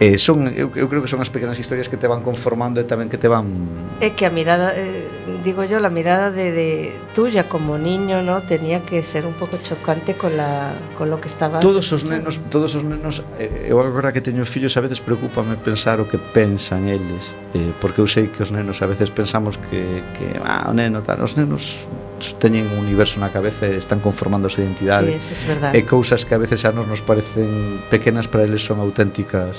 Eh, 0.00 0.16
son, 0.16 0.46
eu, 0.54 0.70
eu 0.78 0.86
creo 0.86 1.02
que 1.02 1.10
son 1.10 1.18
as 1.18 1.26
pequenas 1.26 1.58
historias 1.58 1.90
que 1.90 1.98
te 1.98 2.06
van 2.06 2.22
conformando 2.22 2.78
e 2.78 2.86
tamén 2.86 3.10
que 3.10 3.18
te 3.18 3.26
van... 3.26 3.50
É 3.98 4.14
que 4.14 4.22
a 4.22 4.30
mirada, 4.30 4.70
eh, 4.78 5.10
digo 5.42 5.66
yo, 5.66 5.82
la 5.82 5.90
mirada 5.90 6.30
de, 6.30 6.54
de 6.54 6.70
tuya 7.18 7.50
como 7.50 7.74
niño, 7.74 8.22
¿no? 8.22 8.46
Tenía 8.46 8.86
que 8.86 9.02
ser 9.02 9.26
un 9.26 9.34
pouco 9.34 9.58
chocante 9.58 10.14
con, 10.14 10.38
la, 10.38 10.70
con 10.94 11.10
lo 11.10 11.18
que 11.18 11.26
estaba... 11.26 11.58
Todos 11.58 11.90
os 11.90 12.06
nenos, 12.06 12.38
todos 12.46 12.78
os 12.78 12.86
nenos, 12.86 13.26
eh, 13.42 13.66
eu 13.66 13.82
agora 13.82 14.14
que 14.14 14.22
teño 14.22 14.46
fillos 14.46 14.78
a 14.78 14.86
veces 14.86 15.02
preocupame 15.02 15.58
pensar 15.58 15.98
o 15.98 16.06
que 16.06 16.14
pensan 16.14 16.86
eles, 16.86 17.34
eh, 17.58 17.74
porque 17.82 17.98
eu 17.98 18.06
sei 18.06 18.30
que 18.30 18.46
os 18.46 18.54
nenos 18.54 18.78
a 18.78 18.86
veces 18.86 19.10
pensamos 19.10 19.58
que, 19.66 19.82
que 20.14 20.38
ah, 20.46 20.70
o 20.70 20.74
neno 20.78 21.02
tal, 21.02 21.18
os 21.26 21.34
nenos 21.34 21.90
teñen 22.38 22.70
un 22.70 22.86
universo 22.86 23.18
na 23.18 23.34
cabeza 23.34 23.66
e 23.66 23.74
están 23.74 23.98
conformando 23.98 24.46
a 24.46 24.50
súa 24.54 24.62
identidade. 24.62 25.10
Sí, 25.10 25.26
eso 25.26 25.34
es 25.34 25.42
verdad. 25.42 25.70
E 25.74 25.82
cousas 25.82 26.22
que 26.22 26.34
a 26.34 26.40
veces 26.42 26.62
a 26.62 26.70
nos 26.70 26.86
nos 26.86 27.02
parecen 27.02 27.82
pequenas 27.90 28.30
para 28.30 28.46
eles 28.46 28.62
son 28.62 28.78
auténticas 28.78 29.58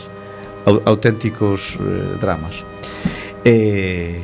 auténticos 0.85 1.75
eh, 1.81 2.17
dramas. 2.21 2.63
E, 3.43 4.21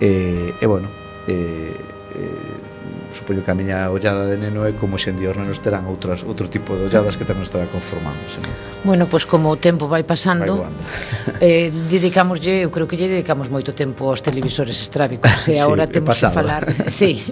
e, 0.00 0.54
e 0.60 0.66
bueno, 0.66 0.88
e, 1.26 1.34
e, 1.34 2.68
supoño 3.12 3.42
que 3.42 3.50
a 3.50 3.54
miña 3.54 3.90
ollada 3.90 4.26
de 4.28 4.36
neno 4.36 4.68
é 4.68 4.72
como 4.76 5.00
xendíos 5.00 5.34
nenos 5.34 5.58
terán 5.58 5.88
outras, 5.88 6.22
outro 6.22 6.46
tipo 6.46 6.76
de 6.76 6.86
olladas 6.86 7.16
que 7.16 7.24
tamén 7.24 7.42
estará 7.42 7.66
conformándose 7.66 8.38
non? 8.44 8.52
Bueno, 8.84 9.08
pois 9.08 9.24
como 9.24 9.48
o 9.50 9.58
tempo 9.58 9.88
vai 9.88 10.04
pasando 10.04 10.62
vai 10.62 10.70
eh, 11.42 11.72
dedicámoslle, 11.88 12.62
eu 12.62 12.70
creo 12.70 12.86
que 12.86 13.00
lle 13.00 13.08
dedicamos 13.08 13.48
moito 13.48 13.72
tempo 13.72 14.12
aos 14.12 14.20
televisores 14.20 14.78
estrábicos 14.78 15.32
e 15.48 15.56
sí, 15.56 15.60
agora 15.60 15.88
temos 15.88 16.14
pasado. 16.14 16.30
que 16.30 16.38
falar 16.38 16.62
sí, 16.92 17.24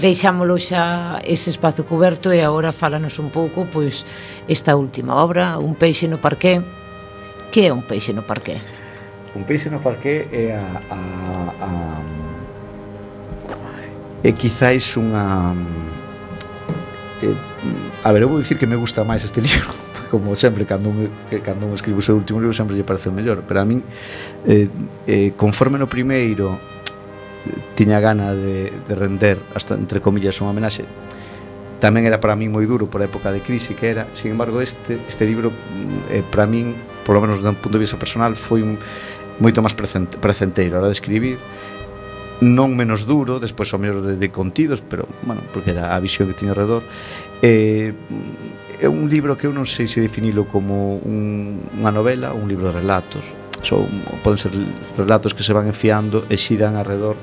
deixámolo 0.00 0.56
xa 0.58 1.20
ese 1.22 1.52
espazo 1.52 1.84
coberto 1.84 2.32
e 2.32 2.40
agora 2.40 2.72
falanos 2.72 3.20
un 3.20 3.28
pouco 3.28 3.68
pois 3.68 4.02
esta 4.48 4.74
última 4.74 5.20
obra, 5.20 5.60
Un 5.60 5.76
peixe 5.76 6.08
no 6.08 6.18
parqué 6.18 6.64
Que 7.50 7.66
é 7.66 7.72
un 7.72 7.82
peixe 7.82 8.12
no 8.12 8.22
parqué? 8.22 8.56
Un 9.34 9.42
peixe 9.42 9.70
no 9.70 9.82
parqué 9.82 10.26
é 10.30 10.54
a, 10.54 10.66
a, 10.90 11.00
a 11.58 11.70
é 14.22 14.32
quizáis 14.32 14.96
unha 15.00 15.56
é, 17.24 17.32
a 18.04 18.12
ver, 18.12 18.22
eu 18.22 18.28
vou 18.28 18.38
dicir 18.38 18.56
que 18.58 18.68
me 18.68 18.76
gusta 18.76 19.04
máis 19.04 19.24
este 19.24 19.40
libro 19.46 19.72
como 20.10 20.34
sempre, 20.34 20.66
cando 20.66 20.90
un, 20.90 21.08
cando 21.44 21.66
un 21.66 21.74
escribo 21.74 21.98
o 21.98 22.04
seu 22.04 22.18
último 22.18 22.42
libro 22.42 22.52
sempre 22.52 22.76
lle 22.76 22.84
parece 22.84 23.08
o 23.08 23.14
mellor 23.14 23.42
pero 23.46 23.62
a 23.62 23.64
min, 23.64 23.80
eh, 24.44 24.68
eh, 25.06 25.32
conforme 25.38 25.78
no 25.78 25.88
primeiro 25.88 26.58
tiña 27.74 28.00
gana 28.00 28.34
de, 28.34 28.68
de 28.84 28.94
render 28.94 29.38
hasta 29.54 29.74
entre 29.74 30.04
comillas 30.04 30.36
unha 30.44 30.52
homenaxe 30.52 30.84
tamén 31.80 32.04
era 32.04 32.20
para 32.20 32.36
min 32.36 32.52
moi 32.52 32.68
duro 32.68 32.92
por 32.92 33.00
a 33.00 33.08
época 33.08 33.32
de 33.32 33.40
crise 33.40 33.72
que 33.72 33.88
era, 33.88 34.04
sin 34.12 34.36
embargo 34.36 34.60
este, 34.60 35.00
este 35.08 35.24
libro 35.24 35.48
eh, 36.12 36.20
para 36.28 36.44
min 36.44 36.76
por 37.04 37.16
lo 37.16 37.20
menos 37.20 37.42
dun 37.42 37.56
punto 37.56 37.76
de 37.78 37.84
vista 37.84 37.98
personal, 37.98 38.36
foi 38.36 38.62
un, 38.62 38.78
moito 39.40 39.64
máis 39.64 39.74
precenteiro 39.74 40.76
a 40.76 40.78
hora 40.84 40.90
de 40.92 40.96
escribir 40.96 41.40
non 42.40 42.72
menos 42.72 43.04
duro, 43.04 43.36
despois 43.36 43.68
ao 43.72 43.80
mellor 43.80 44.00
de, 44.00 44.16
de 44.16 44.28
contidos, 44.32 44.80
pero, 44.80 45.04
bueno, 45.28 45.44
porque 45.52 45.76
era 45.76 45.92
a 45.92 46.00
visión 46.00 46.24
que 46.24 46.32
tiña 46.32 46.56
alrededor. 46.56 46.80
Eh, 47.44 47.92
é 48.80 48.88
un 48.88 49.12
libro 49.12 49.36
que 49.36 49.44
eu 49.44 49.52
non 49.52 49.68
sei 49.68 49.84
se 49.84 50.00
definilo 50.00 50.48
como 50.48 51.04
un, 51.04 51.60
unha 51.76 51.92
novela 51.92 52.32
ou 52.32 52.40
un 52.40 52.48
libro 52.48 52.72
de 52.72 52.80
relatos. 52.80 53.28
Son, 53.60 53.84
poden 54.24 54.40
ser 54.40 54.56
relatos 54.96 55.36
que 55.36 55.44
se 55.44 55.52
van 55.52 55.68
enfiando 55.68 56.24
e 56.32 56.40
xiran 56.40 56.80
alrededor 56.80 57.20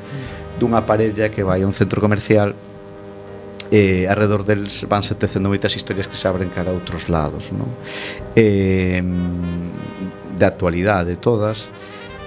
dunha 0.61 0.85
parella 0.85 1.33
que 1.33 1.41
vai 1.41 1.65
a 1.65 1.67
un 1.69 1.73
centro 1.73 1.97
comercial 1.97 2.53
eh, 3.71 4.07
alrededor 4.07 4.43
deles 4.43 4.85
vanse 4.87 5.15
tecendo 5.15 5.49
moitas 5.49 5.75
historias 5.75 6.07
que 6.07 6.15
se 6.15 6.27
abren 6.27 6.49
cara 6.49 6.71
a 6.71 6.77
outros 6.77 7.09
lados 7.11 7.51
non? 7.51 7.67
Eh, 8.35 9.03
de 10.37 10.45
actualidade 10.45 11.17
todas 11.17 11.69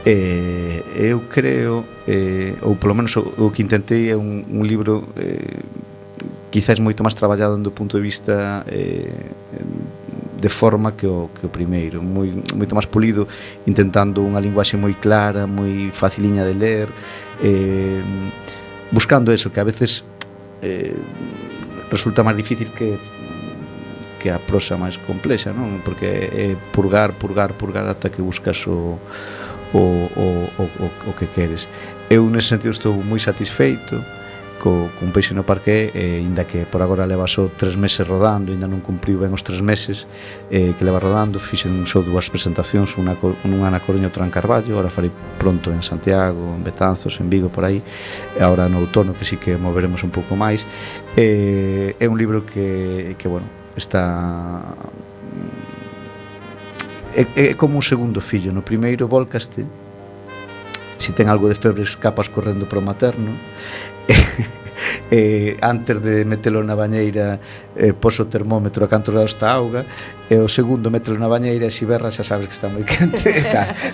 eh, 0.04 0.82
eu 0.96 1.28
creo 1.28 1.84
eh, 2.08 2.56
ou 2.62 2.76
polo 2.76 2.94
menos 2.94 3.16
o, 3.16 3.24
o 3.36 3.52
que 3.52 3.62
intentei 3.62 4.10
é 4.10 4.16
un, 4.16 4.44
un 4.48 4.64
libro 4.64 5.12
eh, 5.16 5.60
quizás 6.50 6.80
moito 6.80 7.04
máis 7.04 7.14
traballado 7.14 7.56
do 7.56 7.70
punto 7.70 7.96
de 7.96 8.02
vista 8.02 8.64
eh, 8.68 9.32
de 10.40 10.48
forma 10.48 10.92
que 10.92 11.06
o, 11.06 11.30
que 11.36 11.46
o 11.46 11.50
primeiro 11.52 12.02
moi, 12.02 12.32
moito 12.56 12.74
máis 12.74 12.88
pulido 12.88 13.28
intentando 13.68 14.24
unha 14.24 14.40
linguaxe 14.40 14.76
moi 14.76 14.96
clara 14.96 15.46
moi 15.46 15.92
faciliña 15.92 16.44
de 16.44 16.54
ler 16.56 16.88
eh, 17.44 18.02
buscando 18.90 19.32
eso 19.32 19.52
que 19.52 19.60
a 19.60 19.64
veces 19.64 20.02
eh, 20.62 20.94
resulta 21.90 22.22
máis 22.22 22.36
difícil 22.36 22.70
que 22.72 22.98
que 24.20 24.28
a 24.28 24.38
prosa 24.38 24.76
máis 24.76 25.00
complexa, 25.00 25.48
non? 25.56 25.80
Porque 25.80 26.04
é 26.04 26.52
purgar, 26.76 27.16
purgar, 27.16 27.56
purgar 27.56 27.88
ata 27.88 28.12
que 28.12 28.20
buscas 28.20 28.60
o 28.68 29.00
o, 29.72 29.78
o, 29.78 30.26
o, 30.58 30.90
o 31.08 31.12
que 31.14 31.26
queres. 31.26 31.68
Eu 32.10 32.28
nesse 32.28 32.48
sentido 32.48 32.72
estou 32.72 32.94
moi 33.02 33.18
satisfeito, 33.18 34.02
co, 34.60 34.92
cun 35.00 35.08
peixe 35.10 35.32
no 35.32 35.42
parque 35.42 35.88
e 35.96 36.20
inda 36.20 36.44
que 36.44 36.68
por 36.68 36.84
agora 36.84 37.08
leva 37.08 37.24
só 37.24 37.48
tres 37.48 37.74
meses 37.80 38.04
rodando 38.04 38.52
inda 38.52 38.68
non 38.68 38.84
cumpriu 38.84 39.24
ben 39.24 39.32
os 39.32 39.40
tres 39.40 39.64
meses 39.64 40.04
eh, 40.52 40.76
que 40.76 40.84
leva 40.84 41.00
rodando 41.00 41.40
fixen 41.40 41.88
só 41.88 42.04
dúas 42.04 42.28
presentacións 42.28 42.92
unha, 43.00 43.16
unha 43.48 43.72
na 43.72 43.80
Coruña 43.80 44.12
outra 44.12 44.28
en 44.28 44.30
Carballo 44.30 44.76
ahora 44.76 44.92
farei 44.92 45.08
pronto 45.40 45.72
en 45.72 45.80
Santiago 45.80 46.52
en 46.54 46.60
Betanzos, 46.60 47.16
en 47.24 47.32
Vigo, 47.32 47.48
por 47.48 47.64
aí 47.64 47.80
ahora 48.36 48.68
no 48.68 48.84
outono 48.84 49.16
que 49.16 49.24
sí 49.24 49.40
que 49.40 49.56
moveremos 49.56 50.04
un 50.04 50.12
pouco 50.12 50.36
máis. 50.36 50.68
Eh, 51.16 51.96
é 51.96 52.06
un 52.06 52.20
libro 52.20 52.44
que, 52.44 53.16
que 53.16 53.26
bueno 53.26 53.48
está 53.72 54.76
é, 57.16 57.50
é 57.50 57.54
como 57.54 57.76
un 57.76 57.82
segundo 57.82 58.20
fillo. 58.20 58.52
No 58.52 58.62
primeiro 58.62 59.08
volcaste 59.08 59.64
si 61.00 61.16
ten 61.16 61.32
algo 61.32 61.48
de 61.48 61.56
febres 61.56 61.96
capas 61.96 62.28
correndo 62.28 62.68
para 62.68 62.78
o 62.78 62.84
materno. 62.84 63.32
Eh, 65.10 65.58
antes 65.60 66.00
de 66.00 66.24
metelo 66.24 66.64
na 66.64 66.72
bañeira 66.72 67.36
eh, 67.76 67.92
poso 67.92 68.24
o 68.24 68.30
termómetro 68.32 68.80
a 68.80 68.88
canto 68.88 69.12
da 69.12 69.28
está 69.28 69.52
a 69.52 69.60
auga 69.60 69.84
e 70.30 70.38
eh, 70.38 70.40
o 70.40 70.48
segundo 70.48 70.88
metelo 70.88 71.20
na 71.20 71.28
bañeira 71.28 71.68
e 71.68 71.72
se 71.74 71.84
berra 71.84 72.08
xa 72.08 72.24
sabes 72.24 72.48
que 72.48 72.56
está 72.56 72.72
moi 72.72 72.86
quente 72.88 73.28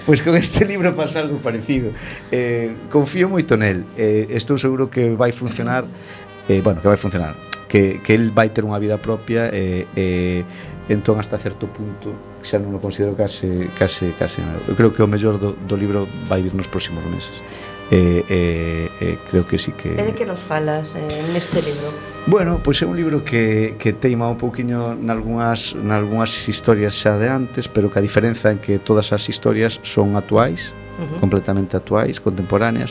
pois 0.07 0.22
con 0.22 0.38
este 0.38 0.62
libro 0.62 0.94
pasa 0.94 1.18
algo 1.18 1.42
parecido. 1.42 1.90
Eh, 2.30 2.86
confío 2.86 3.26
moito 3.26 3.59
nel 3.59 3.82
eh, 3.98 4.30
estou 4.30 4.54
seguro 4.62 4.86
que 4.86 5.11
vai 5.18 5.34
funcionar 5.34 5.90
eh, 6.46 6.62
bueno, 6.62 6.78
que 6.78 6.86
vai 6.86 7.00
funcionar 7.00 7.34
que, 7.66 7.98
que 7.98 8.14
el 8.14 8.30
vai 8.30 8.54
ter 8.54 8.62
unha 8.62 8.78
vida 8.78 9.02
propia 9.02 9.50
e 9.50 9.90
eh, 9.98 10.44
eh, 10.86 10.92
entón 10.92 11.18
hasta 11.18 11.34
certo 11.34 11.66
punto 11.66 12.36
xa 12.47 12.62
non 12.62 12.70
o 12.70 12.78
considero 12.78 13.18
case, 13.18 13.66
case, 13.74 14.14
case 14.14 14.38
eu 14.70 14.78
creo 14.78 14.94
que 14.94 15.03
o 15.03 15.11
mellor 15.11 15.34
do, 15.42 15.59
do 15.66 15.74
libro 15.74 16.07
vai 16.30 16.38
vir 16.38 16.55
nos 16.55 16.70
próximos 16.70 17.03
meses 17.11 17.42
eh, 17.90 18.24
eh, 18.28 18.90
eh, 19.01 19.18
creo 19.30 19.47
que 19.47 19.59
sí 19.59 19.72
que... 19.72 19.94
E 19.94 20.03
de 20.03 20.14
que 20.14 20.26
nos 20.26 20.40
falas 20.42 20.94
eh, 20.99 21.07
neste 21.30 21.62
libro? 21.62 21.94
Bueno, 22.26 22.59
pois 22.59 22.82
é 22.82 22.86
un 22.86 22.99
libro 22.99 23.22
que, 23.22 23.78
que 23.78 23.94
teima 23.94 24.26
un 24.26 24.34
pouquiño 24.34 24.99
nalgúnas, 24.99 25.78
nalgúnas 25.78 26.34
historias 26.51 26.99
xa 26.99 27.14
de 27.14 27.30
antes, 27.30 27.70
pero 27.70 27.86
que 27.86 27.99
a 27.99 28.03
diferenza 28.03 28.51
en 28.51 28.59
que 28.59 28.82
todas 28.82 29.14
as 29.14 29.30
historias 29.30 29.78
son 29.86 30.18
actuais, 30.18 30.74
uh 30.99 31.07
-huh. 31.07 31.20
completamente 31.22 31.78
actuais, 31.78 32.18
contemporáneas, 32.18 32.90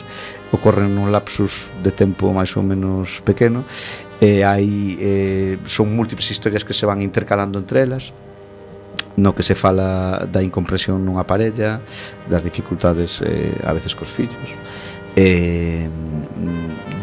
ocorren 0.56 0.88
nun 0.96 1.12
lapsus 1.12 1.68
de 1.84 1.92
tempo 1.92 2.32
máis 2.32 2.56
ou 2.56 2.64
menos 2.64 3.20
pequeno, 3.28 3.68
e 4.24 4.40
hai, 4.40 4.96
eh, 4.96 5.60
son 5.68 5.92
múltiples 5.92 6.32
historias 6.32 6.64
que 6.64 6.72
se 6.72 6.88
van 6.88 7.04
intercalando 7.04 7.60
entre 7.60 7.84
elas, 7.84 8.16
no 9.16 9.34
que 9.34 9.42
se 9.42 9.54
fala 9.54 10.28
da 10.30 10.42
incompresión 10.44 11.00
nunha 11.00 11.24
parella, 11.24 11.80
das 12.28 12.44
dificultades 12.44 13.24
eh, 13.24 13.56
a 13.64 13.72
veces 13.72 13.96
cos 13.96 14.12
fillos, 14.12 14.52
eh, 15.16 15.88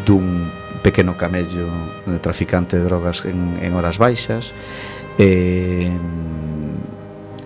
dun 0.06 0.50
pequeno 0.82 1.16
camello 1.18 1.66
eh, 2.06 2.18
traficante 2.22 2.78
de 2.78 2.84
drogas 2.84 3.24
en, 3.26 3.58
en 3.58 3.74
horas 3.74 3.98
baixas, 3.98 4.54
eh, 5.18 5.90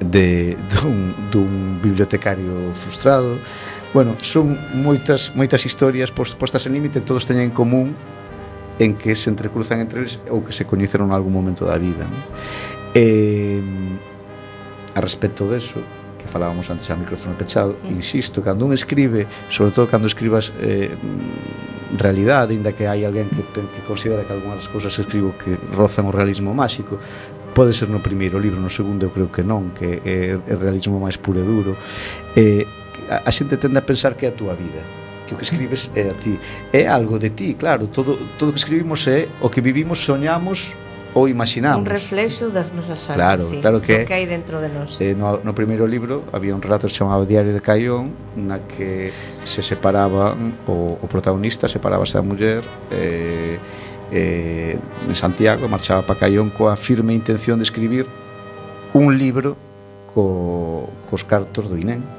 de 0.04 0.56
dun, 0.76 1.14
dun 1.32 1.80
bibliotecario 1.82 2.74
frustrado. 2.74 3.40
Bueno, 3.94 4.14
son 4.20 4.52
moitas 4.76 5.32
moitas 5.32 5.64
historias 5.64 6.12
postas 6.12 6.68
en 6.68 6.76
límite, 6.76 7.00
todos 7.00 7.24
teñen 7.24 7.48
en 7.48 7.54
común 7.56 7.96
en 8.78 8.94
que 8.94 9.16
se 9.16 9.32
entrecruzan 9.32 9.80
entre 9.80 10.04
eles 10.04 10.20
ou 10.28 10.44
que 10.44 10.52
se 10.52 10.68
coñeceron 10.68 11.08
en 11.10 11.16
algún 11.16 11.32
momento 11.32 11.64
da 11.64 11.80
vida. 11.80 12.04
Non? 12.04 12.20
Eh, 12.94 13.60
a 14.98 15.00
respecto 15.00 15.46
deso, 15.46 15.78
que 16.18 16.26
falábamos 16.26 16.66
antes 16.66 16.90
a 16.90 16.98
micrófono 16.98 17.38
pechado, 17.38 17.78
mm. 17.78 17.94
insisto, 17.94 18.42
cando 18.42 18.66
un 18.66 18.74
escribe, 18.74 19.30
sobre 19.48 19.70
todo 19.70 19.86
cando 19.86 20.10
escribas 20.10 20.50
eh, 20.58 20.90
realidade, 21.96 22.52
inda 22.52 22.74
que 22.74 22.84
hai 22.90 23.06
alguén 23.06 23.30
que, 23.30 23.46
que 23.46 23.80
considera 23.86 24.26
que 24.26 24.34
algunhas 24.34 24.66
cousas 24.68 24.92
que 24.92 25.06
escribo 25.06 25.32
que 25.38 25.56
rozan 25.72 26.10
o 26.10 26.12
realismo 26.12 26.50
máxico, 26.52 26.98
pode 27.54 27.72
ser 27.72 27.88
no 27.88 28.02
primeiro 28.02 28.36
libro, 28.42 28.58
no 28.60 28.68
segundo 28.68 29.06
eu 29.06 29.14
creo 29.14 29.30
que 29.30 29.46
non, 29.46 29.70
que 29.72 30.02
é, 30.04 30.36
é 30.36 30.54
realismo 30.58 30.98
máis 30.98 31.16
puro 31.16 31.38
e 31.40 31.46
duro. 31.46 31.78
Eh, 32.34 32.66
a, 33.08 33.24
a 33.24 33.30
xente 33.30 33.56
tende 33.56 33.78
a 33.78 33.84
pensar 33.86 34.18
que 34.18 34.26
é 34.26 34.30
a 34.30 34.36
túa 34.36 34.52
vida, 34.52 34.82
que 35.24 35.32
o 35.32 35.36
que 35.38 35.46
escribes 35.46 35.88
é 35.94 36.10
a 36.10 36.14
ti. 36.18 36.36
É 36.74 36.90
algo 36.90 37.16
de 37.16 37.30
ti, 37.30 37.54
claro, 37.54 37.88
todo, 37.88 38.18
todo 38.36 38.50
o 38.50 38.52
que 38.52 38.60
escribimos 38.60 39.06
é 39.06 39.30
o 39.40 39.48
que 39.48 39.62
vivimos, 39.62 40.02
soñamos, 40.02 40.76
ou 41.14 41.28
imaginamos. 41.28 41.80
Un 41.80 41.88
reflexo 41.88 42.50
das 42.50 42.72
nosas 42.72 43.00
almas, 43.08 43.16
claro, 43.16 43.44
sí, 43.48 43.60
claro 43.60 43.80
que, 43.80 44.04
que 44.04 44.14
hai 44.14 44.26
dentro 44.26 44.60
de 44.60 44.68
nós. 44.68 45.00
Eh, 45.00 45.16
no, 45.16 45.40
no 45.40 45.52
primeiro 45.56 45.86
libro 45.86 46.28
había 46.32 46.54
un 46.54 46.60
relato 46.60 46.88
chamado 46.88 47.24
Diario 47.24 47.52
de 47.52 47.60
Caión, 47.60 48.12
na 48.36 48.60
que 48.64 49.12
se 49.44 49.62
separaba 49.62 50.36
o, 50.68 50.98
o 51.00 51.06
protagonista 51.08 51.68
separábase 51.68 52.18
da 52.18 52.24
muller 52.24 52.60
eh, 52.92 53.56
eh, 54.12 54.76
en 54.76 55.16
Santiago, 55.16 55.68
marchaba 55.68 56.02
para 56.04 56.18
Caión 56.28 56.52
coa 56.52 56.76
firme 56.76 57.14
intención 57.14 57.56
de 57.56 57.64
escribir 57.64 58.04
un 58.92 59.16
libro 59.16 59.56
co, 60.12 60.88
cos 61.08 61.24
cartos 61.24 61.68
do 61.68 61.76
INEM 61.76 62.17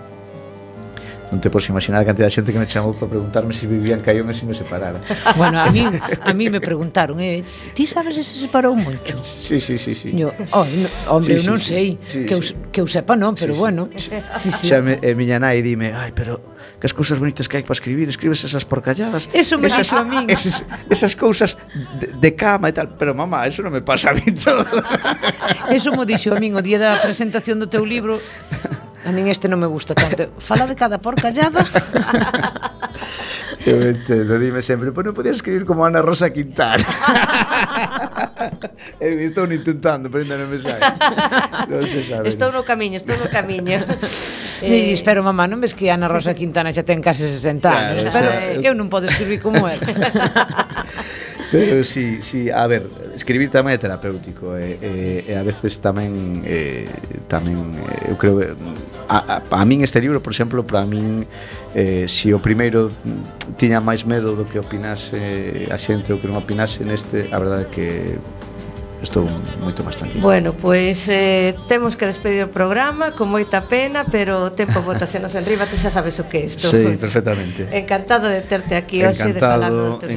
non 1.29 1.37
te 1.37 1.53
podes 1.53 1.69
imaginar 1.69 2.01
a 2.01 2.05
cantidad 2.05 2.25
de 2.25 2.33
xente 2.33 2.49
que 2.49 2.57
me 2.57 2.65
chamou 2.65 2.97
para 2.97 3.05
preguntarme 3.05 3.53
se 3.53 3.65
si 3.65 3.67
vivían 3.69 4.01
caión 4.01 4.29
e 4.29 4.33
se 4.33 4.49
me 4.49 4.53
separara. 4.57 4.97
Bueno, 5.37 5.61
a 5.61 5.69
mí, 5.69 5.85
a 5.85 6.33
mí 6.33 6.49
me 6.49 6.59
preguntaron, 6.59 7.21
eh, 7.21 7.45
ti 7.73 7.85
sabes 7.85 8.17
se 8.17 8.23
se 8.25 8.35
separou 8.41 8.73
moito? 8.73 9.13
Sí, 9.49 9.61
sí, 9.61 9.77
sí, 9.77 9.93
sí. 9.93 10.09
Yo, 10.13 10.33
oh, 10.53 10.65
no, 10.65 10.89
hombre, 11.13 11.37
sí, 11.37 11.41
sí, 11.41 11.45
eu 11.45 11.51
non 11.53 11.59
sí, 11.61 11.69
sei, 11.73 11.87
sí, 12.09 12.25
que, 12.25 12.33
eu, 12.33 12.41
que 12.73 12.79
eu 12.81 12.87
sepa 12.89 13.13
non, 13.13 13.37
pero 13.37 13.53
sí, 13.53 13.59
bueno. 13.61 13.89
Sí, 13.93 14.13
sí. 14.41 14.49
sí. 14.49 14.65
Xa 14.73 14.81
me, 14.81 14.97
e 15.01 15.13
miña 15.13 15.37
nai 15.37 15.61
dime, 15.61 15.93
ai, 15.93 16.09
pero 16.13 16.41
que 16.79 16.87
as 16.87 16.93
cousas 16.95 17.19
bonitas 17.19 17.45
que 17.45 17.59
hai 17.59 17.63
para 17.63 17.75
escribir, 17.75 18.07
escribes 18.07 18.41
esas 18.41 18.63
porcalladas. 18.63 19.27
Eso 19.35 19.59
me 19.59 19.67
esas, 19.67 19.91
a 19.93 20.01
min. 20.01 20.25
Esas, 20.31 20.63
esas 20.89 21.13
cousas 21.13 21.57
de, 21.99 22.07
de 22.15 22.31
cama 22.33 22.69
e 22.69 22.73
tal, 22.73 22.95
pero 22.95 23.13
mamá, 23.13 23.45
eso 23.45 23.61
non 23.61 23.75
me 23.75 23.83
pasa 23.83 24.11
a 24.11 24.17
mí 24.17 24.25
todo. 24.31 24.63
Eso 25.69 25.91
mo 25.91 26.07
dixo 26.07 26.31
a 26.31 26.39
min 26.39 26.55
o 26.55 26.61
día 26.63 26.79
da 26.79 26.97
presentación 27.03 27.59
do 27.59 27.67
teu 27.67 27.83
libro, 27.83 28.17
A 29.05 29.11
min 29.15 29.31
este 29.31 29.47
non 29.47 29.59
me 29.59 29.69
gusta 29.69 29.95
tanto. 29.95 30.33
Fala 30.43 30.67
de 30.67 30.75
cada 30.75 30.99
porcallada. 30.99 31.63
Eu 33.65 33.83
entendo, 33.83 34.39
dime 34.39 34.63
sempre, 34.63 34.91
pois 34.95 35.03
non 35.03 35.15
podías 35.15 35.39
escribir 35.39 35.67
como 35.67 35.83
Ana 35.83 35.99
Rosa 35.99 36.31
Quintana. 36.31 36.79
Eu 38.99 39.19
estou 39.19 39.47
intentando, 39.51 40.07
pero 40.07 40.23
ainda 40.23 40.39
non 40.39 40.47
me 40.47 40.59
sai. 40.59 40.79
Non 41.67 41.83
se 41.83 41.99
sabe. 42.03 42.31
Estou 42.31 42.55
no 42.55 42.63
camiño, 42.63 42.99
estou 42.99 43.19
no 43.19 43.27
camiño. 43.27 43.83
Eh... 44.59 44.91
E 44.91 44.91
espero, 44.91 45.23
mamá, 45.23 45.47
non 45.47 45.63
ves 45.63 45.71
que 45.71 45.87
Ana 45.87 46.11
Rosa 46.11 46.35
Quintana 46.35 46.75
xa 46.75 46.83
ten 46.83 46.99
case 46.99 47.23
60 47.23 47.63
anos? 47.71 48.03
Claro, 48.11 48.11
pero 48.11 48.29
eu 48.59 48.75
non 48.75 48.91
podo 48.91 49.07
escribir 49.07 49.39
como 49.39 49.63
ela. 49.63 49.79
Pero 51.51 51.83
si, 51.83 52.21
si, 52.21 52.49
a 52.49 52.67
ver, 52.67 52.85
escribir 53.15 53.49
tamén 53.49 53.73
é 53.73 53.79
terapéutico 53.81 54.53
e, 54.53 54.77
e, 54.77 54.93
e 55.25 55.33
a 55.33 55.41
veces 55.41 55.81
tamén 55.81 56.45
eh, 56.45 56.85
tamén 57.25 57.73
eh, 57.73 58.13
eu 58.13 58.15
creo 58.21 58.37
que 58.37 58.47
a, 59.09 59.41
a, 59.41 59.41
a 59.41 59.63
min 59.65 59.81
este 59.81 59.97
libro, 59.97 60.21
por 60.21 60.29
exemplo, 60.29 60.61
para 60.61 60.85
min 60.85 61.25
eh, 61.73 62.05
si 62.05 62.29
o 62.29 62.37
primeiro 62.37 62.93
tiña 63.57 63.81
máis 63.81 64.05
medo 64.05 64.37
do 64.37 64.45
que 64.45 64.61
opinase 64.61 65.65
a 65.73 65.77
xente 65.81 66.13
ou 66.13 66.21
que 66.21 66.29
non 66.29 66.37
opinase 66.37 66.85
neste, 66.85 67.33
a 67.33 67.37
verdade 67.41 67.65
é 67.65 67.69
que 67.73 67.87
estou 69.01 69.23
moito 69.61 69.83
máis 69.83 69.95
tranquilo. 69.95 70.21
Bueno, 70.21 70.53
pois 70.53 71.07
eh, 71.07 71.55
temos 71.67 71.95
que 71.95 72.05
despedir 72.05 72.43
o 72.43 72.51
programa 72.51 73.15
con 73.15 73.31
moita 73.31 73.63
pena, 73.63 74.03
pero 74.03 74.43
o 74.43 74.51
tempo 74.51 74.83
botasenos 74.83 75.31
en 75.35 75.47
riba, 75.47 75.63
ti 75.65 75.79
xa 75.79 75.91
sabes 75.91 76.19
o 76.19 76.27
que 76.27 76.43
é 76.43 76.51
isto. 76.51 76.67
Sí, 76.67 76.99
perfectamente. 76.99 77.71
Encantado 77.71 78.27
de 78.27 78.43
terte 78.43 78.75
aquí 78.75 79.03
hoxe 79.03 79.31
de 79.31 79.39
falando 79.39 79.95
do 79.95 80.03
teu 80.03 80.11